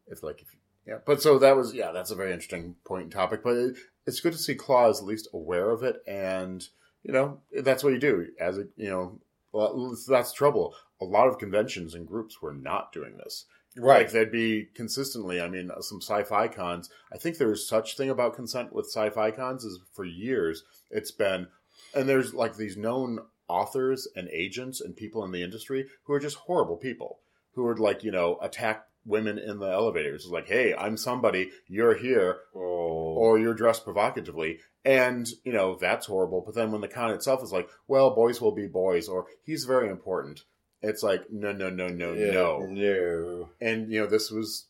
it's 0.07 0.23
like 0.23 0.41
if 0.41 0.49
yeah 0.89 0.99
but 1.05 1.23
so 1.23 1.39
that 1.39 1.57
was 1.57 1.75
yeah 1.75 1.93
that's 1.93 2.11
a 2.11 2.17
very 2.17 2.33
interesting 2.33 2.75
point 2.85 3.05
and 3.05 3.13
topic 3.13 3.43
but 3.45 3.57
it, 3.57 3.77
it's 4.07 4.21
good 4.21 4.33
to 4.33 4.39
see 4.39 4.55
claw 4.55 4.89
is 4.89 4.99
at 4.99 5.05
least 5.05 5.29
aware 5.33 5.71
of 5.71 5.83
it 5.83 6.03
and 6.07 6.69
you 7.03 7.13
know 7.13 7.41
that's 7.63 7.85
what 7.85 7.93
you 7.93 7.99
do 7.99 8.27
as 8.41 8.59
a 8.59 8.65
you 8.77 8.89
know 8.89 9.21
well, 9.53 9.97
that's 10.09 10.33
trouble 10.33 10.75
a 11.01 11.05
lot 11.05 11.29
of 11.29 11.39
conventions 11.39 11.95
and 11.95 12.07
groups 12.07 12.43
were 12.43 12.55
not 12.55 12.93
doing 12.93 13.17
this 13.19 13.45
right. 13.79 14.03
like 14.03 14.11
they'd 14.13 14.33
be 14.33 14.69
consistently 14.75 15.41
i 15.41 15.49
mean 15.49 15.71
uh, 15.71 15.81
some 15.81 16.01
sci-fi 16.01 16.49
cons. 16.49 16.91
I 17.13 17.19
think 17.19 17.39
there's 17.39 17.69
such 17.69 17.97
thing 17.97 18.11
about 18.11 18.35
consent 18.35 18.73
with 18.73 18.87
sci-fi 18.87 19.31
cons 19.31 19.65
is 19.65 19.81
for 19.93 20.05
years 20.05 20.65
it's 20.91 21.11
been 21.11 21.49
and 21.95 22.09
there's 22.09 22.35
like 22.35 22.57
these 22.57 22.77
known 22.77 23.21
authors 23.49 24.07
and 24.15 24.29
agents 24.29 24.81
and 24.81 24.97
people 24.97 25.25
in 25.25 25.33
the 25.33 25.43
industry 25.43 25.87
who 26.05 26.13
are 26.13 26.21
just 26.21 26.37
horrible 26.37 26.77
people 26.77 27.21
who 27.53 27.65
would 27.65 27.79
like 27.79 28.05
you 28.05 28.11
know 28.11 28.39
attack 28.43 28.85
women 29.05 29.39
in 29.39 29.59
the 29.59 29.71
elevators. 29.71 30.25
It's 30.25 30.33
like 30.33 30.49
hey 30.49 30.75
i'm 30.75 30.97
somebody 30.97 31.51
you're 31.67 31.97
here 31.97 32.41
Oh, 32.55 33.15
or 33.17 33.39
you're 33.39 33.55
dressed 33.55 33.85
provocatively 33.85 34.59
and 34.85 35.29
you 35.45 35.53
know 35.53 35.77
that's 35.77 36.07
horrible. 36.07 36.43
But 36.45 36.55
then 36.55 36.73
when 36.73 36.81
the 36.81 36.89
con 36.89 37.11
itself 37.11 37.43
is 37.43 37.53
like 37.53 37.69
well 37.87 38.15
boys 38.15 38.41
will 38.41 38.55
be 38.55 38.67
boys 38.67 39.09
or 39.09 39.27
he's 39.43 39.65
very 39.65 39.89
important 39.89 40.43
it's 40.83 41.03
like 41.03 41.31
no 41.31 41.53
no 41.53 41.71
no 41.71 41.89
no 41.89 42.13
yeah, 42.13 42.33
no. 42.33 42.67
no. 42.69 43.49
and 43.61 43.93
you 43.93 44.01
know 44.01 44.07
this 44.07 44.31
was 44.31 44.67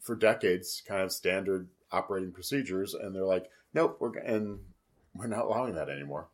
for 0.00 0.14
decades 0.16 0.82
kind 0.86 1.02
of 1.02 1.12
standard 1.12 1.68
operating 1.92 2.32
procedures 2.32 2.94
and 2.94 3.14
they're 3.14 3.24
like 3.24 3.50
nope 3.74 3.96
we're 4.00 4.16
and 4.18 4.60
we're 5.14 5.26
not 5.26 5.44
allowing 5.44 5.74
that 5.74 5.88
anymore. 5.88 6.28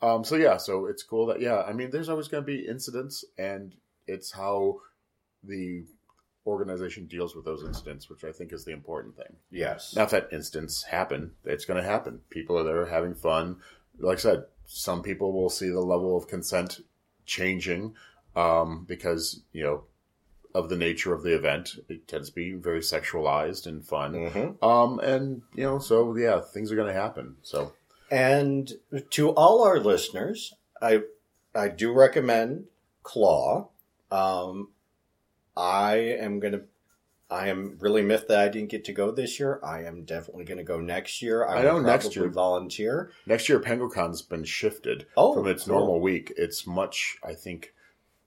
Um 0.00 0.24
so 0.24 0.36
yeah 0.36 0.56
so 0.56 0.86
it's 0.86 1.02
cool 1.02 1.26
that 1.26 1.40
yeah 1.40 1.62
i 1.62 1.72
mean 1.72 1.90
there's 1.90 2.08
always 2.08 2.28
going 2.28 2.42
to 2.42 2.46
be 2.46 2.66
incidents 2.66 3.24
and 3.36 3.74
it's 4.06 4.30
how 4.30 4.76
the 5.42 5.84
organization 6.46 7.06
deals 7.06 7.36
with 7.36 7.44
those 7.44 7.62
incidents 7.62 8.08
which 8.08 8.24
i 8.24 8.32
think 8.32 8.52
is 8.52 8.64
the 8.64 8.72
important 8.72 9.16
thing. 9.16 9.36
Yes. 9.50 9.94
now 9.96 10.04
if 10.04 10.10
that 10.10 10.28
instance 10.32 10.84
happen 10.84 11.32
it's 11.44 11.64
going 11.64 11.82
to 11.82 11.88
happen. 11.88 12.20
People 12.30 12.56
are 12.58 12.64
there 12.64 12.86
having 12.86 13.14
fun. 13.14 13.56
Like 13.98 14.18
i 14.18 14.20
said 14.20 14.44
some 14.64 15.02
people 15.02 15.32
will 15.32 15.50
see 15.50 15.68
the 15.68 15.80
level 15.80 16.16
of 16.16 16.28
consent 16.28 16.80
changing 17.28 17.94
um, 18.34 18.84
because 18.88 19.42
you 19.52 19.62
know 19.62 19.84
of 20.54 20.68
the 20.70 20.76
nature 20.76 21.12
of 21.14 21.22
the 21.22 21.34
event 21.36 21.76
it 21.88 22.08
tends 22.08 22.30
to 22.30 22.34
be 22.34 22.52
very 22.54 22.80
sexualized 22.80 23.66
and 23.66 23.84
fun 23.84 24.12
Mhm. 24.14 24.62
um, 24.62 24.98
and 25.00 25.42
you 25.54 25.62
know 25.64 25.78
so 25.78 26.16
yeah 26.16 26.40
things 26.40 26.72
are 26.72 26.76
going 26.76 26.92
to 26.94 27.00
happen 27.06 27.36
so 27.42 27.72
And 28.10 28.72
to 29.10 29.30
all 29.40 29.62
our 29.68 29.78
listeners, 29.78 30.54
I 30.80 31.02
I 31.54 31.68
do 31.68 31.92
recommend 31.92 32.64
Claw. 33.02 33.68
Um, 34.10 34.70
I 35.56 35.96
am 36.26 36.40
gonna. 36.40 36.62
I 37.30 37.48
am 37.48 37.76
really 37.80 38.00
miffed 38.02 38.28
that 38.28 38.38
I 38.40 38.48
didn't 38.48 38.70
get 38.70 38.84
to 38.86 38.92
go 38.92 39.10
this 39.10 39.38
year. 39.38 39.60
I 39.62 39.84
am 39.84 40.04
definitely 40.04 40.44
going 40.44 40.58
to 40.58 40.64
go 40.64 40.80
next 40.80 41.20
year. 41.20 41.46
I, 41.46 41.58
I 41.58 41.62
know 41.62 41.78
next 41.78 42.16
year- 42.16 42.28
volunteer. 42.30 43.10
next 43.26 43.48
year 43.48 43.60
Penguicon's 43.60 44.22
been 44.22 44.44
shifted 44.44 45.06
Oh, 45.16 45.34
from 45.34 45.46
its 45.46 45.64
cool. 45.64 45.78
normal 45.78 46.00
week 46.00 46.32
it's 46.36 46.66
much 46.66 47.18
i 47.22 47.34
think 47.34 47.74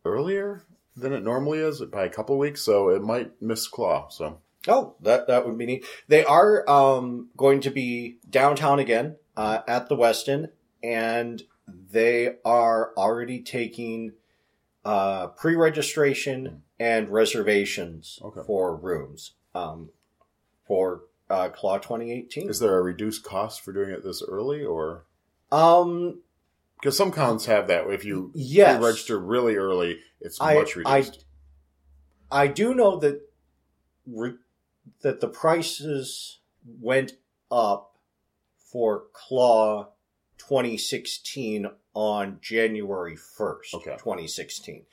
earlier 0.05 0.63
than 0.95 1.13
it 1.13 1.23
normally 1.23 1.59
is 1.59 1.81
by 1.85 2.05
a 2.05 2.09
couple 2.09 2.37
weeks 2.37 2.61
so 2.61 2.89
it 2.89 3.01
might 3.01 3.41
miss 3.41 3.67
claw 3.67 4.07
so 4.09 4.39
Oh, 4.67 4.93
that 5.01 5.25
that 5.25 5.47
would 5.47 5.57
be 5.57 5.65
neat. 5.65 5.85
They 6.07 6.23
are 6.23 6.69
um, 6.69 7.29
going 7.35 7.61
to 7.61 7.71
be 7.71 8.17
downtown 8.29 8.77
again 8.77 9.15
uh, 9.35 9.61
at 9.67 9.89
the 9.89 9.95
Westin, 9.95 10.49
and 10.83 11.41
they 11.67 12.35
are 12.45 12.91
already 12.95 13.39
taking 13.41 14.11
uh, 14.85 15.27
pre-registration 15.29 16.61
and 16.81 17.09
reservations 17.09 18.17
Okay. 18.23 18.41
for 18.47 18.75
rooms 18.75 19.33
um, 19.53 19.89
for 20.65 21.03
uh, 21.29 21.49
Claw 21.49 21.77
2018. 21.77 22.49
Is 22.49 22.59
there 22.59 22.75
a 22.75 22.81
reduced 22.81 23.23
cost 23.23 23.61
for 23.61 23.71
doing 23.71 23.91
it 23.91 24.03
this 24.03 24.23
early, 24.27 24.65
or 24.65 25.05
um, 25.51 26.21
because 26.79 26.97
some 26.97 27.11
cons 27.11 27.45
have 27.45 27.67
that? 27.67 27.87
If 27.91 28.03
you 28.03 28.31
yes, 28.33 28.81
register 28.83 29.19
really 29.19 29.55
early, 29.57 29.99
it's 30.19 30.41
I- 30.41 30.55
much 30.55 30.75
I- 30.83 30.97
reduced. 30.97 31.25
I 32.31 32.47
do 32.47 32.73
know 32.73 32.97
that 32.97 33.21
re- 34.07 34.37
that 35.01 35.19
the 35.21 35.27
prices 35.27 36.39
went 36.65 37.13
up 37.51 37.95
for 38.57 39.03
Claw 39.13 39.89
2016 40.37 41.67
on 41.93 42.39
January 42.41 43.15
1st, 43.17 43.73
Okay. 43.75 43.91
2016. 43.97 44.85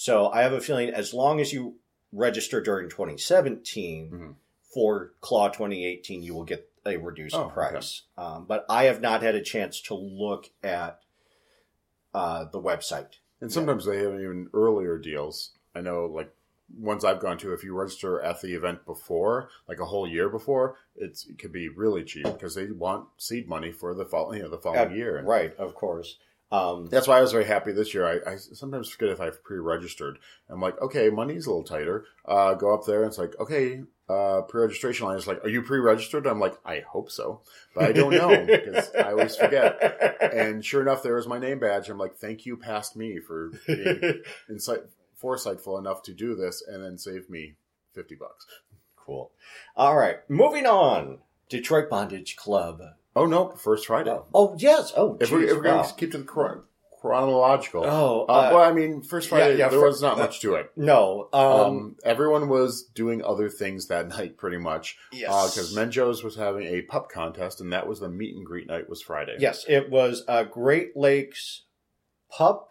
So 0.00 0.30
I 0.30 0.42
have 0.42 0.52
a 0.52 0.60
feeling 0.60 0.90
as 0.90 1.12
long 1.12 1.40
as 1.40 1.52
you 1.52 1.74
register 2.12 2.60
during 2.60 2.88
2017 2.88 4.12
Mhm. 4.12 4.34
for 4.62 5.10
Claw 5.20 5.48
2018, 5.48 6.22
you 6.22 6.36
will 6.36 6.44
get 6.44 6.70
a 6.86 6.98
reduced 6.98 7.34
Oh, 7.34 7.46
okay. 7.46 7.54
price. 7.54 8.02
Um, 8.16 8.44
but 8.44 8.64
I 8.68 8.84
have 8.84 9.00
not 9.00 9.22
had 9.22 9.34
a 9.34 9.42
chance 9.42 9.80
to 9.82 9.94
look 9.96 10.50
at 10.62 11.00
uh, 12.14 12.44
the 12.44 12.62
website. 12.62 13.18
And 13.40 13.52
sometimes 13.52 13.86
they 13.86 13.98
have 13.98 14.14
even 14.14 14.48
earlier 14.54 14.98
deals. 14.98 15.50
I 15.74 15.80
know, 15.80 16.06
like 16.06 16.32
ones 16.78 17.04
I've 17.04 17.18
gone 17.20 17.36
to, 17.38 17.52
if 17.52 17.64
you 17.64 17.74
register 17.74 18.20
at 18.20 18.40
the 18.40 18.54
event 18.54 18.86
before, 18.86 19.50
like 19.66 19.80
a 19.80 19.84
whole 19.86 20.06
year 20.06 20.28
before, 20.28 20.76
it's, 20.94 21.26
it 21.26 21.38
could 21.40 21.52
be 21.52 21.68
really 21.68 22.04
cheap 22.04 22.22
because 22.24 22.54
they 22.54 22.70
want 22.70 23.08
seed 23.16 23.48
money 23.48 23.72
for 23.72 23.94
the 23.94 24.04
fall, 24.06 24.32
you 24.34 24.42
know, 24.42 24.48
the 24.48 24.58
following 24.58 24.94
year. 24.94 25.20
Right, 25.22 25.56
of 25.56 25.74
course. 25.74 26.18
Um, 26.50 26.86
That's 26.86 27.06
why 27.06 27.18
I 27.18 27.20
was 27.20 27.32
very 27.32 27.44
happy 27.44 27.72
this 27.72 27.92
year. 27.92 28.06
I, 28.06 28.32
I 28.32 28.36
sometimes 28.36 28.88
forget 28.88 29.10
if 29.10 29.20
I've 29.20 29.44
pre-registered. 29.44 30.18
I'm 30.48 30.60
like, 30.60 30.80
okay, 30.80 31.10
money's 31.10 31.46
a 31.46 31.50
little 31.50 31.64
tighter. 31.64 32.06
Uh, 32.24 32.54
go 32.54 32.72
up 32.72 32.86
there 32.86 33.02
and 33.02 33.08
it's 33.08 33.18
like, 33.18 33.38
okay, 33.38 33.82
uh, 34.08 34.40
pre-registration 34.48 35.06
line 35.06 35.18
is 35.18 35.26
like, 35.26 35.44
are 35.44 35.50
you 35.50 35.60
pre-registered? 35.60 36.26
I'm 36.26 36.40
like, 36.40 36.54
I 36.64 36.80
hope 36.88 37.10
so, 37.10 37.42
but 37.74 37.84
I 37.84 37.92
don't 37.92 38.12
know 38.12 38.46
because 38.46 38.90
I 38.94 39.10
always 39.10 39.36
forget. 39.36 40.22
And 40.32 40.64
sure 40.64 40.80
enough, 40.80 41.02
there 41.02 41.16
was 41.16 41.26
my 41.26 41.38
name 41.38 41.58
badge. 41.58 41.90
I'm 41.90 41.98
like, 41.98 42.16
thank 42.16 42.46
you, 42.46 42.56
past 42.56 42.96
me, 42.96 43.20
for 43.20 43.52
being 43.66 44.22
insight, 44.48 44.80
foresightful 45.22 45.78
enough 45.78 46.02
to 46.04 46.14
do 46.14 46.34
this 46.34 46.62
and 46.66 46.82
then 46.82 46.96
save 46.96 47.28
me 47.28 47.56
50 47.94 48.14
bucks. 48.14 48.46
cool. 48.96 49.32
All 49.76 49.96
right, 49.96 50.18
moving 50.30 50.64
on. 50.64 51.18
Detroit 51.50 51.90
Bondage 51.90 52.36
Club. 52.36 52.80
Oh, 53.18 53.26
no, 53.26 53.50
first 53.56 53.86
Friday. 53.86 54.16
Oh 54.34 54.54
yes. 54.58 54.92
Oh, 54.96 55.16
If, 55.20 55.30
we, 55.30 55.40
geez, 55.42 55.50
if 55.50 55.56
we're 55.56 55.62
going 55.62 55.84
to 55.86 55.94
keep 55.94 56.12
to 56.12 56.18
the 56.18 56.24
chron- 56.24 56.62
chronological. 57.00 57.84
Oh, 57.84 58.26
uh, 58.28 58.32
uh, 58.32 58.50
well, 58.54 58.60
I 58.68 58.72
mean, 58.72 59.02
first 59.02 59.28
Friday, 59.28 59.56
yeah, 59.58 59.68
there 59.68 59.78
fir- 59.80 59.86
was 59.86 60.02
not 60.02 60.18
much 60.18 60.40
to 60.40 60.54
it. 60.54 60.70
no. 60.76 61.28
Um, 61.32 61.42
Um, 61.42 61.96
everyone 62.04 62.48
was 62.48 62.82
doing 62.82 63.22
other 63.24 63.48
things 63.48 63.86
that 63.88 64.08
night, 64.08 64.36
pretty 64.36 64.58
much. 64.58 64.96
yes. 65.12 65.54
Because 65.54 65.74
Menjo's 65.76 66.24
was 66.24 66.36
having 66.36 66.66
a 66.66 66.82
pup 66.82 67.08
contest, 67.10 67.60
and 67.60 67.72
that 67.72 67.86
was 67.86 68.00
the 68.00 68.08
meet 68.08 68.34
and 68.34 68.44
greet 68.44 68.66
night. 68.66 68.88
Was 68.88 69.00
Friday. 69.02 69.36
Yes, 69.38 69.64
it 69.68 69.90
was 69.90 70.24
a 70.28 70.44
Great 70.44 70.96
Lakes 70.96 71.62
pup 72.30 72.68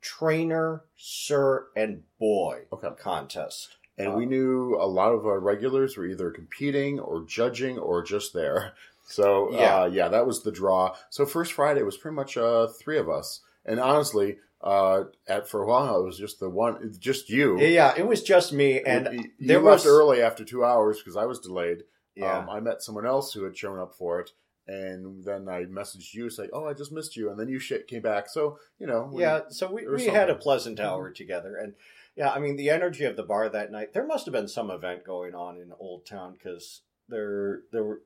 trainer, 0.00 0.84
sir, 0.96 1.66
and 1.76 2.02
boy 2.18 2.62
Okay. 2.72 2.88
contest. 2.98 3.76
and 3.96 4.14
we 4.16 4.26
knew 4.26 4.76
a 4.80 4.86
lot 4.88 5.12
of 5.12 5.24
our 5.24 5.38
regulars 5.38 5.96
were 5.96 6.04
either 6.04 6.28
competing 6.32 6.98
or 6.98 7.22
judging 7.24 7.78
or 7.78 8.02
just 8.02 8.32
there. 8.32 8.72
So 9.06 9.52
Yeah. 9.52 9.82
uh, 9.82 9.84
yeah, 9.86 10.08
that 10.08 10.26
was 10.26 10.42
the 10.42 10.52
draw. 10.52 10.94
So 11.10 11.26
first 11.26 11.52
Friday 11.52 11.82
was 11.82 11.96
pretty 11.96 12.14
much 12.16 12.36
uh, 12.36 12.66
three 12.68 12.98
of 12.98 13.08
us, 13.08 13.40
and 13.64 13.78
honestly, 13.78 14.38
uh, 14.62 15.04
at 15.28 15.46
for 15.48 15.62
a 15.62 15.66
while 15.66 16.00
it 16.00 16.04
was 16.04 16.18
just 16.18 16.40
the 16.40 16.48
one, 16.48 16.92
just 16.98 17.28
you. 17.28 17.58
Yeah, 17.60 17.92
it 17.96 18.06
was 18.06 18.22
just 18.22 18.52
me, 18.52 18.80
and 18.82 19.08
you, 19.12 19.30
you 19.38 19.48
there 19.48 19.60
left 19.60 19.84
was- 19.84 19.86
early 19.86 20.22
after 20.22 20.44
two 20.44 20.64
hours 20.64 20.98
because 20.98 21.16
I 21.16 21.26
was 21.26 21.38
delayed. 21.40 21.82
yeah, 22.14 22.38
Um, 22.38 22.48
I 22.48 22.60
met 22.60 22.82
someone 22.82 23.04
else 23.06 23.32
who 23.34 23.44
had 23.44 23.56
shown 23.58 23.78
up 23.78 23.94
for 23.94 24.20
it, 24.20 24.30
and 24.66 25.22
then 25.24 25.48
I 25.48 25.64
messaged 25.64 26.14
you 26.14 26.30
saying, 26.30 26.50
"Oh, 26.54 26.64
I 26.66 26.72
just 26.72 26.92
missed 26.92 27.14
you," 27.16 27.28
and 27.28 27.38
then 27.38 27.48
you 27.48 27.58
shit 27.58 27.86
came 27.88 28.00
back. 28.02 28.28
So 28.30 28.58
you 28.78 28.86
know, 28.86 29.10
we- 29.12 29.20
yeah. 29.22 29.40
So 29.50 29.70
we, 29.70 29.86
we 29.86 30.06
had 30.06 30.30
a 30.30 30.34
pleasant 30.34 30.80
hour 30.80 31.10
together, 31.10 31.56
and 31.56 31.74
yeah, 32.16 32.30
I 32.32 32.38
mean 32.38 32.56
the 32.56 32.70
energy 32.70 33.04
of 33.04 33.16
the 33.16 33.22
bar 33.22 33.50
that 33.50 33.70
night. 33.70 33.92
There 33.92 34.06
must 34.06 34.24
have 34.24 34.32
been 34.32 34.48
some 34.48 34.70
event 34.70 35.04
going 35.04 35.34
on 35.34 35.58
in 35.58 35.72
Old 35.78 36.06
Town 36.06 36.32
because 36.32 36.80
there 37.08 37.62
there 37.70 37.84
were 37.84 38.00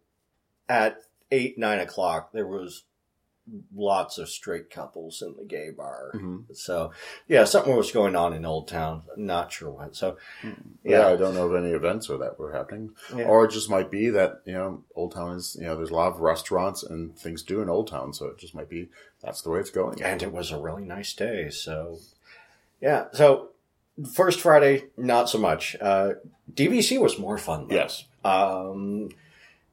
at 0.68 0.98
eight 1.30 1.58
nine 1.58 1.78
o'clock 1.78 2.32
there 2.32 2.46
was 2.46 2.84
lots 3.74 4.18
of 4.18 4.28
straight 4.28 4.68
couples 4.68 5.22
in 5.22 5.34
the 5.38 5.44
gay 5.44 5.70
bar. 5.70 6.12
Mhm. 6.14 6.54
So 6.54 6.92
yeah, 7.28 7.44
something 7.44 7.74
was 7.74 7.90
going 7.90 8.14
on 8.14 8.34
in 8.34 8.44
Old 8.44 8.68
Town. 8.68 9.02
Not 9.16 9.50
sure 9.52 9.70
what. 9.70 9.96
So 9.96 10.18
yeah. 10.44 10.52
Yeah. 10.84 11.08
I 11.08 11.16
don't 11.16 11.34
know 11.34 11.46
of 11.48 11.54
any 11.54 11.72
events 11.72 12.10
or 12.10 12.18
that 12.18 12.38
were 12.38 12.52
happening, 12.52 12.90
yeah. 13.16 13.24
or 13.24 13.46
it 13.46 13.50
just 13.52 13.70
might 13.70 13.90
be 13.90 14.10
that 14.10 14.42
you 14.44 14.52
know, 14.52 14.84
Old 14.94 15.12
Town 15.14 15.36
is 15.36 15.56
you 15.58 15.66
know, 15.66 15.76
there's 15.76 15.88
a 15.90 15.94
lot 15.94 16.12
of 16.12 16.20
restaurants 16.20 16.82
and 16.82 17.18
things 17.18 17.42
do 17.42 17.62
in 17.62 17.70
Old 17.70 17.88
Town, 17.88 18.12
so 18.12 18.26
it 18.26 18.36
just 18.38 18.54
might 18.54 18.68
be 18.68 18.90
that's 19.22 19.40
the 19.40 19.48
way 19.50 19.60
it's 19.60 19.70
going. 19.70 20.02
and 20.02 20.22
it 20.22 20.32
was 20.32 20.50
a 20.50 20.58
really 20.58 20.84
nice 20.84 21.14
day. 21.14 21.48
So 21.48 22.00
yeah, 22.82 23.06
so 23.12 23.48
first 24.12 24.40
Friday 24.40 24.84
not 24.98 25.30
so 25.30 25.38
much. 25.38 25.74
Uh, 25.80 26.14
DBC 26.52 27.00
was 27.00 27.18
more 27.18 27.38
fun. 27.38 27.68
Though. 27.68 27.74
Yes. 27.76 28.04
Um, 28.24 29.08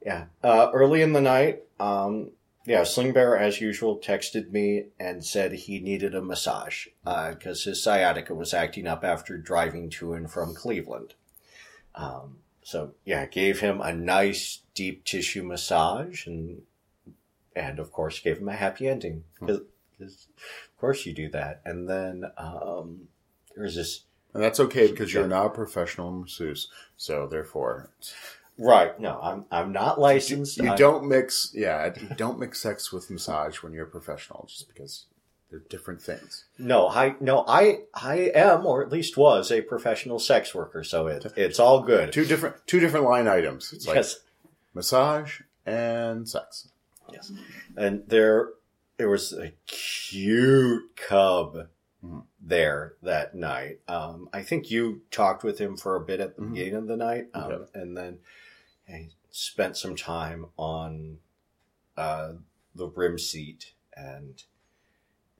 yeah. 0.05 0.25
Uh, 0.43 0.69
early 0.73 1.01
in 1.01 1.13
the 1.13 1.21
night, 1.21 1.63
um, 1.79 2.31
yeah, 2.65 2.83
Sling 2.83 3.11
Bear, 3.13 3.37
as 3.37 3.59
usual, 3.61 3.97
texted 3.99 4.51
me 4.51 4.85
and 4.99 5.23
said 5.23 5.51
he 5.53 5.79
needed 5.79 6.15
a 6.15 6.21
massage 6.21 6.87
because 7.03 7.63
his 7.63 7.83
sciatica 7.83 8.33
was 8.33 8.53
acting 8.53 8.87
up 8.87 9.03
after 9.03 9.37
driving 9.37 9.89
to 9.91 10.13
and 10.13 10.31
from 10.31 10.55
Cleveland. 10.55 11.13
Um, 11.93 12.37
so 12.63 12.93
yeah, 13.05 13.25
gave 13.27 13.59
him 13.59 13.81
a 13.81 13.93
nice 13.93 14.61
deep 14.73 15.05
tissue 15.05 15.43
massage 15.43 16.25
and 16.25 16.63
and 17.55 17.79
of 17.79 17.91
course 17.91 18.19
gave 18.19 18.39
him 18.39 18.49
a 18.49 18.55
happy 18.55 18.87
ending 18.87 19.23
'cause 19.39 19.59
of 19.99 20.77
course 20.77 21.05
you 21.05 21.13
do 21.13 21.29
that. 21.29 21.61
And 21.63 21.87
then 21.87 22.25
um, 22.37 23.07
there's 23.55 23.75
this 23.75 24.01
and 24.33 24.43
that's 24.43 24.59
okay 24.59 24.87
because 24.87 25.13
you're 25.13 25.27
not 25.27 25.45
a 25.45 25.49
professional 25.51 26.11
masseuse, 26.11 26.67
so 26.97 27.27
therefore 27.27 27.91
right. 28.57 28.99
No, 28.99 29.19
I'm 29.21 29.45
I'm 29.51 29.71
not 29.71 29.99
licensed. 29.99 30.57
you 30.57 30.71
I- 30.71 30.75
don't 30.75 31.07
mix. 31.07 31.51
Yeah, 31.53 31.91
you 31.99 32.09
don't 32.15 32.39
mix 32.39 32.61
sex 32.61 32.91
with 32.91 33.09
massage 33.09 33.61
when 33.63 33.73
you're 33.73 33.85
a 33.87 33.89
professional, 33.89 34.45
just 34.49 34.67
because 34.67 35.05
they're 35.49 35.63
different 35.69 36.01
things. 36.01 36.45
No, 36.57 36.87
I 36.89 37.15
no, 37.19 37.45
I 37.47 37.81
I 37.93 38.31
am, 38.35 38.65
or 38.65 38.83
at 38.83 38.91
least 38.91 39.15
was, 39.17 39.51
a 39.51 39.61
professional 39.61 40.19
sex 40.19 40.53
worker, 40.55 40.83
so 40.83 41.07
it 41.07 41.25
it's 41.35 41.59
all 41.59 41.81
good. 41.81 42.11
Two 42.11 42.25
different 42.25 42.55
two 42.67 42.79
different 42.79 43.05
line 43.05 43.27
items. 43.27 43.71
It's 43.73 43.87
like 43.87 43.95
yes, 43.97 44.17
massage 44.73 45.41
and 45.65 46.27
sex. 46.27 46.69
yes, 47.11 47.31
and 47.77 48.03
there 48.07 48.49
there 48.97 49.09
was 49.09 49.33
a 49.33 49.51
cute 49.67 50.95
cub 50.95 51.67
Mhm. 52.03 52.23
there 52.39 52.93
that 53.03 53.35
night. 53.35 53.79
Um, 53.87 54.29
I 54.31 54.41
think 54.41 54.71
you 54.71 55.01
talked 55.11 55.43
with 55.43 55.57
him 55.59 55.75
for 55.75 55.95
a 55.95 55.99
bit 55.99 56.19
at 56.19 56.35
the 56.35 56.41
Mhm. 56.43 56.49
beginning 56.53 56.75
of 56.75 56.87
the 56.87 56.95
night, 56.97 57.27
um, 57.33 57.51
Okay. 57.51 57.65
and 57.73 57.97
then 57.97 58.19
he 58.87 59.09
spent 59.31 59.77
some 59.77 59.95
time 59.95 60.47
on 60.57 61.17
uh, 61.97 62.33
the 62.73 62.87
rim 62.87 63.17
seat 63.19 63.73
and 63.95 64.43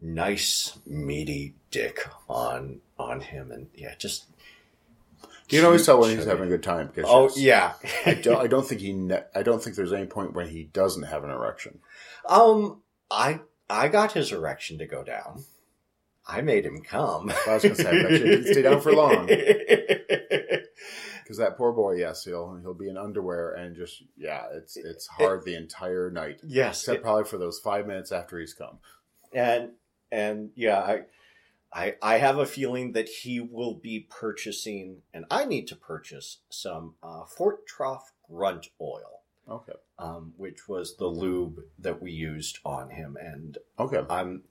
nice 0.01 0.77
meaty 0.85 1.55
dick 1.71 2.07
on 2.29 2.81
on 2.97 3.21
him, 3.21 3.51
and 3.51 3.67
yeah, 3.75 3.95
just 3.97 4.25
You 5.49 5.59
can 5.59 5.65
always 5.65 5.85
tell 5.85 5.99
when 5.99 6.15
he's 6.15 6.25
having 6.25 6.45
a 6.45 6.49
good 6.49 6.63
time. 6.63 6.87
Because 6.87 7.05
Oh 7.07 7.29
yeah. 7.35 7.73
I 8.05 8.13
don't. 8.15 8.37
I 8.41 8.47
don't 8.53 8.65
think 8.67 8.81
he. 8.81 8.93
Ne- 8.93 9.23
I 9.33 9.43
don't 9.43 9.61
think 9.61 9.75
there's 9.75 9.93
any 9.93 10.05
point 10.05 10.33
when 10.33 10.49
he 10.49 10.63
doesn't 10.63 11.03
have 11.03 11.23
an 11.23 11.29
erection. 11.29 11.79
um, 12.27 12.81
I 13.11 13.41
I 13.69 13.87
got 13.87 14.13
his 14.13 14.31
erection 14.31 14.77
to 14.79 14.85
go 14.85 15.03
down. 15.03 15.43
I 16.27 16.41
made 16.41 16.65
him 16.65 16.81
come. 16.81 17.31
I 17.47 17.53
was 17.53 17.63
gonna 17.63 17.75
say, 17.75 17.87
I 17.87 18.01
bet 18.01 18.11
you 18.11 18.17
it 18.17 18.19
didn't 18.29 18.51
stay 18.51 18.61
down 18.63 18.81
for 18.81 18.91
long. 18.93 19.29
Because 21.25 21.37
that 21.37 21.57
poor 21.57 21.71
boy, 21.71 21.95
yes, 21.95 22.23
he'll 22.23 22.55
he'll 22.61 22.75
be 22.75 22.87
in 22.87 22.97
underwear 22.97 23.53
and 23.53 23.75
just 23.75 24.03
yeah, 24.15 24.43
it's 24.53 24.77
it's 24.77 25.07
hard 25.07 25.43
the 25.43 25.55
entire 25.55 26.11
night, 26.11 26.39
yes, 26.45 26.81
except 26.83 27.01
probably 27.01 27.23
for 27.23 27.39
those 27.39 27.57
five 27.57 27.87
minutes 27.87 28.11
after 28.11 28.39
he's 28.39 28.53
come. 28.53 28.77
and 29.33 29.71
and 30.11 30.51
yeah, 30.55 30.77
I, 30.79 31.01
I 31.73 31.95
I 31.99 32.17
have 32.19 32.37
a 32.37 32.45
feeling 32.45 32.91
that 32.91 33.09
he 33.09 33.39
will 33.39 33.73
be 33.73 34.05
purchasing, 34.07 35.01
and 35.15 35.25
I 35.31 35.45
need 35.45 35.67
to 35.69 35.75
purchase 35.75 36.37
some 36.49 36.93
uh, 37.01 37.25
Fort 37.25 37.67
Troff 37.67 38.11
Grunt 38.29 38.67
Oil, 38.79 39.23
Okay, 39.49 39.73
um, 39.97 40.33
which 40.37 40.67
was 40.69 40.95
the 40.97 41.07
lube 41.07 41.59
that 41.79 42.03
we 42.03 42.11
used 42.11 42.59
on 42.63 42.91
him, 42.91 43.17
and 43.19 43.57
okay, 43.79 44.03
I'm, 44.11 44.43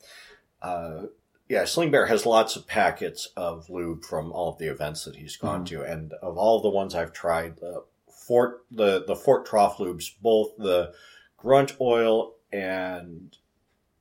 uh, 0.60 1.04
yeah, 1.48 1.64
Sling 1.64 1.90
Bear 1.90 2.06
has 2.06 2.24
lots 2.26 2.56
of 2.56 2.66
packets 2.66 3.28
of 3.36 3.68
lube 3.68 4.04
from 4.04 4.32
all 4.32 4.52
of 4.52 4.58
the 4.58 4.68
events 4.70 5.04
that 5.04 5.16
he's 5.16 5.36
gone 5.36 5.64
to, 5.66 5.82
and 5.82 6.12
of 6.22 6.36
all 6.38 6.60
the 6.60 6.70
ones 6.70 6.94
I've 6.94 7.12
tried, 7.12 7.56
the 7.56 7.84
Fort 8.08 8.64
the 8.70 9.04
the 9.04 9.16
Fort 9.16 9.46
Troff 9.46 9.76
lubes, 9.76 10.06
both 10.22 10.56
the 10.56 10.94
Grunt 11.36 11.76
Oil 11.80 12.34
and 12.52 13.36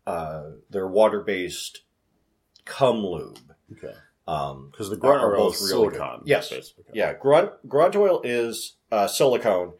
uh, 0.07 0.51
they're 0.69 0.87
water 0.87 1.21
based 1.21 1.81
cum 2.65 2.97
lube. 3.05 3.39
Okay. 3.71 3.93
Um, 4.27 4.69
Because 4.71 4.89
the 4.89 4.95
grunt 4.95 5.21
Are 5.21 5.35
oil 5.35 5.47
both 5.47 5.55
is 5.55 5.71
really 5.71 5.97
good. 5.97 6.21
Yes. 6.25 6.49
basically. 6.49 6.85
yeah, 6.93 7.13
grunt 7.13 7.51
grunt 7.67 7.95
oil 7.95 8.21
is 8.23 8.77
uh, 8.91 9.07
silicone, 9.07 9.73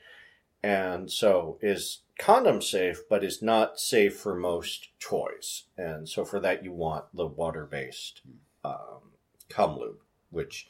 and 0.62 1.10
so 1.10 1.58
is 1.62 2.02
condom 2.24 2.62
safe, 2.62 3.02
but 3.10 3.24
is 3.24 3.42
not 3.42 3.80
safe 3.80 4.18
for 4.18 4.34
most 4.36 4.88
toys. 5.00 5.64
And 5.78 6.08
so 6.08 6.24
for 6.24 6.40
that, 6.40 6.64
you 6.64 6.72
want 6.72 7.06
the 7.14 7.28
water 7.28 7.66
based 7.66 8.22
um, 8.64 9.12
cum 9.50 9.78
lube, 9.78 10.00
which 10.30 10.68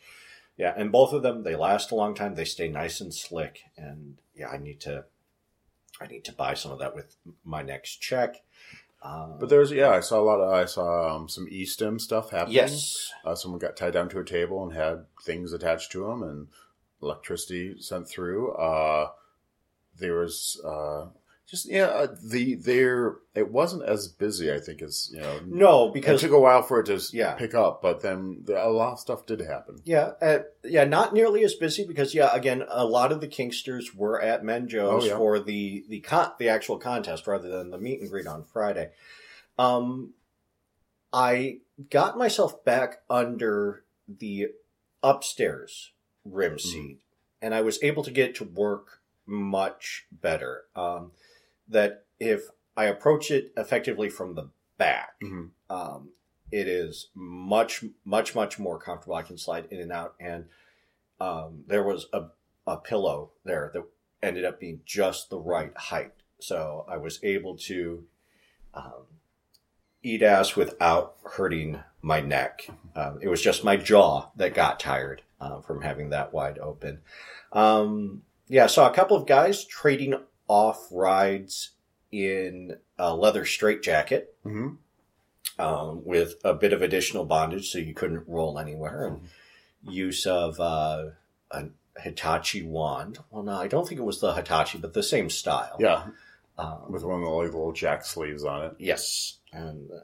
yeah, 0.58 0.74
and 0.76 0.92
both 0.92 1.14
of 1.14 1.22
them 1.24 1.44
they 1.44 1.56
last 1.56 1.92
a 1.92 1.96
long 1.96 2.16
time. 2.16 2.36
They 2.36 2.46
stay 2.46 2.68
nice 2.70 3.00
and 3.02 3.14
slick, 3.14 3.60
and 3.78 4.18
yeah, 4.36 4.50
I 4.50 4.58
need 4.58 4.80
to 4.82 5.06
I 6.02 6.08
need 6.08 6.26
to 6.26 6.34
buy 6.34 6.56
some 6.56 6.72
of 6.72 6.80
that 6.80 6.96
with 6.96 7.16
my 7.44 7.62
next 7.62 7.98
check. 8.02 8.44
Um, 9.04 9.38
But 9.40 9.50
there's 9.50 9.72
yeah, 9.72 9.90
I 9.90 10.00
saw 10.00 10.20
a 10.22 10.24
lot 10.24 10.40
of 10.42 10.52
I 10.52 10.66
saw 10.66 11.16
um, 11.16 11.30
some 11.30 11.48
e-stim 11.50 12.00
stuff 12.00 12.32
happening. 12.32 12.56
yes, 12.56 13.12
Uh, 13.26 13.36
someone 13.36 13.60
got 13.60 13.78
tied 13.78 13.94
down 13.94 14.10
to 14.10 14.20
a 14.20 14.26
table 14.26 14.64
and 14.64 14.74
had 14.74 15.06
things 15.24 15.54
attached 15.54 15.92
to 15.92 16.06
them 16.08 16.24
and 16.24 16.48
electricity 17.02 17.76
sent 17.80 18.08
through. 18.08 18.54
Uh, 18.54 19.12
there 20.00 20.16
was 20.16 20.60
uh, 20.66 21.08
just 21.46 21.70
yeah, 21.70 21.86
uh, 21.86 22.16
the 22.24 22.56
there 22.56 23.18
it 23.36 23.52
wasn't 23.52 23.84
as 23.84 24.08
busy. 24.08 24.52
I 24.52 24.60
think 24.60 24.82
as 24.82 25.10
you 25.14 25.20
know. 25.20 25.40
no, 25.46 25.90
because 25.90 26.24
It 26.24 26.28
took 26.28 26.36
a 26.36 26.40
while 26.40 26.62
for 26.64 26.80
it 26.80 26.86
to 26.86 27.00
Yeah. 27.16 27.34
pick 27.34 27.54
up, 27.54 27.82
but 27.82 28.02
then 28.02 28.42
the, 28.46 28.64
a 28.66 28.70
lot 28.70 28.94
of 28.94 29.00
stuff 29.00 29.26
did 29.26 29.40
happen. 29.42 29.82
Yeah, 29.84 30.12
uh, 30.22 30.40
yeah, 30.64 30.86
not 30.86 31.14
nearly 31.14 31.44
as 31.44 31.54
busy 31.56 31.86
because 31.86 32.16
yeah, 32.16 32.34
again, 32.34 32.64
a 32.70 32.86
lot 32.86 33.12
of 33.12 33.20
the 33.22 33.28
Kinksters 33.28 33.94
were 33.94 34.22
at 34.22 34.44
Menjo's 34.44 35.04
Oh, 35.04 35.08
yeah. 35.08 35.18
for 35.18 35.40
the 35.40 35.84
the 35.90 36.00
con- 36.00 36.32
the 36.40 36.50
actual 36.50 36.78
contest 36.78 37.28
rather 37.28 37.50
than 37.50 37.70
the 37.72 37.78
meet 37.78 38.00
and 38.02 38.10
greet 38.10 38.26
on 38.28 38.44
Friday. 38.46 38.92
Um, 39.60 40.14
I 41.12 41.58
got 41.90 42.18
myself 42.18 42.64
back 42.66 43.02
under 43.10 43.84
the 44.08 44.48
upstairs 45.04 45.92
rim 46.26 46.58
seat, 46.58 47.00
and 47.42 47.54
I 47.54 47.62
was 47.62 47.82
able 47.84 48.04
to 48.04 48.12
get 48.12 48.36
to 48.36 48.44
work 48.46 49.02
much 49.26 50.06
better. 50.12 50.64
Um, 50.76 51.12
that 51.68 52.06
if 52.20 52.44
I 52.76 52.86
approach 52.86 53.32
it 53.32 53.54
effectively 53.58 54.10
from 54.10 54.36
the 54.36 54.50
back, 54.78 55.20
Mhm. 55.22 55.52
um, 55.70 56.10
it 56.52 56.68
is 56.68 57.10
much, 57.16 57.84
much, 58.06 58.36
much 58.36 58.60
more 58.60 58.80
comfortable. 58.80 59.16
I 59.16 59.22
can 59.24 59.38
slide 59.38 59.66
in 59.72 59.80
and 59.80 59.92
out, 59.92 60.16
and 60.20 60.46
um, 61.20 61.64
there 61.68 61.84
was 61.84 62.08
a, 62.14 62.26
a 62.68 62.78
pillow 62.78 63.32
there 63.44 63.72
that 63.74 63.84
ended 64.22 64.46
up 64.46 64.60
being 64.60 64.82
just 64.86 65.30
the 65.30 65.40
right 65.40 65.76
height, 65.78 66.14
so 66.40 66.86
I 66.88 66.98
was 66.98 67.24
able 67.24 67.58
to 67.58 68.06
um, 68.74 69.06
eat 70.02 70.22
ass 70.24 70.56
without 70.56 71.18
hurting 71.24 71.80
my 72.02 72.20
neck. 72.20 72.68
Um, 72.96 73.20
it 73.22 73.28
was 73.30 73.42
just 73.42 73.64
my 73.64 73.78
jaw 73.78 74.30
that 74.36 74.54
got 74.54 74.80
tired 74.80 75.22
uh, 75.40 75.62
from 75.62 75.82
having 75.82 76.10
that 76.10 76.34
wide 76.34 76.58
open. 76.60 77.02
Um, 77.52 78.24
yeah, 78.48 78.68
saw 78.68 78.90
a 78.90 78.94
couple 78.94 79.16
of 79.16 79.26
guys 79.28 79.64
trading 79.64 80.16
off 80.48 80.88
rides 80.92 81.72
in 82.12 82.78
a 82.98 83.16
leather 83.16 83.46
straitjacket 83.46 84.36
hmm 84.44 84.70
um, 85.60 86.04
with 86.04 86.36
a 86.44 86.54
bit 86.54 86.74
of 86.74 86.82
additional 86.82 87.26
bondage 87.26 87.70
so 87.70 87.78
you 87.78 87.94
couldn't 87.94 88.28
roll 88.28 88.58
anywhere 88.58 89.06
and 89.06 89.22
use 89.88 90.26
of 90.26 90.60
uh, 90.60 91.06
a 91.52 91.66
Hitachi 92.00 92.64
wand. 92.64 93.20
Well, 93.30 93.44
no, 93.44 93.54
I 93.54 93.68
don't 93.68 93.88
think 93.88 94.00
it 94.00 94.04
was 94.04 94.20
the 94.20 94.34
Hitachi, 94.34 94.80
but 94.80 94.94
the 94.94 95.04
same 95.04 95.30
style. 95.30 95.76
Yeah, 95.80 96.06
Um, 96.58 96.92
with 96.92 97.04
one 97.04 97.20
of 97.20 97.26
the 97.26 97.30
like, 97.30 97.48
little 97.52 97.72
jack 97.72 98.04
sleeves 98.06 98.44
on 98.44 98.64
it. 98.64 98.76
yes. 98.80 99.38
And, 99.52 99.92
uh, 99.92 100.00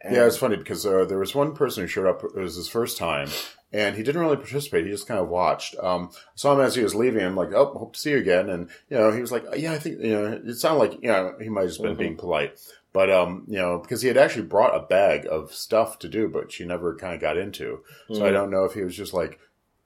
and 0.00 0.14
Yeah, 0.16 0.26
it's 0.26 0.36
funny 0.36 0.56
because 0.56 0.84
uh, 0.86 1.04
there 1.04 1.18
was 1.18 1.34
one 1.34 1.54
person 1.54 1.82
who 1.82 1.88
showed 1.88 2.06
up. 2.06 2.22
It 2.24 2.34
was 2.34 2.56
his 2.56 2.68
first 2.68 2.96
time, 2.98 3.28
and 3.72 3.96
he 3.96 4.02
didn't 4.02 4.20
really 4.20 4.36
participate. 4.36 4.84
He 4.84 4.90
just 4.90 5.06
kind 5.08 5.20
of 5.20 5.28
watched. 5.28 5.76
Um, 5.80 6.10
saw 6.34 6.54
him 6.54 6.60
as 6.60 6.74
he 6.74 6.82
was 6.82 6.94
leaving. 6.94 7.24
I'm 7.24 7.36
like, 7.36 7.52
oh, 7.52 7.72
hope 7.78 7.94
to 7.94 7.98
see 8.00 8.10
you 8.10 8.18
again. 8.18 8.48
And 8.48 8.68
you 8.90 8.96
know, 8.96 9.10
he 9.12 9.20
was 9.20 9.32
like, 9.32 9.44
yeah, 9.56 9.72
I 9.72 9.78
think 9.78 10.00
you 10.00 10.12
know. 10.12 10.40
It 10.44 10.54
sounded 10.54 10.78
like 10.78 11.02
you 11.02 11.08
know 11.08 11.34
he 11.40 11.48
might 11.48 11.62
have 11.62 11.70
just 11.70 11.82
been 11.82 11.94
Mhm. 11.96 11.98
being 11.98 12.16
polite, 12.16 12.58
but 12.92 13.10
um, 13.10 13.44
you 13.48 13.56
know, 13.58 13.78
because 13.78 14.02
he 14.02 14.08
had 14.08 14.16
actually 14.16 14.46
brought 14.46 14.76
a 14.76 14.86
bag 14.86 15.26
of 15.30 15.52
stuff 15.52 15.98
to 16.00 16.08
do, 16.08 16.28
but 16.28 16.52
she 16.52 16.64
never 16.64 16.94
kind 16.94 17.14
of 17.14 17.20
got 17.20 17.36
into. 17.36 17.80
So 18.12 18.24
I 18.24 18.30
Mm. 18.30 18.32
don't 18.34 18.50
know 18.50 18.64
if 18.64 18.74
he 18.74 18.82
was 18.82 18.96
just 18.96 19.12
like 19.14 19.38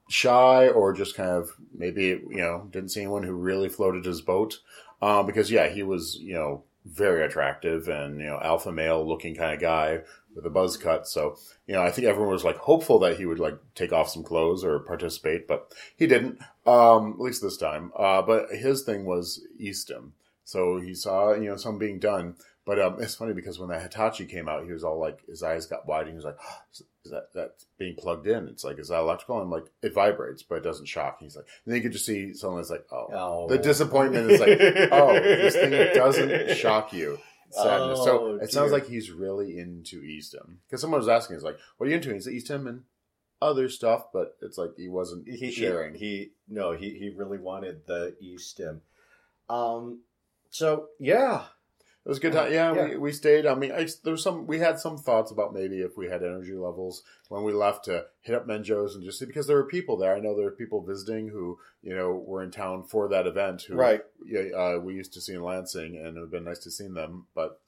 shy 0.09 0.69
or 0.69 0.93
just 0.93 1.15
kind 1.15 1.31
of 1.31 1.51
maybe 1.75 2.03
you 2.29 2.37
know 2.37 2.69
didn't 2.71 2.91
see 2.91 3.01
anyone 3.01 3.23
who 3.23 3.33
really 3.33 3.69
floated 3.69 4.05
his 4.05 4.21
boat. 4.21 4.59
Um, 5.01 5.27
because 5.27 5.51
yeah, 5.51 5.69
he 5.69 5.83
was 5.83 6.17
you 6.21 6.35
know 6.35 6.65
very 6.85 7.25
attractive 7.25 7.89
and 7.89 8.21
you 8.21 8.27
know 8.27 8.41
alpha 8.43 8.73
male 8.73 9.07
looking 9.07 9.35
kind 9.35 9.55
of 9.55 9.61
guy 9.61 10.01
with 10.35 10.45
a 10.47 10.51
buzz 10.51 10.77
cut. 10.77 11.07
So 11.07 11.37
you 11.67 11.75
know 11.75 11.83
I 11.83 11.91
think 11.91 12.07
everyone 12.07 12.33
was 12.33 12.45
like 12.45 12.57
hopeful 12.57 12.99
that 13.01 13.17
he 13.17 13.27
would 13.27 13.39
like 13.39 13.59
take 13.75 13.93
off 13.93 14.11
some 14.11 14.25
clothes 14.25 14.65
or 14.65 14.81
participate, 14.81 15.47
but 15.47 15.73
he 15.97 16.07
didn't. 16.07 16.41
Um, 16.67 17.15
at 17.15 17.21
least 17.21 17.43
this 17.43 17.57
time. 17.57 17.93
Uh, 17.97 18.23
but 18.23 18.51
his 18.51 18.83
thing 18.83 19.05
was 19.05 19.45
e-stim, 19.59 20.13
so 20.45 20.81
he 20.81 20.95
saw 20.95 21.35
you 21.35 21.51
know 21.51 21.57
some 21.57 21.79
being 21.79 21.99
done. 21.99 22.37
But 22.65 22.79
um, 22.81 23.03
it's 23.03 23.17
funny 23.17 23.33
because 23.33 23.59
when 23.59 23.71
the 23.71 23.79
Hitachi 23.81 24.25
came 24.27 24.49
out, 24.49 24.65
he 24.65 24.73
was 24.73 24.85
all 24.85 25.01
like, 25.01 25.27
his 25.27 25.43
eyes 25.43 25.67
got 25.67 25.87
wide, 25.89 26.03
and 26.03 26.11
he 26.11 26.15
was 26.15 26.25
like, 26.25 26.37
"Is 27.05 27.11
that 27.11 27.29
that's 27.35 27.67
being 27.77 27.97
plugged 27.97 28.27
in?" 28.29 28.47
It's 28.47 28.63
like, 28.63 28.79
"Is 28.79 28.89
that 28.89 29.01
electrical?" 29.01 29.41
I'm 29.41 29.51
like, 29.51 29.65
"It 29.83 29.93
vibrates, 29.93 30.45
but 30.45 30.57
it 30.59 30.63
doesn't 30.63 30.87
shock." 30.87 31.17
And 31.19 31.27
he's 31.27 31.35
like, 31.37 31.47
and 31.65 31.73
then 31.73 31.77
you 31.77 31.83
could 31.83 31.93
just 31.93 32.07
see 32.07 32.35
someone 32.35 32.61
that's 32.61 32.71
like, 32.71 32.87
"Oh, 32.93 33.09
Oh. 33.13 33.49
the 33.49 33.59
disappointment 33.59 34.31
is 34.31 34.39
like, 34.41 34.61
oh, 34.93 35.13
this 35.15 35.55
thing 35.55 35.71
doesn't 35.95 36.57
shock 36.57 36.93
you." 36.93 37.19
Sadness. 37.51 37.99
Oh, 38.01 38.05
so 38.05 38.35
it 38.37 38.51
sounds 38.53 38.71
like 38.73 38.87
he's 38.87 39.11
really 39.11 39.59
into 39.59 40.01
e-stim 40.01 40.61
because 40.67 40.81
someone 40.81 41.01
was 41.01 41.09
asking, 41.09 41.37
"Is 41.37 41.43
like, 41.43 41.59
what 41.77 41.87
are 41.87 41.91
you 41.91 41.97
into?" 41.97 42.09
And 42.11 42.17
He's 42.17 42.27
like, 42.27 42.37
e-stim 42.37 42.67
and 42.69 42.83
other 43.43 43.69
stuff, 43.69 44.07
but 44.13 44.37
it's 44.41 44.57
like 44.57 44.71
he 44.77 44.89
wasn't 44.89 45.29
he, 45.29 45.51
sharing. 45.51 45.95
He, 45.95 45.99
he 45.99 46.33
no, 46.49 46.73
he 46.73 46.91
he 46.91 47.11
really 47.15 47.39
wanted 47.39 47.87
the 47.89 48.15
E 48.21 48.39
stim. 48.39 48.83
Um. 49.51 50.03
So 50.51 50.87
yeah, 51.01 51.47
It 52.05 52.09
was 52.09 52.19
a 52.19 52.21
good 52.21 52.33
time. 52.33 52.53
Yeah, 52.53 52.75
Yeah. 52.75 52.89
We, 52.91 52.97
we 52.97 53.13
stayed. 53.13 53.47
I 53.47 53.55
mean, 53.55 53.71
I, 53.71 53.87
there 54.03 54.13
was 54.13 54.25
some. 54.25 54.47
We 54.49 54.59
had 54.59 54.81
some 54.81 54.99
thoughts 54.99 55.31
about 55.31 55.55
maybe 55.55 55.81
if 55.83 55.97
we 55.97 56.09
had 56.09 56.23
energy 56.25 56.55
levels 56.55 57.05
when 57.29 57.45
we 57.45 57.53
left 57.53 57.85
to 57.85 58.07
hit 58.23 58.35
up 58.35 58.45
Menjo's 58.47 58.97
and 58.97 59.05
just 59.05 59.21
see 59.21 59.25
because 59.25 59.47
there 59.47 59.57
were 59.57 59.69
people 59.69 59.97
there. 59.97 60.15
I 60.15 60.19
know 60.19 60.35
there 60.35 60.47
were 60.47 60.51
people 60.51 60.83
visiting 60.85 61.29
who 61.29 61.59
you 61.81 61.95
know 61.95 62.11
were 62.13 62.43
in 62.43 62.51
town 62.51 62.83
for 62.83 63.09
that 63.09 63.29
event. 63.29 63.63
Who 63.63 63.77
right. 63.77 64.03
yeah, 64.27 64.41
uh, 64.57 64.79
we 64.81 64.95
used 64.95 65.13
to 65.15 65.21
see 65.21 65.35
in 65.35 65.45
Lansing, 65.45 65.97
and 65.97 66.09
it 66.09 66.13
would 66.15 66.21
have 66.23 66.31
been 66.33 66.45
nice 66.45 66.59
to 66.61 66.73
see 66.73 66.89
them. 66.89 67.27
But 67.37 67.61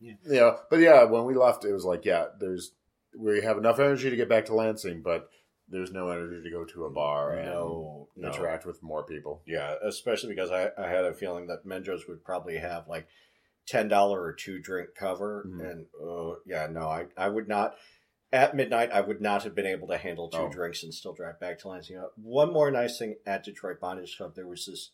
Yeah. 0.00 0.14
yeah, 0.26 0.56
but 0.68 0.80
yeah, 0.80 1.04
when 1.04 1.24
we 1.24 1.34
left, 1.34 1.64
it 1.64 1.72
was 1.72 1.84
like, 1.84 2.04
yeah, 2.04 2.26
there's 2.40 2.72
we 3.16 3.40
have 3.40 3.56
enough 3.58 3.78
energy 3.78 4.10
to 4.10 4.16
get 4.16 4.28
back 4.28 4.46
to 4.46 4.54
Lansing, 4.54 5.02
but 5.02 5.28
there's 5.68 5.92
no 5.92 6.08
energy 6.10 6.42
to 6.42 6.50
go 6.50 6.64
to 6.64 6.86
a 6.86 6.90
bar 6.90 7.30
and 7.34 7.46
No, 7.48 8.08
no. 8.16 8.28
interact 8.28 8.66
with 8.66 8.82
more 8.82 9.04
people. 9.04 9.42
Yeah, 9.46 9.76
especially 9.84 10.30
because 10.34 10.50
I, 10.50 10.70
I 10.76 10.88
had 10.88 11.04
a 11.04 11.14
feeling 11.14 11.46
that 11.46 11.64
Menjo's 11.64 12.08
would 12.08 12.24
probably 12.24 12.58
have 12.58 12.88
like 12.88 13.06
ten 13.70 13.86
dollar 13.86 14.20
or 14.20 14.32
two 14.32 14.58
drink 14.58 14.96
cover, 14.96 15.44
Mhm. 15.46 15.70
and 15.70 15.86
uh, 16.02 16.34
yeah, 16.44 16.66
no, 16.66 16.88
I 16.88 17.06
I 17.16 17.28
would 17.28 17.46
not. 17.46 17.76
At 18.32 18.54
midnight, 18.54 18.90
I 18.92 19.00
would 19.00 19.20
not 19.20 19.42
have 19.44 19.54
been 19.54 19.66
able 19.66 19.86
to 19.88 19.96
handle 19.96 20.28
two 20.28 20.38
Oh. 20.38 20.48
drinks 20.50 20.82
and 20.82 20.92
still 20.94 21.12
drive 21.12 21.38
back 21.40 21.58
to 21.60 21.68
Lansing. 21.68 21.96
One 22.16 22.52
more 22.52 22.70
nice 22.70 22.98
thing 22.98 23.16
at 23.26 23.44
Detroit 23.44 23.78
Bondage 23.80 24.16
Club, 24.16 24.34
there 24.34 24.46
was 24.46 24.66
this 24.66 24.90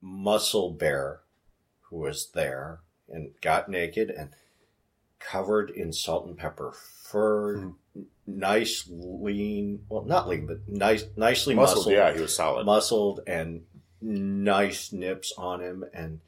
muscle 0.00 0.70
bear 0.72 1.20
who 1.82 1.96
was 1.98 2.30
there 2.32 2.80
and 3.08 3.32
got 3.40 3.68
naked 3.68 4.10
and 4.10 4.30
covered 5.20 5.70
in 5.70 5.92
salt 5.92 6.26
and 6.26 6.36
pepper 6.38 6.72
fur, 6.72 7.56
Mhm. 7.56 8.06
nice 8.26 8.86
lean, 8.88 9.84
well, 9.88 10.04
not 10.04 10.28
lean, 10.28 10.46
but 10.46 10.68
nice, 10.68 11.06
nicely 11.16 11.54
Muscled, 11.56 11.78
muscled 11.86 11.94
yeah, 11.94 12.12
he 12.12 12.20
was 12.20 12.34
solid. 12.36 12.64
muscled 12.66 13.20
and 13.26 13.66
nice 14.00 14.92
nips 14.92 15.32
on 15.36 15.60
him 15.60 15.84
and 15.92 16.20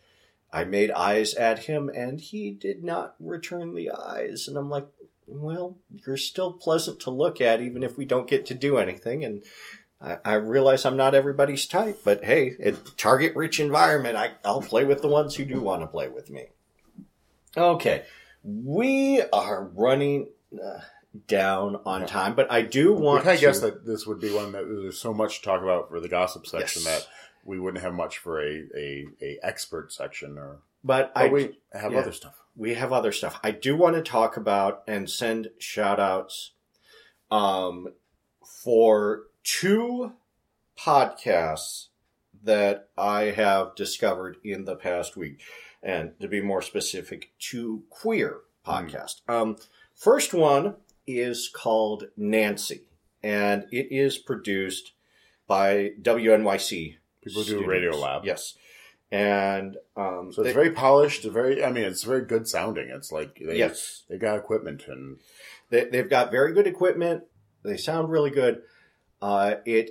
I 0.53 0.65
made 0.65 0.91
eyes 0.91 1.35
at 1.35 1.61
him 1.61 1.91
and 1.95 2.21
he 2.21 2.51
did 2.51 2.83
not 2.83 3.15
return 3.21 3.75
the 3.75 3.91
eyes. 3.91 4.49
And 4.49 4.57
I'm 4.57 4.71
like 4.71 4.87
well 5.27 5.77
you're 6.05 6.17
still 6.17 6.53
pleasant 6.53 6.99
to 7.01 7.11
look 7.11 7.41
at 7.41 7.61
even 7.63 7.83
if 7.85 7.97
we 7.97 8.05
don't 8.05 8.29
get 8.29 8.47
to 8.47 8.55
do 8.55 8.79
anything. 8.79 9.25
And 9.25 9.43
I, 10.01 10.19
I 10.25 10.35
realize 10.35 10.85
I'm 10.85 10.97
not 10.97 11.15
everybody's 11.15 11.67
type 11.67 12.01
but 12.05 12.25
hey 12.25 12.57
it 12.59 12.97
target 12.97 13.37
rich 13.37 13.61
environment 13.61 14.17
I, 14.17 14.33
I'll 14.45 14.63
play 14.63 14.85
with 14.85 15.03
the 15.03 15.09
ones 15.09 15.37
who 15.37 15.45
do 15.45 15.61
want 15.61 15.83
to 15.83 15.87
play 15.87 16.09
with 16.09 16.31
me. 16.31 16.47
Okay 17.57 18.05
we 18.43 19.23
are 19.33 19.65
running 19.75 20.29
uh, 20.55 20.81
down 21.27 21.79
on 21.85 22.07
time 22.07 22.35
but 22.35 22.51
I 22.51 22.63
do 22.63 22.93
want 22.95 23.25
kind 23.25 23.35
of 23.35 23.41
to 23.41 23.47
guessed 23.47 23.63
that 23.63 23.85
this 23.85 24.07
would 24.07 24.21
be 24.21 24.33
one 24.33 24.53
that 24.53 24.65
there's 24.67 24.99
so 24.99 25.13
much 25.13 25.39
to 25.39 25.45
talk 25.45 25.63
about 25.63 25.91
for 25.91 26.01
the 26.01 26.09
gossip 26.09 26.47
section 26.47 26.83
Yes. 26.85 27.05
that 27.05 27.09
we 27.45 27.59
wouldn't 27.59 27.83
have 27.83 27.95
much 27.95 28.19
for 28.19 28.41
a, 28.41 28.65
a, 28.77 29.07
a 29.23 29.39
expert 29.43 29.93
section 29.93 30.39
or 30.39 30.59
but 30.83 31.13
but 31.15 31.23
I 31.23 31.29
we 31.29 31.59
have 31.73 31.93
yeah. 31.93 31.99
other 31.99 32.13
stuff. 32.13 32.35
we 32.57 32.75
have 32.75 32.93
other 32.93 33.13
stuff. 33.13 33.39
I 33.43 33.51
do 33.51 33.77
want 33.77 33.97
to 33.97 34.03
talk 34.03 34.37
about 34.37 34.83
and 34.87 35.09
send 35.11 35.51
shout 35.59 36.01
outs 36.01 36.53
um, 37.31 37.89
for 38.45 39.25
two 39.45 40.13
podcasts 40.79 41.89
that 42.43 42.89
I 42.97 43.25
have 43.25 43.75
discovered 43.75 44.39
in 44.43 44.65
the 44.65 44.77
past 44.77 45.17
week. 45.17 45.43
and 45.83 46.19
to 46.21 46.29
be 46.29 46.41
more 46.41 46.63
specific, 46.63 47.33
two 47.39 47.83
queer 47.89 48.41
podcast. 48.67 49.23
Um, 49.29 49.57
first 49.95 50.35
one 50.35 50.75
is 51.07 51.49
called 51.49 52.05
Nancy, 52.17 52.83
and 53.23 53.67
it 53.73 53.89
is 53.91 54.19
produced 54.19 54.93
by 55.47 55.93
WNYC. 56.01 56.97
People 57.23 57.43
do 57.45 57.65
Radio 57.65 57.97
Lab. 57.97 58.25
Yes. 58.25 58.55
And 59.13 59.77
um, 59.97 60.33
So 60.33 60.43
it's 60.43 60.49
they- 60.51 60.53
very 60.53 60.71
polished, 60.71 61.25
very. 61.25 61.65
I 61.65 61.71
mean, 61.73 61.85
it's 61.85 62.05
very 62.05 62.25
good 62.25 62.47
sounding. 62.47 62.89
It's 62.91 63.11
like 63.11 63.41
they, 63.45 63.59
yes, 63.59 64.05
they 64.09 64.19
got 64.19 64.39
equipment 64.39 64.85
and 64.89 65.19
they, 65.71 65.85
they've 65.87 66.09
got 66.09 66.31
very 66.31 66.53
good 66.53 66.67
equipment. 66.67 67.25
They 67.65 67.77
sound 67.77 68.11
really 68.11 68.31
good. 68.31 68.63
Uh, 69.21 69.57
it 69.67 69.91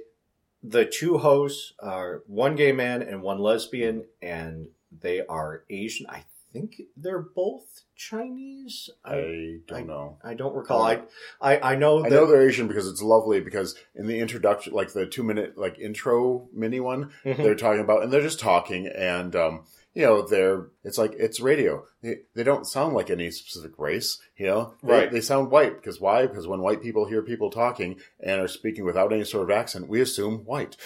the 0.64 0.86
two 0.86 1.18
hosts 1.20 1.74
are 1.80 2.24
one 2.28 2.56
gay 2.56 2.72
man 2.72 3.02
and 3.02 3.22
one 3.22 3.40
lesbian, 3.40 4.06
and 4.22 4.68
they 5.02 5.26
are 5.26 5.64
Asian. 5.70 6.06
I 6.10 6.24
think 6.54 6.82
they're 6.98 7.22
both 7.36 7.82
Chinese. 7.96 8.90
I 9.06 9.14
I 9.16 9.60
don't 9.68 9.88
know. 9.88 10.18
I 10.24 10.34
don't 10.34 10.56
recall. 10.56 10.82
I 10.82 11.02
I, 11.42 11.74
I 11.74 11.76
know 11.76 12.04
I 12.06 12.10
know 12.10 12.26
they're 12.26 12.48
Asian 12.48 12.68
because 12.68 12.88
it's 12.88 13.02
lovely. 13.02 13.40
Because 13.40 13.76
in 13.96 14.08
the 14.08 14.20
introduction, 14.20 14.74
like 14.74 14.94
the 14.94 15.06
two 15.06 15.24
minute 15.24 15.58
like 15.58 15.80
intro 15.80 16.48
mini 16.54 16.80
one, 16.80 17.12
Mhm. 17.26 17.38
they're 17.38 17.56
talking 17.56 17.82
about, 17.82 18.04
and 18.04 18.12
they're 18.12 18.22
just 18.22 18.40
talking, 18.40 18.88
and 18.88 19.36
um, 19.36 19.64
you 19.94 20.04
know, 20.06 20.22
they're 20.22 20.68
it's 20.84 20.98
like 20.98 21.14
it's 21.18 21.40
radio. 21.40 21.86
They, 22.02 22.20
they 22.36 22.44
don't 22.44 22.66
sound 22.68 22.94
like 22.96 23.10
any 23.10 23.32
specific 23.32 23.78
race, 23.78 24.20
you 24.38 24.48
know, 24.48 24.74
They- 24.84 24.92
Right. 24.94 25.12
They, 25.12 25.22
sound 25.22 25.52
white 25.52 25.76
because 25.76 26.00
why? 26.00 26.26
Because 26.28 26.48
when 26.48 26.62
white 26.62 26.82
people 26.82 27.06
hear 27.06 27.22
people 27.22 27.50
talking 27.50 28.00
and 28.20 28.40
are 28.42 28.48
speaking 28.48 28.86
without 28.86 29.12
any 29.14 29.24
sort 29.26 29.44
of 29.50 29.52
accent, 29.58 29.88
we 29.90 30.00
assume 30.02 30.46
white. 30.46 30.78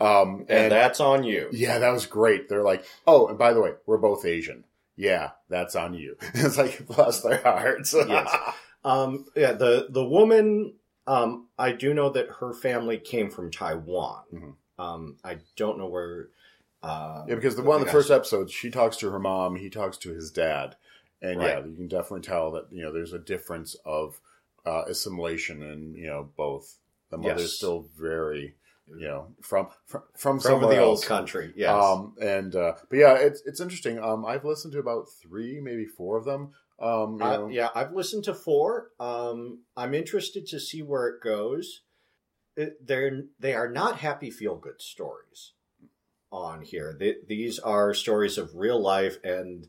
Um, 0.00 0.46
and 0.48 0.72
that's 0.72 0.98
on 1.00 1.22
you. 1.22 1.48
yeah, 1.52 1.78
that 1.78 1.90
was 1.92 2.06
great. 2.06 2.48
They're 2.48 2.62
like, 2.64 2.84
oh, 3.06 3.28
and 3.28 3.38
by 3.38 3.52
the 3.52 3.60
way, 3.60 3.72
we're 3.86 3.98
both 3.98 4.24
Asian. 4.24 4.64
Yeah, 4.96 5.30
that's 5.48 5.74
on 5.74 5.94
you. 5.94 6.16
it's 6.34 6.58
like 6.58 6.86
bless 6.86 7.20
their 7.22 7.42
hearts. 7.42 7.94
Yes. 8.08 8.34
Um, 8.84 9.26
yeah, 9.36 9.52
the 9.52 9.86
the 9.90 10.04
woman. 10.04 10.74
Um, 11.06 11.48
I 11.58 11.72
do 11.72 11.94
know 11.94 12.10
that 12.10 12.28
her 12.40 12.52
family 12.54 12.98
came 12.98 13.28
from 13.30 13.50
Taiwan. 13.50 14.22
Mhm. 14.32 14.54
Um, 14.78 15.16
I 15.24 15.38
don't 15.56 15.78
know 15.78 15.86
where. 15.88 16.28
Uh, 16.82 17.24
Yeah, 17.28 17.36
because 17.36 17.56
the 17.56 17.62
one 17.62 17.80
of 17.80 17.86
the 17.86 17.92
first 17.92 18.10
episodes, 18.10 18.52
she 18.52 18.70
talks 18.70 18.96
to 18.98 19.10
her 19.10 19.18
mom, 19.20 19.56
he 19.56 19.70
talks 19.70 19.96
to 19.98 20.12
his 20.12 20.30
dad, 20.32 20.76
and 21.20 21.40
yeah, 21.40 21.64
you 21.64 21.74
can 21.76 21.88
definitely 21.88 22.22
tell 22.22 22.50
that 22.52 22.66
you 22.72 22.82
know 22.82 22.92
there's 22.92 23.12
a 23.12 23.18
difference 23.18 23.76
of 23.84 24.20
uh, 24.66 24.82
assimilation, 24.88 25.62
and 25.62 25.96
you 25.96 26.06
know 26.06 26.30
both 26.36 26.78
the 27.10 27.18
mother's 27.18 27.42
Yes. 27.42 27.52
still 27.52 27.86
very 27.96 28.56
you 28.98 29.08
know 29.08 29.28
from 29.40 29.68
from 29.86 30.02
from, 30.16 30.40
from 30.40 30.60
the 30.62 30.78
old 30.78 31.04
country. 31.04 31.52
Yes. 31.56 31.70
Um, 31.70 32.14
and 32.20 32.54
uh, 32.54 32.74
but 32.88 32.96
yeah, 32.98 33.14
it's 33.14 33.42
it's 33.46 33.60
interesting. 33.60 33.98
Um, 33.98 34.24
I've 34.24 34.44
listened 34.44 34.72
to 34.74 34.78
about 34.78 35.06
three, 35.22 35.60
maybe 35.60 35.86
four 35.86 36.16
of 36.16 36.24
them. 36.24 36.52
Um, 36.80 37.22
Uh, 37.22 37.46
yeah, 37.46 37.68
I've 37.74 37.92
listened 37.92 38.24
to 38.24 38.34
four. 38.34 38.90
Um, 38.98 39.60
I'm 39.76 39.94
interested 39.94 40.46
to 40.48 40.60
see 40.60 40.82
where 40.82 41.08
it 41.08 41.22
goes. 41.22 41.82
It, 42.56 42.86
they're 42.86 43.22
they 43.38 43.54
are 43.54 43.70
not 43.70 43.98
happy 43.98 44.30
feel 44.30 44.56
good 44.56 44.80
stories 44.82 45.52
on 46.30 46.62
here. 46.62 46.96
They, 46.98 47.16
these 47.26 47.58
are 47.58 47.94
stories 47.94 48.38
of 48.38 48.56
real 48.56 48.80
life, 48.80 49.18
and 49.24 49.68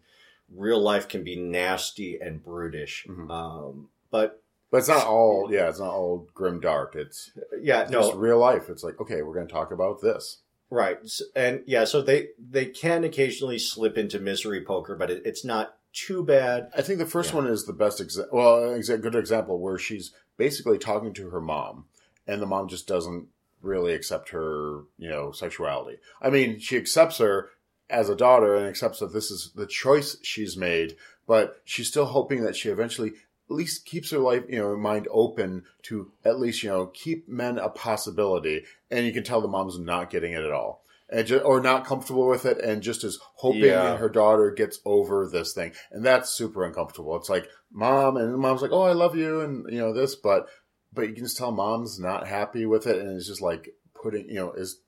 real 0.54 0.80
life 0.80 1.08
can 1.08 1.24
be 1.24 1.36
nasty 1.36 2.20
and 2.20 2.44
brutish. 2.44 3.06
Mhm. 3.08 3.30
Um, 3.30 3.90
but 4.12 4.43
but 4.74 4.80
it's 4.80 4.88
not 4.88 5.06
all. 5.06 5.50
Yeah, 5.52 5.70
it's 5.70 5.78
not 5.78 5.94
all 5.94 6.28
grim 6.34 6.60
dark. 6.60 6.96
It's 6.96 7.30
yeah, 7.62 7.86
no, 7.92 8.02
just 8.02 8.16
real 8.16 8.40
life. 8.40 8.70
It's 8.70 8.84
like 8.84 9.00
okay, 9.00 9.22
we're 9.22 9.36
going 9.36 9.46
to 9.46 9.54
talk 9.54 9.72
about 9.72 10.02
this. 10.02 10.40
Right, 10.72 10.98
and 11.36 11.62
yeah, 11.68 11.84
so 11.84 12.02
they 12.02 12.30
they 12.40 12.66
can 12.66 13.04
occasionally 13.04 13.60
slip 13.60 14.00
into 14.00 14.18
misery 14.18 14.66
poker, 14.66 14.96
but 14.96 15.12
it, 15.12 15.22
it's 15.26 15.46
not 15.46 15.78
too 15.94 16.24
bad. 16.24 16.72
I 16.76 16.82
think 16.82 16.98
the 16.98 17.06
first 17.06 17.30
Yeah. 17.30 17.36
one 17.36 17.48
is 17.48 17.66
the 17.66 17.74
best 17.74 18.02
example. 18.02 18.36
Well, 18.36 18.56
exa- 18.76 19.00
good 19.00 19.14
example 19.14 19.60
where 19.60 19.78
she's 19.78 20.12
basically 20.38 20.80
talking 20.80 21.14
to 21.14 21.30
her 21.30 21.40
mom, 21.40 21.86
and 22.26 22.42
the 22.42 22.48
mom 22.48 22.68
just 22.68 22.88
doesn't 22.88 23.28
really 23.62 23.94
accept 23.94 24.30
her, 24.30 24.86
you 24.98 25.08
know, 25.08 25.32
sexuality. 25.32 26.00
I 26.20 26.32
mean, 26.32 26.58
she 26.58 26.78
accepts 26.78 27.20
her 27.20 27.52
as 27.92 28.10
a 28.10 28.16
daughter 28.16 28.56
and 28.56 28.66
accepts 28.66 28.98
that 29.02 29.14
this 29.14 29.30
is 29.30 29.52
the 29.56 29.68
choice 29.68 30.18
she's 30.24 30.58
made, 30.58 30.96
but 31.28 31.62
she's 31.64 31.88
still 31.90 32.06
hoping 32.06 32.44
that 32.44 32.56
she 32.56 32.70
eventually 32.70 33.14
at 33.54 33.58
least 33.58 33.86
keeps 33.86 34.10
her 34.12 34.18
life, 34.18 34.44
you 34.50 34.58
know, 34.60 34.76
mind 34.76 35.08
open 35.12 35.64
to 35.84 36.12
at 36.26 36.40
least, 36.40 36.64
you 36.64 36.70
know, 36.70 36.88
keep 36.88 37.30
men 37.30 37.58
a 37.60 37.70
possibility. 37.70 38.64
And 38.90 39.06
you 39.06 39.14
can 39.14 39.24
tell 39.24 39.42
the 39.42 39.48
mom's 39.48 39.78
not 39.80 40.10
getting 40.10 40.34
it 40.34 40.44
at 40.44 40.52
all. 40.52 40.84
And 41.10 41.28
ju- 41.28 41.38
or 41.40 41.62
not 41.62 41.86
comfortable 41.86 42.28
with 42.28 42.46
it, 42.46 42.58
and 42.60 42.82
just 42.82 43.04
is 43.04 43.20
hoping 43.36 43.62
Yeah. 43.62 43.98
her 43.98 44.10
daughter 44.10 44.50
gets 44.50 44.80
over 44.84 45.28
this 45.28 45.54
thing, 45.54 45.74
and 45.92 46.04
that's 46.04 46.32
super 46.32 46.66
uncomfortable. 46.66 47.16
It's 47.18 47.30
like 47.30 47.48
mom, 47.72 48.18
and 48.18 48.36
mom's 48.38 48.64
like, 48.64 48.72
"Oh, 48.72 48.82
I 48.82 48.94
love 48.94 49.16
you," 49.16 49.42
and 49.42 49.72
you 49.72 49.78
know 49.78 49.94
this, 49.94 50.16
but 50.16 50.48
but 50.92 51.08
you 51.08 51.14
can 51.14 51.24
just 51.26 51.38
tell 51.38 51.52
mom's 51.52 52.00
not 52.00 52.26
happy 52.26 52.66
with 52.66 52.88
it, 52.88 52.98
and 52.98 53.16
is 53.18 53.28
just 53.28 53.42
like 53.42 53.76
putting, 53.94 54.28
you 54.28 54.36
know, 54.36 54.54
is 54.54 54.80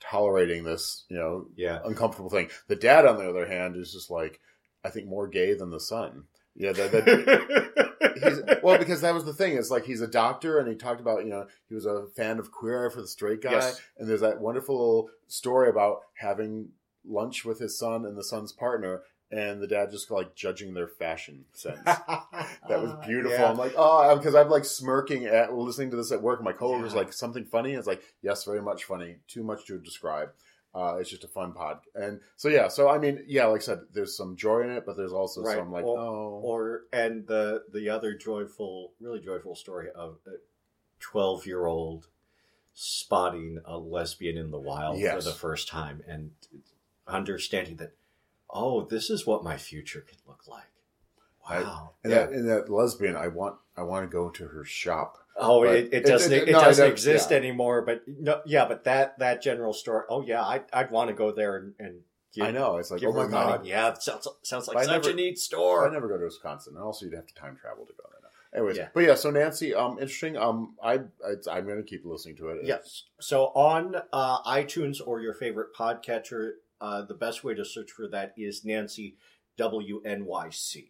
tolerating 0.00 0.64
this, 0.64 1.04
you 1.08 1.16
know, 1.16 1.46
Yeah, 1.56 1.80
uncomfortable 1.84 2.30
thing. 2.30 2.50
The 2.68 2.76
dad, 2.76 3.06
on 3.06 3.16
the 3.16 3.28
other 3.30 3.46
hand, 3.46 3.76
is 3.76 3.92
just 3.92 4.10
like, 4.10 4.40
I 4.84 4.90
think 4.90 5.06
more 5.06 5.28
gay 5.28 5.54
than 5.54 5.70
the 5.70 5.80
son. 5.80 6.24
Yeah, 6.56 6.72
that, 6.72 6.90
that 6.92 7.89
he's, 8.00 8.40
well, 8.62 8.78
because 8.78 9.00
that 9.02 9.14
was 9.14 9.24
the 9.24 9.32
thing. 9.34 9.56
It's 9.56 9.70
like 9.70 9.84
he's 9.84 10.00
a 10.00 10.06
doctor, 10.06 10.58
and 10.58 10.68
he 10.68 10.74
talked 10.74 11.00
about 11.00 11.24
you 11.24 11.30
know 11.30 11.46
he 11.68 11.74
was 11.74 11.86
a 11.86 12.06
fan 12.16 12.38
of 12.38 12.50
Queer 12.52 12.86
Eye 12.86 12.92
for 12.92 13.00
the 13.00 13.08
Straight 13.08 13.42
Guy, 13.42 13.52
Yes. 13.52 13.80
and 13.98 14.08
there's 14.08 14.20
that 14.22 14.40
wonderful 14.40 14.74
little 14.78 15.10
story 15.28 15.68
about 15.68 16.00
having 16.14 16.70
lunch 17.06 17.44
with 17.44 17.58
his 17.58 17.78
son 17.78 18.04
and 18.04 18.16
the 18.16 18.24
son's 18.24 18.52
partner, 18.52 19.02
and 19.30 19.60
the 19.60 19.66
dad 19.66 19.90
just 19.90 20.10
like 20.10 20.34
judging 20.34 20.74
their 20.74 20.88
fashion 20.88 21.44
sense. 21.52 21.78
That 22.68 22.82
was 22.82 22.90
ah, 22.92 23.04
beautiful. 23.06 23.36
Yeah. 23.36 23.50
I'm 23.50 23.56
like, 23.56 23.72
oh, 23.76 24.14
because 24.16 24.34
I'm 24.34 24.48
like 24.48 24.64
smirking 24.64 25.24
at 25.24 25.52
listening 25.52 25.90
to 25.90 25.96
this 25.96 26.12
at 26.12 26.22
work. 26.22 26.40
My 26.42 26.52
coworker's 26.52 26.92
Yeah. 26.92 26.98
like, 27.00 27.12
something 27.12 27.44
funny. 27.44 27.72
It's 27.72 27.86
like, 27.86 28.02
yes, 28.22 28.44
very 28.44 28.62
much 28.62 28.84
funny. 28.84 29.16
Too 29.26 29.42
much 29.42 29.66
to 29.66 29.78
describe. 29.78 30.28
Uh, 30.72 30.96
it's 31.00 31.10
just 31.10 31.24
a 31.24 31.28
fun 31.28 31.52
pod. 31.52 31.80
And 31.96 32.20
so, 32.36 32.48
yeah. 32.48 32.68
So, 32.68 32.88
I 32.88 32.98
mean, 32.98 33.24
yeah, 33.26 33.46
like 33.46 33.62
I 33.62 33.64
said, 33.64 33.80
there's 33.92 34.16
some 34.16 34.36
joy 34.36 34.60
in 34.62 34.70
it, 34.70 34.84
but 34.86 34.96
there's 34.96 35.12
also 35.12 35.42
Right. 35.42 35.56
some 35.56 35.72
like, 35.72 35.84
Or- 35.84 35.98
oh, 35.98 36.40
or 36.44 36.82
and 36.92 37.26
the 37.26 37.64
the 37.72 37.88
other 37.88 38.14
joyful, 38.14 38.92
really 39.00 39.18
joyful 39.20 39.56
story 39.56 39.90
of 39.90 40.18
a 40.26 40.34
twelve 41.00 41.44
year 41.46 41.66
old 41.66 42.06
spotting 42.72 43.58
a 43.64 43.76
lesbian 43.78 44.36
in 44.36 44.50
the 44.52 44.60
wild 44.60 44.98
Yes. 44.98 45.24
for 45.24 45.30
the 45.30 45.34
first 45.36 45.66
time 45.68 46.02
and 46.06 46.30
understanding 47.06 47.76
that, 47.76 47.94
oh, 48.48 48.82
this 48.84 49.10
is 49.10 49.26
what 49.26 49.42
my 49.42 49.56
future 49.56 50.00
could 50.00 50.18
look 50.26 50.46
like. 50.46 50.70
I- 51.46 51.62
Wow. 51.62 51.94
and, 52.04 52.12
Yeah. 52.12 52.26
that, 52.26 52.32
and 52.32 52.48
that 52.48 52.70
lesbian, 52.70 53.16
I 53.16 53.26
want, 53.28 53.58
I 53.76 53.82
want 53.82 54.04
to 54.08 54.12
go 54.12 54.30
to 54.30 54.46
her 54.48 54.64
shop. 54.64 55.19
Oh, 55.40 55.64
But 55.64 55.74
it, 55.76 55.84
it 55.86 55.92
it- 55.94 56.06
doesn't. 56.06 56.32
it- 56.32 56.48
It, 56.48 56.52
no, 56.52 56.60
doesn't 56.60 56.86
exist 56.90 57.30
yeah. 57.30 57.36
anymore. 57.38 57.82
But 57.82 58.02
no, 58.06 58.40
yeah. 58.46 58.66
But 58.66 58.84
that 58.84 59.18
that 59.18 59.42
general 59.42 59.72
store. 59.72 60.06
Oh 60.08 60.22
yeah, 60.22 60.42
I 60.42 60.62
I'd 60.72 60.90
want 60.90 61.08
to 61.08 61.14
go 61.14 61.32
there 61.32 61.56
and, 61.56 61.74
and 61.78 62.00
give, 62.34 62.44
I 62.46 62.50
know. 62.50 62.76
It's 62.76 62.90
like, 62.90 63.02
oh 63.04 63.12
my 63.12 63.26
money. 63.26 63.30
God. 63.32 63.66
Yeah, 63.66 63.88
it 63.90 64.02
sounds 64.02 64.28
sounds 64.42 64.68
like 64.68 64.84
such 64.84 64.92
never- 65.04 65.10
a 65.10 65.14
neat 65.14 65.38
store. 65.38 65.88
I 65.88 65.92
never 65.92 66.08
go 66.08 66.18
to 66.18 66.24
Wisconsin. 66.24 66.74
And 66.76 66.82
also, 66.84 67.06
you'd 67.06 67.14
have 67.14 67.26
to 67.26 67.34
time 67.34 67.56
travel 67.60 67.86
to 67.86 67.92
go 67.92 68.04
there. 68.04 68.16
Anyways, 68.52 68.78
Yeah. 68.78 68.88
but 68.92 69.04
yeah, 69.04 69.14
so 69.14 69.30
Nancy, 69.30 69.72
um, 69.76 69.92
interesting. 70.00 70.36
Um, 70.36 70.74
I, 70.82 70.94
I 71.24 71.34
I'm 71.52 71.66
going 71.66 71.76
to 71.76 71.84
keep 71.84 72.04
listening 72.04 72.34
to 72.38 72.48
it. 72.48 72.58
Yes. 72.64 73.04
So 73.20 73.44
on 73.54 73.94
uh, 74.12 74.42
iTunes 74.42 74.98
or 75.06 75.20
your 75.20 75.34
favorite 75.34 75.68
podcatcher, 75.72 76.54
uh, 76.80 77.02
the 77.02 77.14
best 77.14 77.44
way 77.44 77.54
to 77.54 77.64
search 77.64 77.92
for 77.92 78.08
that 78.08 78.34
is 78.36 78.64
Nancy 78.64 79.14
WNYC. 79.60 80.88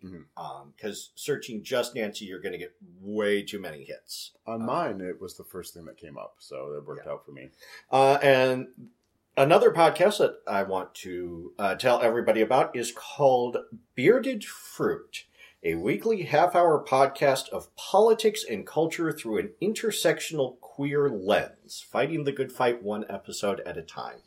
Because 0.76 1.10
searching 1.14 1.62
just 1.62 1.94
Nancy, 1.94 2.24
you're 2.24 2.40
going 2.40 2.52
to 2.52 2.58
get 2.58 2.74
way 3.00 3.42
too 3.42 3.58
many 3.58 3.84
hits. 3.84 4.32
On 4.46 4.64
mine, 4.64 5.00
it 5.00 5.20
was 5.20 5.36
the 5.36 5.44
first 5.44 5.74
thing 5.74 5.84
that 5.86 5.96
came 5.96 6.16
up, 6.18 6.36
so 6.38 6.72
it 6.74 6.86
worked 6.86 7.06
Yeah. 7.06 7.12
out 7.12 7.24
for 7.24 7.32
me. 7.32 7.50
Uh, 7.90 8.18
and 8.22 8.68
another 9.36 9.70
podcast 9.72 10.18
that 10.18 10.36
I 10.46 10.62
want 10.62 10.94
to 10.96 11.52
uh, 11.58 11.74
tell 11.74 12.00
everybody 12.02 12.40
about 12.40 12.74
is 12.76 12.92
called 12.92 13.56
Bearded 13.94 14.44
Fruit, 14.44 15.24
a 15.62 15.74
weekly 15.74 16.22
half 16.22 16.54
hour 16.56 16.82
podcast 16.86 17.48
of 17.50 17.74
politics 17.76 18.44
and 18.48 18.66
culture 18.66 19.12
through 19.12 19.38
an 19.38 19.50
intersectional 19.62 20.58
queer 20.60 21.08
lens, 21.10 21.84
fighting 21.86 22.24
the 22.24 22.32
good 22.32 22.50
fight 22.50 22.82
one 22.82 23.04
episode 23.08 23.60
at 23.60 23.76
a 23.76 23.82
time. 23.82 24.20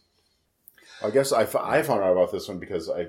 I 1.03 1.09
guess 1.09 1.31
I, 1.33 1.45
fo- 1.45 1.63
I 1.63 1.81
found 1.81 2.01
out 2.03 2.11
about 2.11 2.31
this 2.31 2.47
one 2.47 2.59
because 2.59 2.89
I 2.89 3.07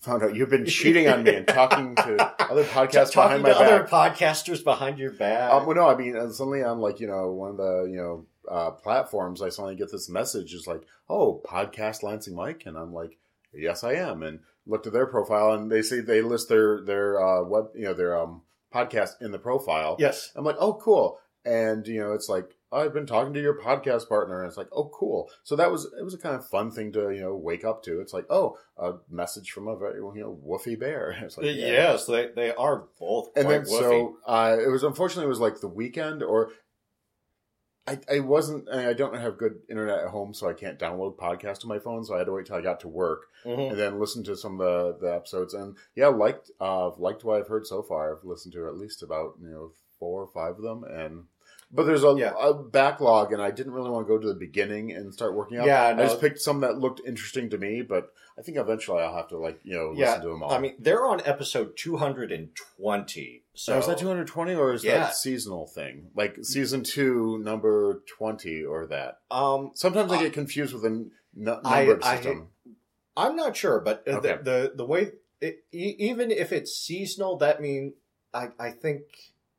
found 0.00 0.22
out 0.22 0.34
you've 0.34 0.50
been 0.50 0.66
cheating 0.66 1.08
on 1.08 1.24
me 1.24 1.34
and 1.34 1.46
talking 1.46 1.94
to 1.96 2.34
other 2.50 2.64
podcasts 2.64 3.12
Talking 3.12 3.42
behind 3.42 3.42
my 3.42 3.48
to 3.50 3.56
other 3.56 3.84
podcasters 3.84 4.62
behind 4.62 4.98
your 4.98 5.12
back. 5.12 5.52
Um, 5.52 5.66
well, 5.66 5.76
no, 5.76 5.88
I 5.88 5.96
mean, 5.96 6.16
uh, 6.16 6.30
suddenly 6.30 6.62
on 6.62 6.78
like 6.78 7.00
you 7.00 7.06
know 7.06 7.30
one 7.30 7.50
of 7.50 7.56
the 7.56 7.88
you 7.90 7.96
know 7.96 8.26
uh, 8.50 8.70
platforms, 8.70 9.42
I 9.42 9.48
suddenly 9.48 9.76
get 9.76 9.90
this 9.92 10.08
message. 10.08 10.54
is 10.54 10.66
like, 10.66 10.82
oh, 11.08 11.42
podcast 11.46 12.02
Lansing 12.02 12.34
Mike, 12.34 12.64
and 12.66 12.76
I'm 12.76 12.92
like, 12.92 13.18
yes, 13.52 13.84
I 13.84 13.94
am, 13.94 14.22
and 14.22 14.40
looked 14.66 14.86
at 14.86 14.92
their 14.92 15.06
profile, 15.06 15.52
and 15.52 15.70
they 15.70 15.82
say 15.82 16.00
they 16.00 16.22
list 16.22 16.48
their 16.48 16.82
their 16.82 17.20
uh, 17.22 17.42
web, 17.44 17.68
you 17.74 17.84
know, 17.84 17.94
their 17.94 18.18
um 18.18 18.42
podcast 18.72 19.20
in 19.20 19.32
the 19.32 19.38
profile. 19.38 19.96
yes. 19.98 20.32
I'm 20.36 20.44
like, 20.44 20.56
oh, 20.58 20.74
cool. 20.74 21.18
And, 21.44 21.86
you 21.86 22.00
know, 22.00 22.12
it's 22.12 22.28
like, 22.28 22.56
I've 22.70 22.92
been 22.92 23.06
talking 23.06 23.32
to 23.32 23.40
your 23.40 23.58
podcast 23.58 24.08
partner, 24.08 24.40
and 24.42 24.48
it's 24.48 24.58
like, 24.58 24.68
oh, 24.72 24.90
cool. 24.92 25.30
So 25.42 25.56
that 25.56 25.70
was 25.72 25.86
it 25.98 26.02
was 26.04 26.12
a 26.14 26.18
kind 26.18 26.34
of 26.34 26.46
fun 26.46 26.70
thing 26.70 26.92
to 26.92 27.10
you 27.10 27.20
know 27.20 27.34
wake 27.34 27.64
up 27.64 27.82
to. 27.84 28.00
It's 28.00 28.12
like, 28.12 28.26
oh, 28.28 28.58
a 28.76 28.94
message 29.10 29.50
from 29.52 29.68
a 29.68 29.76
very 29.76 29.96
you 29.96 30.12
know 30.20 30.38
woofy 30.46 30.78
bear. 30.78 31.16
It's 31.22 31.38
like, 31.38 31.46
yeah. 31.46 31.52
yes, 31.52 32.04
they 32.06 32.28
they 32.34 32.54
are 32.54 32.84
both. 33.00 33.28
and 33.36 33.48
then 33.48 33.62
woofy. 33.62 33.78
so 33.80 34.16
uh, 34.26 34.56
it 34.62 34.68
was 34.68 34.82
unfortunately 34.84 35.24
it 35.26 35.28
was 35.30 35.40
like 35.40 35.60
the 35.60 35.68
weekend 35.68 36.22
or 36.22 36.50
I, 37.86 37.98
I 38.12 38.20
wasn't 38.20 38.68
I 38.68 38.92
don't 38.92 39.16
have 39.16 39.38
good 39.38 39.60
internet 39.70 40.00
at 40.00 40.08
home 40.08 40.34
so 40.34 40.46
I 40.46 40.52
can't 40.52 40.78
download 40.78 41.16
podcasts 41.16 41.60
to 41.60 41.66
my 41.66 41.78
phone 41.78 42.04
so 42.04 42.14
I 42.14 42.18
had 42.18 42.26
to 42.26 42.32
wait 42.32 42.44
till 42.44 42.56
I 42.56 42.60
got 42.60 42.80
to 42.80 42.88
work 42.88 43.22
Mhm. 43.46 43.70
and 43.70 43.78
then 43.78 43.98
listen 43.98 44.22
to 44.24 44.36
some 44.36 44.60
of 44.60 44.98
the, 45.00 45.06
the 45.06 45.14
episodes 45.14 45.54
and 45.54 45.74
yeah 45.96 46.08
liked 46.08 46.50
uh 46.60 46.90
liked 46.98 47.24
what 47.24 47.38
I've 47.40 47.48
heard 47.48 47.66
so 47.66 47.82
far 47.82 48.14
I've 48.14 48.24
listened 48.24 48.52
to 48.54 48.66
at 48.68 48.76
least 48.76 49.02
about 49.02 49.36
you 49.40 49.48
know 49.48 49.72
four 49.98 50.22
or 50.22 50.26
five 50.28 50.56
of 50.56 50.62
them 50.62 50.84
and 50.84 51.24
but 51.70 51.84
there's 51.84 52.04
a, 52.04 52.14
Yeah. 52.16 52.32
a 52.40 52.54
backlog 52.54 53.32
and 53.32 53.42
I 53.42 53.50
didn't 53.50 53.72
really 53.72 53.90
want 53.90 54.06
to 54.06 54.08
go 54.12 54.18
to 54.18 54.26
the 54.28 54.34
beginning 54.34 54.92
and 54.92 55.12
start 55.12 55.34
working 55.34 55.58
out. 55.58 55.66
Yeah, 55.66 55.88
I 55.88 55.94
just 55.94 56.20
picked 56.20 56.40
some 56.40 56.60
that 56.60 56.78
looked 56.78 57.00
interesting 57.06 57.50
to 57.50 57.58
me 57.58 57.82
but 57.82 58.12
I 58.38 58.42
think 58.42 58.56
eventually 58.56 59.02
I'll 59.02 59.14
have 59.14 59.28
to 59.28 59.36
like 59.38 59.60
you 59.64 59.74
know 59.76 59.92
Yeah, 59.94 60.06
listen 60.06 60.22
to 60.22 60.28
them 60.28 60.42
all 60.42 60.52
I 60.52 60.58
mean, 60.58 60.74
they're 60.78 61.04
on 61.06 61.20
episode 61.26 61.76
220. 61.76 63.42
So 63.54 63.72
Now, 63.72 63.78
is 63.80 63.86
that 63.86 63.98
220 63.98 64.54
or 64.54 64.72
is 64.72 64.84
Yeah. 64.84 64.98
that 64.98 65.16
seasonal 65.16 65.66
thing? 65.66 66.10
Like 66.14 66.38
season 66.44 66.82
two, 66.84 67.38
number 67.38 68.02
20 68.16 68.62
or 68.64 68.86
that? 68.86 69.20
um, 69.30 69.72
Sometimes 69.74 70.12
I 70.12 70.16
Uh, 70.16 70.22
get 70.22 70.32
confused 70.32 70.72
with 70.72 70.82
the 70.82 70.88
n- 70.88 71.10
n- 71.36 71.60
I- 71.64 71.84
numbered 71.84 72.02
I 72.02 72.16
system. 72.16 72.48
I'm 73.16 73.34
not 73.36 73.56
sure, 73.56 73.80
but 73.80 74.04
Okay. 74.06 74.36
the, 74.36 74.42
the 74.42 74.72
the 74.76 74.84
way 74.86 75.12
it, 75.40 75.64
even 75.72 76.30
if 76.30 76.52
it's 76.52 76.72
seasonal, 76.74 77.36
that 77.38 77.60
means 77.60 77.94
I 78.32 78.50
I 78.58 78.70
think 78.70 79.02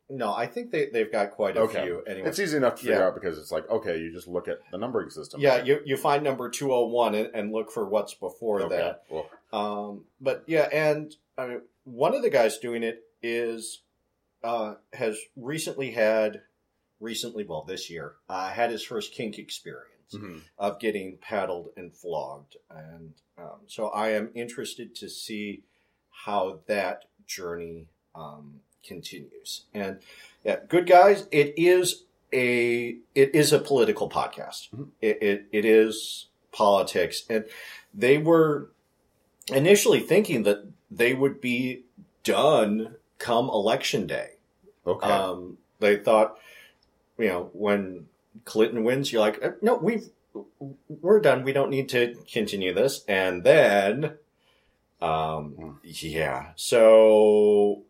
no, 0.09 0.33
I 0.33 0.47
think 0.47 0.71
they 0.71 0.87
they've 0.87 1.11
got 1.11 1.31
quite 1.31 1.55
a 1.55 1.61
Okay. 1.61 1.83
few 1.83 2.01
anyway. 2.03 2.27
It's 2.29 2.39
easy 2.39 2.57
enough 2.57 2.75
to 2.75 2.81
figure 2.81 2.95
Yeah. 2.99 3.07
out 3.07 3.13
because 3.15 3.37
it's 3.37 3.51
like, 3.51 3.69
okay, 3.69 3.97
you 3.99 4.11
just 4.11 4.27
look 4.27 4.47
at 4.47 4.59
the 4.71 4.77
numbering 4.77 5.09
system. 5.09 5.39
yeah, 5.39 5.63
you 5.63 5.81
you 5.85 5.97
find 5.97 6.23
number 6.23 6.49
201 6.49 7.15
and, 7.15 7.29
and 7.35 7.51
look 7.51 7.71
for 7.71 7.87
what's 7.87 8.13
before 8.13 8.61
Okay. 8.63 8.75
that. 8.75 9.03
Well, 9.09 9.29
Um, 9.51 10.05
but 10.19 10.43
yeah, 10.47 10.67
and 10.71 11.15
I 11.37 11.47
mean, 11.47 11.61
one 11.83 12.13
of 12.15 12.21
the 12.21 12.29
guys 12.29 12.57
doing 12.57 12.83
it 12.83 13.03
is 13.21 13.81
uh, 14.43 14.75
has 14.93 15.17
recently 15.35 15.91
had 15.91 16.41
recently, 16.99 17.43
well, 17.43 17.63
this 17.63 17.89
year, 17.89 18.15
uh, 18.29 18.49
had 18.49 18.71
his 18.71 18.83
first 18.83 19.13
kink 19.13 19.37
experience 19.37 20.13
mhm. 20.13 20.41
of 20.57 20.79
getting 20.79 21.17
paddled 21.17 21.69
and 21.77 21.93
flogged, 21.95 22.55
and 22.69 23.13
um, 23.37 23.59
so 23.67 23.89
I 23.89 24.09
am 24.09 24.31
interested 24.33 24.95
to 24.95 25.09
see 25.09 25.63
how 26.25 26.59
that 26.67 27.05
journey 27.27 27.87
um, 28.15 28.61
continues. 28.83 29.63
And 29.73 29.99
yeah, 30.43 30.57
good 30.67 30.87
guys, 30.87 31.27
it 31.31 31.53
is 31.57 32.03
a 32.31 32.97
it 33.15 33.33
is 33.35 33.53
a 33.53 33.59
political 33.59 34.09
podcast. 34.09 34.69
Mhm. 34.69 34.89
It, 35.01 35.21
it 35.21 35.45
it 35.51 35.65
is 35.65 36.27
politics, 36.51 37.23
and 37.29 37.45
they 37.93 38.17
were 38.17 38.71
initially 39.51 39.99
thinking 39.99 40.43
that 40.43 40.65
they 40.91 41.13
would 41.13 41.41
be 41.41 41.83
done 42.23 42.95
come 43.17 43.49
election 43.49 44.07
day. 44.07 44.31
Okay. 44.85 45.07
Um, 45.07 45.57
they 45.79 45.97
thought, 45.97 46.37
you 47.17 47.27
know, 47.27 47.49
when 47.53 48.07
Clinton 48.45 48.83
wins, 48.83 49.11
you're 49.11 49.21
like, 49.21 49.43
"Uh, 49.43 49.51
no, 49.61 49.75
we've 49.75 50.09
we're 50.87 51.19
done. 51.19 51.43
We 51.43 51.53
don't 51.53 51.69
need 51.69 51.89
to 51.89 52.15
continue 52.31 52.73
this. 52.73 53.03
And 53.07 53.43
then, 53.43 54.13
um, 55.01 55.79
yeah. 55.83 56.51
So, 56.55 57.83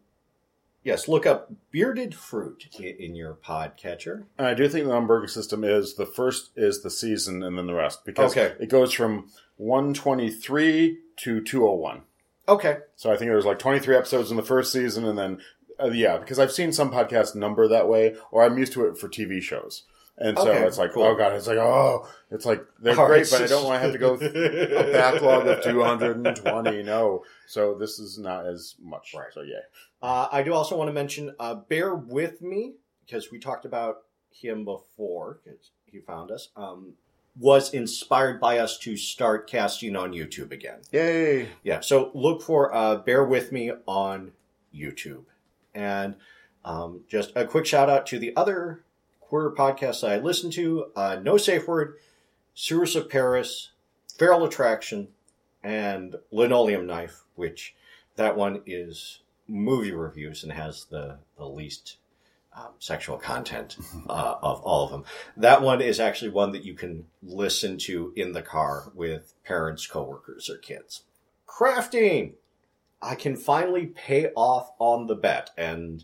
yes, 0.84 1.08
look 1.08 1.26
up 1.26 1.52
bearded 1.72 2.16
fruit 2.16 2.68
in, 2.80 3.16
your 3.16 3.34
podcatcher. 3.36 4.26
and 4.38 4.48
I 4.48 4.54
do 4.54 4.68
think 4.70 4.86
the 4.86 4.94
numbering 4.94 5.28
system 5.28 5.64
is 5.64 5.96
the 5.96 6.06
first 6.06 6.52
is 6.56 6.82
the 6.84 6.90
season 6.90 7.44
and 7.44 7.58
then 7.58 7.68
the 7.68 7.74
rest 7.74 8.06
because 8.06 8.32
Okay. 8.32 8.56
it 8.60 8.70
goes 8.70 8.94
from 8.94 9.30
123 9.58 10.98
to 11.18 11.42
201. 11.44 12.02
Okay. 12.48 12.78
So 12.96 13.12
I 13.12 13.18
think 13.18 13.30
there 13.30 13.36
was 13.36 13.46
like 13.46 13.60
23 13.60 13.96
episodes 13.96 14.32
in 14.32 14.38
the 14.38 14.44
first 14.44 14.72
season, 14.72 15.06
and 15.06 15.18
then 15.18 15.40
uh, 15.82 15.88
yeah, 15.92 16.18
because 16.18 16.40
I've 16.40 16.52
seen 16.52 16.72
some 16.72 16.92
podcasts 16.92 17.36
number 17.36 17.68
that 17.68 17.88
way, 17.88 18.16
or 18.32 18.44
I'm 18.44 18.58
used 18.58 18.74
to 18.74 18.86
it 18.88 18.98
for 18.98 19.08
TV 19.08 19.42
shows, 19.42 19.84
and 20.18 20.38
so 20.38 20.50
Okay, 20.50 20.66
it's 20.66 20.78
like, 20.78 20.92
cool. 20.94 21.04
oh 21.04 21.16
god, 21.16 21.34
it's 21.34 21.48
like 21.48 21.58
oh, 21.58 22.08
it's 22.32 22.46
like 22.46 22.66
they're 22.82 23.00
All 23.00 23.06
great, 23.08 23.22
right. 23.32 23.32
but 23.32 23.42
I 23.44 23.48
don't 23.48 23.64
want 23.66 23.76
to 23.76 23.80
have 23.82 23.92
to 23.94 23.98
go 24.00 24.18
th- 24.18 24.32
a 24.36 24.92
backlog 24.92 25.46
of 25.48 25.62
220. 25.64 26.84
No, 26.84 27.24
so 27.48 27.76
this 27.76 28.00
is 28.00 28.18
not 28.18 28.46
as 28.48 28.76
much. 28.82 29.14
Right. 29.16 29.28
So 29.34 29.42
yeah, 29.42 29.60
Uh, 30.02 30.28
I 30.32 30.44
do 30.44 30.54
also 30.54 30.78
want 30.78 30.88
to 30.88 30.94
mention, 30.94 31.36
uh, 31.40 31.56
bear 31.56 31.94
with 31.94 32.42
me 32.42 32.74
because 33.06 33.32
we 33.32 33.40
talked 33.40 33.66
about 33.66 34.04
him 34.32 34.64
before 34.64 35.40
because 35.44 35.72
he 35.86 36.00
found 36.00 36.32
us. 36.32 36.50
Um, 36.56 36.94
was 37.38 37.74
inspired 37.74 38.40
by 38.40 38.58
us 38.58 38.78
to 38.80 38.98
start 38.98 39.50
casting 39.50 39.96
on 39.96 40.12
YouTube 40.12 40.52
again. 40.52 40.80
yay! 40.92 41.50
Yeah, 41.64 41.80
so 41.80 42.12
look 42.14 42.42
for 42.42 42.74
uh, 42.74 42.98
Bear 42.98 43.24
With 43.24 43.52
Me 43.52 43.72
on 43.86 44.32
YouTube. 44.76 45.24
And 45.74 46.16
um, 46.66 47.02
just 47.08 47.32
a 47.36 47.46
quick 47.46 47.66
shout 47.66 47.90
out 47.90 48.06
to 48.08 48.20
the 48.20 48.36
other 48.36 48.84
queer 49.22 49.52
podcasts 49.52 50.08
I 50.08 50.18
listen 50.18 50.52
to 50.52 50.88
uh, 50.96 51.20
No 51.22 51.38
Safe 51.38 51.68
Word, 51.68 51.96
Sewers 52.54 52.96
of 52.96 53.10
Paris, 53.10 53.72
Feral 54.18 54.44
Attraction, 54.44 55.10
and 55.64 56.16
Linoleum 56.32 56.86
Knife, 56.86 57.24
which 57.36 57.76
that 58.16 58.36
one 58.36 58.62
is 58.66 59.20
movie 59.50 59.92
reviews 59.92 60.44
and 60.44 60.54
has 60.54 60.86
the, 60.86 61.18
the 61.38 61.46
least 61.46 61.98
um, 62.56 62.70
sexual 62.80 63.18
content 63.18 63.78
uh, 64.10 64.36
of 64.42 64.62
all 64.62 64.86
of 64.86 64.92
them. 64.92 65.04
That 65.38 65.62
one 65.62 65.82
is 65.82 66.00
actually 66.00 66.32
one 66.32 66.52
that 66.54 66.64
you 66.64 66.74
can 66.74 67.06
listen 67.22 67.78
to 67.80 68.14
in 68.16 68.34
the 68.34 68.42
car 68.42 68.92
with 68.94 69.34
parents, 69.44 69.86
coworkers, 69.88 70.50
or 70.50 70.58
kids. 70.58 71.04
Crafting! 71.48 72.34
I 73.02 73.16
can 73.16 73.36
finally 73.38 73.88
pay 73.88 74.28
off 74.36 74.72
on 74.78 75.08
the 75.08 75.16
bet, 75.16 75.52
and 75.58 76.04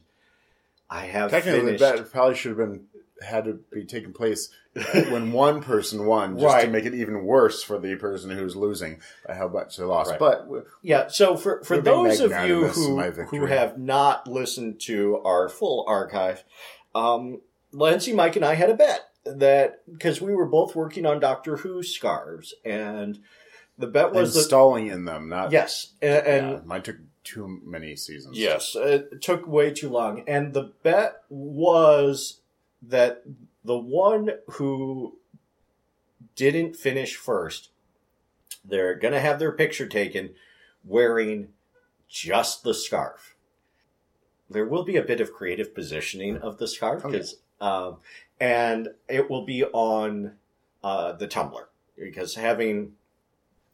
I 0.90 1.08
have 1.08 1.30
Technically, 1.30 1.78
finished. 1.78 1.80
that 1.82 2.12
probably 2.12 2.36
should 2.36 2.58
have 2.58 2.58
been 2.58 2.86
had 3.22 3.46
to 3.46 3.60
be 3.72 3.86
taking 3.86 4.14
place 4.14 4.50
when 5.10 5.32
one 5.32 5.62
person 5.62 6.06
won, 6.06 6.38
just 6.38 6.66
to 6.66 6.72
make 6.72 6.86
it 6.86 6.94
even 6.94 7.24
worse 7.24 7.64
for 7.64 7.80
the 7.80 7.96
person 7.96 8.30
who's 8.30 8.56
losing 8.56 9.00
by 9.28 9.36
how 9.36 9.48
much 9.48 9.78
they 9.78 9.84
lost. 9.84 10.12
Right. 10.12 10.20
But 10.20 10.48
Yeah, 10.82 11.08
so 11.08 11.38
for, 11.38 11.64
for 11.64 11.80
those 11.80 12.20
of 12.20 12.32
you 12.48 12.68
who, 12.68 13.00
who 13.00 13.46
have 13.46 13.78
not 13.78 14.28
listened 14.28 14.80
to 14.82 15.22
our 15.24 15.48
full 15.50 15.86
archive, 15.88 16.44
um, 16.94 17.42
Lansing, 17.72 18.16
Mike, 18.16 18.36
and 18.38 18.46
I 18.46 18.56
had 18.56 18.70
a 18.70 18.76
bet 18.76 19.02
that 19.26 19.82
because 19.92 20.22
we 20.22 20.34
were 20.34 20.46
both 20.46 20.76
working 20.76 21.06
on 21.06 21.20
Doctor 21.20 21.58
Who 21.58 21.84
scarves, 21.84 22.54
and 22.64 23.20
the 23.78 23.88
bet 23.88 24.14
was 24.14 24.36
installing 24.36 24.88
in 24.88 25.06
them, 25.06 25.28
not 25.28 25.52
yes, 25.52 25.94
and, 26.02 26.26
and 26.26 26.52
Yeah, 26.52 26.60
mine 26.64 26.82
took 26.84 26.98
too 27.26 27.60
many 27.66 27.96
seasons. 27.96 28.38
Yes, 28.38 28.76
it 28.76 29.22
took 29.22 29.46
way 29.48 29.72
too 29.72 29.90
long. 29.90 30.24
And 30.28 30.54
the 30.54 30.72
bet 30.84 31.24
was 31.30 32.40
that 32.90 33.24
the 33.64 33.78
one 33.78 34.32
who 34.54 35.18
didn't 36.36 36.76
finish 36.76 37.16
first, 37.16 37.70
they're 38.64 38.96
going 38.96 39.14
to 39.14 39.20
have 39.20 39.40
their 39.40 39.52
picture 39.52 39.88
taken 39.88 40.32
wearing 40.84 41.50
just 42.08 42.64
the 42.64 42.74
scarf. 42.74 43.36
There 44.50 44.66
will 44.66 44.84
be 44.84 44.96
a 44.98 45.02
bit 45.02 45.20
of 45.22 45.34
creative 45.34 45.74
positioning 45.74 46.38
of 46.38 46.58
the 46.60 46.68
scarf, 46.68 47.02
Oh, 47.06 47.12
yeah. 47.12 47.24
um, 47.60 47.98
and 48.40 48.90
it 49.08 49.30
will 49.30 49.46
be 49.46 49.64
on 49.64 50.34
uh, 50.84 51.14
the 51.14 51.28
Tumblr 51.28 51.66
because 51.98 52.36
having 52.36 52.94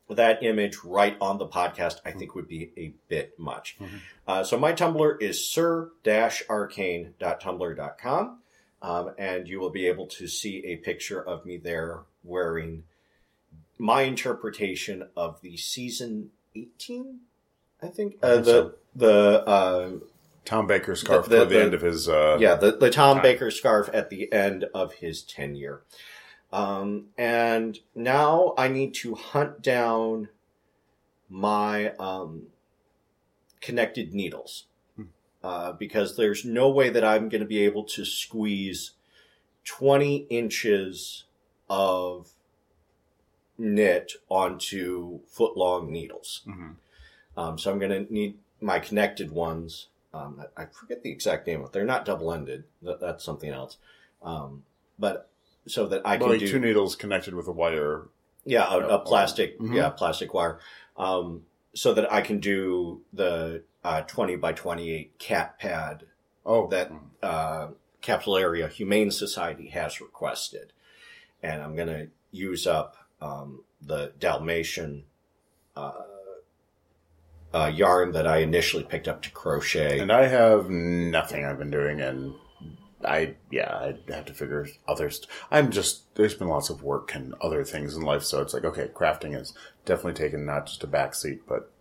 that 0.09 0.43
image 0.43 0.78
right 0.84 1.16
on 1.22 1.38
the 1.38 1.47
podcast, 1.47 1.99
I 2.05 2.12
think 2.12 2.36
would 2.36 2.47
be 2.47 2.72
a 2.78 2.93
bit 3.07 3.38
much. 3.39 3.78
Mhm. 3.80 3.99
Uh, 4.28 4.43
so 4.43 4.57
my 4.57 4.74
Tumblr 4.74 5.22
is 5.22 5.45
sir-arcane.tumblr.com. 5.49 8.41
Um, 8.82 9.12
and 9.18 9.48
you 9.48 9.60
will 9.60 9.70
be 9.70 9.86
able 9.88 10.08
to 10.08 10.28
see 10.28 10.64
a 10.66 10.78
picture 10.78 11.22
of 11.22 11.46
me 11.46 11.58
there 11.58 12.00
wearing 12.24 12.84
my 13.78 14.02
interpretation 14.04 15.08
of 15.16 15.40
the 15.42 15.58
season 15.58 16.32
18, 16.56 17.20
I 17.82 17.88
think. 17.88 18.18
Uh, 18.24 18.38
the, 18.38 18.44
so. 18.44 18.74
the, 18.96 19.44
uh, 19.48 19.90
Tom 20.46 20.66
Baker 20.68 20.96
scarf 20.96 21.26
The- 21.28 21.40
the- 21.40 21.46
the, 21.46 21.56
the- 21.56 21.62
end 21.64 21.74
of 21.76 21.82
his. 21.82 22.10
Uh, 22.10 22.38
yeah, 22.40 22.56
the, 22.56 22.72
the 22.72 22.90
Tom 22.90 23.18
time. 23.18 23.24
Baker 23.24 23.52
scarf 23.52 23.90
at 23.94 24.10
the 24.10 24.32
end 24.34 24.66
of 24.74 24.94
his 24.96 25.22
tenure. 25.22 25.82
Um, 26.52 27.06
and 27.18 27.80
now 27.96 28.54
I 28.58 28.68
need 28.68 28.94
to 28.96 29.16
hunt 29.16 29.62
down 29.62 30.30
my 31.30 31.92
um, 31.96 32.48
connected 33.62 34.14
needles. 34.14 34.66
Uh, 35.44 35.72
because 35.74 36.18
there's 36.18 36.46
no 36.46 36.70
way 36.70 36.89
that 36.89 37.04
I'm 37.04 37.30
going 37.30 37.42
to 37.42 37.48
be 37.48 37.62
able 37.62 37.84
to 37.86 38.06
squeeze 38.06 38.92
20 39.66 40.28
inches 40.30 41.24
of 41.70 42.30
knit 43.58 44.14
onto 44.30 45.20
foot 45.28 45.56
long 45.56 45.92
needles. 45.92 46.42
Mhm. 46.48 46.76
Um, 47.38 47.58
so 47.58 47.72
I'm 47.72 47.80
going 47.80 48.06
to 48.06 48.14
need 48.14 48.38
my 48.60 48.80
connected 48.80 49.32
ones. 49.32 49.88
Um, 50.14 50.44
I 50.58 50.64
I 50.64 50.66
forget 50.66 51.04
the 51.04 51.12
exact 51.12 51.48
name 51.48 51.62
of 51.62 51.68
it. 51.68 51.74
They're 51.74 51.86
not 51.86 52.06
double 52.06 52.34
ended. 52.34 52.66
That, 52.82 53.00
that's 53.00 53.24
something 53.24 53.50
else. 53.50 53.78
Um, 54.22 54.64
but 55.00 55.30
so 55.68 55.88
that 55.88 56.02
I 56.06 56.18
can 56.18 56.30
like 56.30 56.39
do 56.39 56.48
two 56.48 56.60
needles 56.60 56.96
connected 56.96 57.34
with 57.34 57.48
a 57.48 57.52
wire. 57.52 58.04
yeah 58.46 58.68
a, 58.74 58.80
a 58.96 59.00
plastic 59.00 59.60
mhm. 59.60 59.76
yeah 59.76 59.89
plastic 59.89 60.34
wire, 60.34 60.60
um, 60.98 61.46
so 61.74 61.94
that 61.94 62.12
I 62.12 62.22
can 62.22 62.40
do 62.40 63.02
the 63.14 63.64
uh, 63.84 64.02
twenty 64.02 64.36
by 64.36 64.54
twenty 64.54 64.92
eight 64.92 65.18
cat 65.18 65.60
pad 65.60 66.06
Oh, 66.46 66.68
that 66.68 66.92
uh, 67.22 67.68
Capital 68.02 68.38
Area 68.38 68.68
Humane 68.68 69.12
Society 69.12 69.70
has 69.70 70.02
requested, 70.02 70.74
and 71.44 71.62
I'm 71.62 71.76
going 71.76 71.88
to 71.88 72.08
use 72.32 72.66
up 72.66 72.98
um, 73.22 73.64
the 73.82 74.14
Dalmatian 74.20 75.04
uh, 75.76 75.92
uh, 77.54 77.72
yarn 77.74 78.14
that 78.14 78.26
I 78.26 78.38
initially 78.38 78.84
picked 78.84 79.08
up 79.08 79.22
to 79.24 79.32
crochet. 79.32 80.00
And 80.00 80.12
I 80.12 80.28
have 80.28 80.70
nothing 80.70 81.46
I've 81.46 81.60
been 81.60 81.70
doing, 81.70 82.02
and 82.02 82.34
I 83.06 83.36
yeah, 83.52 83.74
I 84.10 84.12
have 84.14 84.26
to 84.26 84.34
figure 84.34 84.68
others. 84.88 85.18
St- 85.18 85.28
I'm 85.52 85.72
just 85.72 86.14
there's 86.16 86.34
been 86.36 86.47
lots 86.49 86.70
of 86.70 86.84
work 86.84 87.14
and 87.16 87.34
other 87.41 87.64
things 87.64 87.95
in 87.95 88.02
life, 88.04 88.24
so 88.24 88.41
it's 88.41 88.54
like 88.54 88.66
okay, 88.66 88.89
crafting 88.93 89.39
is 89.39 89.54
definitely 89.86 90.14
taken 90.14 90.45
not 90.45 90.68
just 90.68 90.84
a 90.84 90.88
back 90.88 91.16
seat, 91.16 91.41
but 91.47 91.72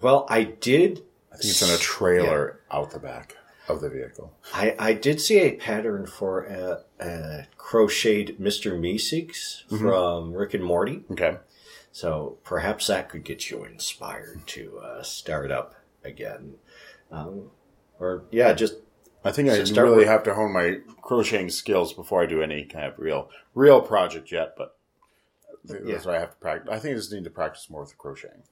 well, 0.00 0.26
I 0.28 0.44
did. 0.44 1.02
I 1.32 1.36
think 1.36 1.50
it's 1.50 1.62
in 1.62 1.70
a 1.74 1.78
trailer 1.78 2.60
out 2.70 2.90
the 2.90 2.98
back 2.98 3.36
of 3.68 3.80
the 3.80 3.88
vehicle. 3.88 4.32
I, 4.52 4.74
I 4.78 4.92
did 4.94 5.20
see 5.20 5.38
a 5.38 5.52
pattern 5.52 6.06
for 6.06 6.42
a, 6.44 6.82
a 6.98 7.46
crocheted 7.56 8.38
Mr. 8.38 8.72
Meeseeks 8.78 9.64
Mhm. 9.68 9.78
from 9.78 10.32
Rick 10.32 10.54
and 10.54 10.64
Morty. 10.64 11.04
Okay, 11.12 11.36
So 11.92 12.38
perhaps 12.42 12.88
that 12.88 13.08
could 13.08 13.22
get 13.22 13.48
you 13.48 13.62
inspired 13.64 14.44
to 14.48 14.78
uh, 14.80 15.02
start 15.04 15.52
up 15.52 15.76
again. 16.02 16.54
Um, 17.12 17.50
or, 18.00 18.24
yeah, 18.32 18.52
just 18.54 18.74
I 19.24 19.32
think 19.32 19.48
I 19.50 19.56
So 19.58 19.64
start 19.66 19.86
really 19.86 19.98
with- 19.98 20.08
have 20.08 20.22
to 20.24 20.34
hone 20.34 20.52
my 20.52 20.78
crocheting 21.02 21.50
skills 21.50 21.92
before 21.92 22.22
I 22.22 22.26
do 22.26 22.42
any 22.42 22.64
kind 22.64 22.86
of 22.86 22.98
real 22.98 23.30
real 23.54 23.80
project 23.82 24.30
yet, 24.32 24.54
but. 24.56 24.76
I 25.68 25.74
That's 25.74 25.84
Yeah. 25.84 25.96
what 26.10 26.14
I 26.16 26.20
have 26.20 26.30
to 26.30 26.36
practice. 26.38 26.68
I 26.72 26.78
think 26.78 26.92
I 26.94 26.96
just 26.96 27.12
need 27.12 27.24
to 27.24 27.30
practice 27.30 27.68
more 27.68 27.82
with 27.82 27.90
the 27.90 27.96
crocheting. 27.96 28.44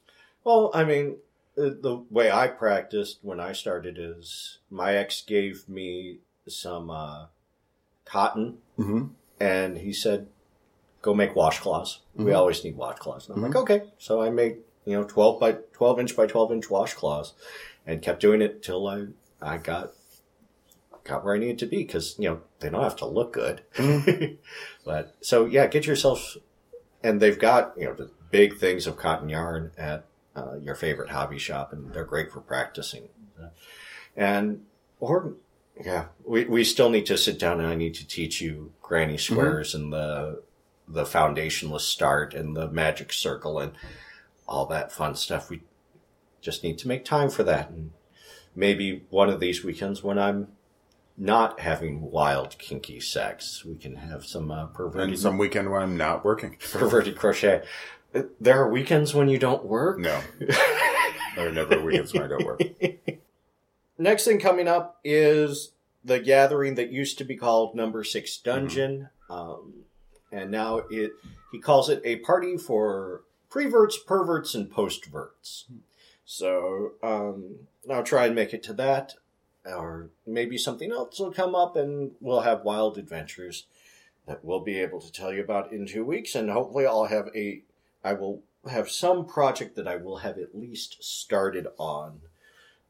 Well, 0.44 0.70
I 0.74 0.84
mean, 0.84 1.16
uh, 1.56 1.70
the 1.80 2.04
way 2.10 2.30
I 2.30 2.48
practiced 2.48 3.20
when 3.22 3.40
I 3.40 3.52
started 3.52 3.96
is 3.98 4.58
my 4.70 4.94
ex 4.94 5.22
gave 5.22 5.66
me 5.70 6.18
some 6.46 6.90
uh, 6.90 7.26
cotton, 8.04 8.58
Mm-hmm. 8.78 9.06
and 9.40 9.78
he 9.78 9.92
said, 9.92 10.28
"Go 11.00 11.14
make 11.14 11.32
washcloths. 11.34 12.00
We 12.14 12.26
Mhm. 12.32 12.36
always 12.36 12.62
need 12.62 12.76
washcloths." 12.76 13.26
And 13.28 13.36
I'm 13.36 13.42
Mhm. 13.50 13.54
like, 13.54 13.62
"Okay." 13.62 13.92
So 13.98 14.20
I 14.20 14.28
made 14.28 14.58
you 14.84 14.92
know 14.92 15.04
twelve 15.04 15.40
by 15.40 15.52
twelve 15.72 15.98
inch 15.98 16.14
by 16.14 16.26
twelve 16.26 16.52
inch 16.52 16.68
washcloths, 16.68 17.32
and 17.86 18.02
kept 18.02 18.20
doing 18.20 18.42
it 18.42 18.62
till 18.62 18.86
I 18.86 19.06
I 19.40 19.56
got 19.56 19.94
got 21.08 21.24
where 21.24 21.34
I 21.34 21.38
needed 21.38 21.58
to 21.60 21.66
be 21.66 21.78
because 21.78 22.16
you 22.18 22.28
know 22.28 22.40
they 22.60 22.70
don't 22.70 22.82
have 22.82 22.96
to 22.96 23.06
look 23.06 23.32
good. 23.32 23.62
but 24.84 25.16
so 25.20 25.46
yeah, 25.46 25.66
get 25.66 25.86
yourself, 25.86 26.36
and 27.02 27.20
they've 27.20 27.38
got 27.38 27.72
you 27.76 27.86
know 27.86 27.94
the 27.94 28.10
big 28.30 28.58
things 28.58 28.86
of 28.86 28.96
cotton 28.96 29.28
yarn 29.28 29.72
at 29.76 30.04
uh, 30.36 30.56
your 30.62 30.74
favorite 30.74 31.10
hobby 31.10 31.38
shop, 31.38 31.72
and 31.72 31.92
they're 31.92 32.04
great 32.04 32.30
for 32.30 32.40
practicing. 32.40 33.08
And 34.16 34.64
or 35.00 35.34
yeah, 35.84 36.06
we 36.24 36.44
we 36.44 36.64
still 36.64 36.90
need 36.90 37.06
to 37.06 37.16
sit 37.16 37.38
down, 37.38 37.60
and 37.60 37.68
I 37.68 37.74
need 37.74 37.94
to 37.94 38.06
teach 38.06 38.40
you 38.40 38.72
granny 38.82 39.16
squares 39.16 39.74
and 39.74 39.92
the 39.92 40.42
the 40.86 41.04
foundationless 41.04 41.82
start 41.82 42.34
and 42.34 42.56
the 42.56 42.68
magic 42.68 43.12
circle 43.12 43.58
and 43.58 43.72
all 44.46 44.66
that 44.66 44.90
fun 44.90 45.14
stuff. 45.14 45.50
We 45.50 45.62
just 46.40 46.64
need 46.64 46.78
to 46.78 46.88
make 46.88 47.04
time 47.04 47.30
for 47.30 47.42
that, 47.44 47.70
and 47.70 47.92
maybe 48.54 49.04
one 49.10 49.28
of 49.28 49.40
these 49.40 49.62
weekends 49.64 50.02
when 50.02 50.18
I'm 50.18 50.48
not 51.18 51.60
having 51.60 52.00
wild 52.00 52.56
kinky 52.58 53.00
sex, 53.00 53.64
we 53.64 53.74
can 53.74 53.96
have 53.96 54.24
some 54.24 54.50
uh, 54.50 54.66
perverted 54.66 55.10
And 55.10 55.18
some 55.18 55.36
weekend 55.36 55.70
when 55.70 55.82
I'm 55.82 55.96
not 55.96 56.24
working. 56.24 56.56
perverted 56.72 57.16
crochet. 57.16 57.64
Uh, 58.14 58.22
There 58.40 58.62
are 58.62 58.70
weekends 58.70 59.14
when 59.14 59.28
you 59.28 59.38
don't 59.38 59.64
work. 59.64 59.98
No. 59.98 60.20
there 61.36 61.48
are 61.48 61.52
never 61.52 61.80
weekends 61.80 62.14
when 62.14 62.22
I 62.22 62.28
don't 62.28 62.44
work. 62.44 62.60
Next 63.98 64.24
thing 64.24 64.38
coming 64.38 64.68
up 64.68 65.00
is 65.02 65.72
the 66.04 66.20
gathering 66.20 66.76
that 66.76 66.92
used 66.92 67.18
to 67.18 67.24
be 67.24 67.36
called 67.36 67.74
Number 67.74 68.04
Six 68.04 68.38
Dungeon, 68.38 69.08
um, 69.28 69.84
and 70.30 70.52
now 70.52 70.82
it 70.88 71.12
he 71.50 71.58
calls 71.58 71.88
it 71.88 72.00
a 72.04 72.16
party 72.16 72.56
for 72.56 73.22
preverts, 73.50 73.98
perverts, 73.98 74.54
and 74.54 74.70
postverts. 74.70 75.64
So 76.24 76.92
um, 77.02 77.56
I'll 77.90 78.04
try 78.04 78.26
and 78.26 78.34
make 78.36 78.54
it 78.54 78.62
to 78.64 78.72
that, 78.74 79.14
or 79.72 80.08
maybe 80.26 80.58
something 80.58 80.90
else 80.90 81.18
will 81.18 81.32
come 81.32 81.54
up, 81.54 81.76
and 81.76 82.12
we'll 82.20 82.40
have 82.40 82.64
wild 82.64 82.98
adventures 82.98 83.66
that 84.26 84.44
we'll 84.44 84.60
be 84.60 84.78
able 84.78 85.00
to 85.00 85.12
tell 85.12 85.32
you 85.32 85.42
about 85.42 85.72
in 85.72 85.86
two 85.86 86.04
weeks, 86.04 86.34
and 86.34 86.50
hopefully 86.50 86.86
I'll 86.86 87.06
have 87.06 87.28
a 87.34 87.62
I 88.04 88.12
will 88.12 88.42
have 88.68 88.90
some 88.90 89.26
project 89.26 89.76
that 89.76 89.88
I 89.88 89.96
will 89.96 90.18
have 90.18 90.38
at 90.38 90.56
least 90.56 91.02
started 91.02 91.66
on 91.78 92.20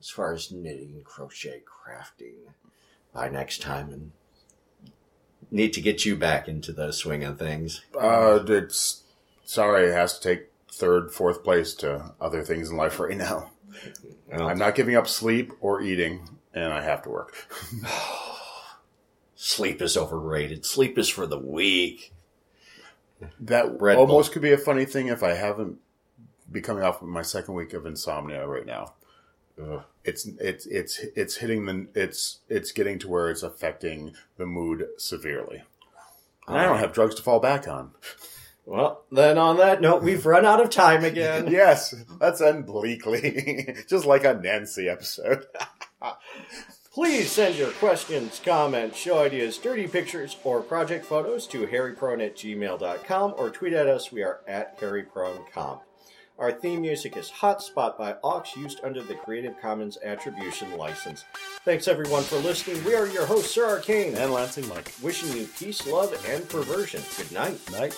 as 0.00 0.10
far 0.10 0.32
as 0.32 0.52
knitting, 0.52 1.02
crochet, 1.04 1.62
crafting 1.64 2.52
by 3.12 3.28
next 3.28 3.62
time 3.62 3.90
and 3.90 4.12
need 5.50 5.72
to 5.72 5.80
get 5.80 6.04
you 6.04 6.14
back 6.16 6.48
into 6.48 6.72
the 6.72 6.92
swing 6.92 7.24
of 7.24 7.38
things. 7.38 7.82
Uh, 7.98 8.40
it's 8.46 9.02
sorry, 9.44 9.88
it 9.88 9.94
has 9.94 10.18
to 10.18 10.28
take 10.28 10.50
third, 10.70 11.10
fourth 11.10 11.42
place 11.42 11.74
to 11.74 12.12
other 12.20 12.42
things 12.42 12.70
in 12.70 12.76
life 12.76 13.00
right 13.00 13.16
now. 13.16 13.50
Well, 14.30 14.48
I'm 14.48 14.58
not 14.58 14.74
giving 14.74 14.96
up 14.96 15.08
sleep 15.08 15.52
or 15.60 15.80
eating, 15.80 16.37
and 16.58 16.72
I 16.72 16.82
have 16.82 17.02
to 17.02 17.10
work. 17.10 17.34
sleep 19.34 19.82
is 19.82 19.96
overrated. 19.96 20.64
Sleep 20.64 20.98
is 20.98 21.08
for 21.08 21.26
the 21.26 21.38
weak. 21.38 22.12
That 23.40 23.80
Red 23.80 23.96
Bull. 23.96 24.06
almost 24.06 24.32
could 24.32 24.42
be 24.42 24.52
a 24.52 24.58
funny 24.58 24.84
thing 24.84 25.08
if 25.08 25.22
I 25.22 25.34
haven't 25.34 25.78
be 26.50 26.60
coming 26.60 26.82
off 26.82 27.02
of 27.02 27.08
my 27.08 27.22
second 27.22 27.54
week 27.54 27.72
of 27.72 27.86
insomnia 27.86 28.46
right 28.46 28.66
now. 28.66 28.94
Ugh. 29.60 29.82
It's 30.04 30.26
it's 30.40 30.66
it's 30.66 31.00
it's 31.16 31.36
hitting 31.36 31.66
the 31.66 31.88
it's 31.94 32.38
it's 32.48 32.72
getting 32.72 32.98
to 33.00 33.08
where 33.08 33.30
it's 33.30 33.42
affecting 33.42 34.14
the 34.36 34.46
mood 34.46 34.86
severely. 34.96 35.64
And 36.46 36.56
I 36.56 36.64
don't 36.64 36.78
have 36.78 36.94
drugs 36.94 37.14
to 37.16 37.22
fall 37.22 37.40
back 37.40 37.68
on. 37.68 37.90
Well, 38.64 39.04
then 39.10 39.38
on 39.38 39.56
that 39.58 39.80
note, 39.80 40.02
we've 40.02 40.24
run 40.24 40.46
out 40.46 40.60
of 40.60 40.70
time 40.70 41.04
again. 41.04 41.46
yes, 41.50 41.94
let's 42.20 42.40
end 42.40 42.66
bleakly, 42.66 43.74
just 43.88 44.04
like 44.06 44.24
a 44.24 44.34
Nancy 44.34 44.88
episode. 44.88 45.46
Please 46.98 47.30
send 47.30 47.54
your 47.54 47.70
questions, 47.70 48.40
comments, 48.44 48.98
show 48.98 49.20
ideas, 49.20 49.56
dirty 49.56 49.86
pictures, 49.86 50.36
or 50.42 50.60
project 50.60 51.04
photos 51.04 51.46
to 51.46 51.64
hairyprone 51.64 52.20
at 52.26 52.34
gmail.com 52.34 53.34
or 53.38 53.50
tweet 53.50 53.72
at 53.72 53.86
us. 53.86 54.10
We 54.10 54.24
are 54.24 54.40
at 54.48 54.80
hairypronecomp. 54.80 55.82
Our 56.40 56.50
theme 56.50 56.80
music 56.80 57.16
is 57.16 57.30
Hotspot 57.30 57.96
by 57.96 58.16
Ox, 58.24 58.56
used 58.56 58.80
under 58.82 59.00
the 59.00 59.14
Creative 59.14 59.54
Commons 59.62 59.96
Attribution 60.04 60.76
License. 60.76 61.24
Thanks 61.64 61.86
everyone 61.86 62.24
for 62.24 62.38
listening. 62.38 62.82
We 62.84 62.96
are 62.96 63.06
your 63.06 63.26
hosts, 63.26 63.54
Sir 63.54 63.68
Arcane, 63.68 64.16
And 64.16 64.32
Lansing 64.32 64.66
Mike. 64.66 64.92
wishing 65.00 65.36
you 65.38 65.46
peace, 65.56 65.86
love, 65.86 66.12
and 66.28 66.48
perversion. 66.48 67.02
Good 67.16 67.30
night. 67.30 67.60
Night. 67.70 67.94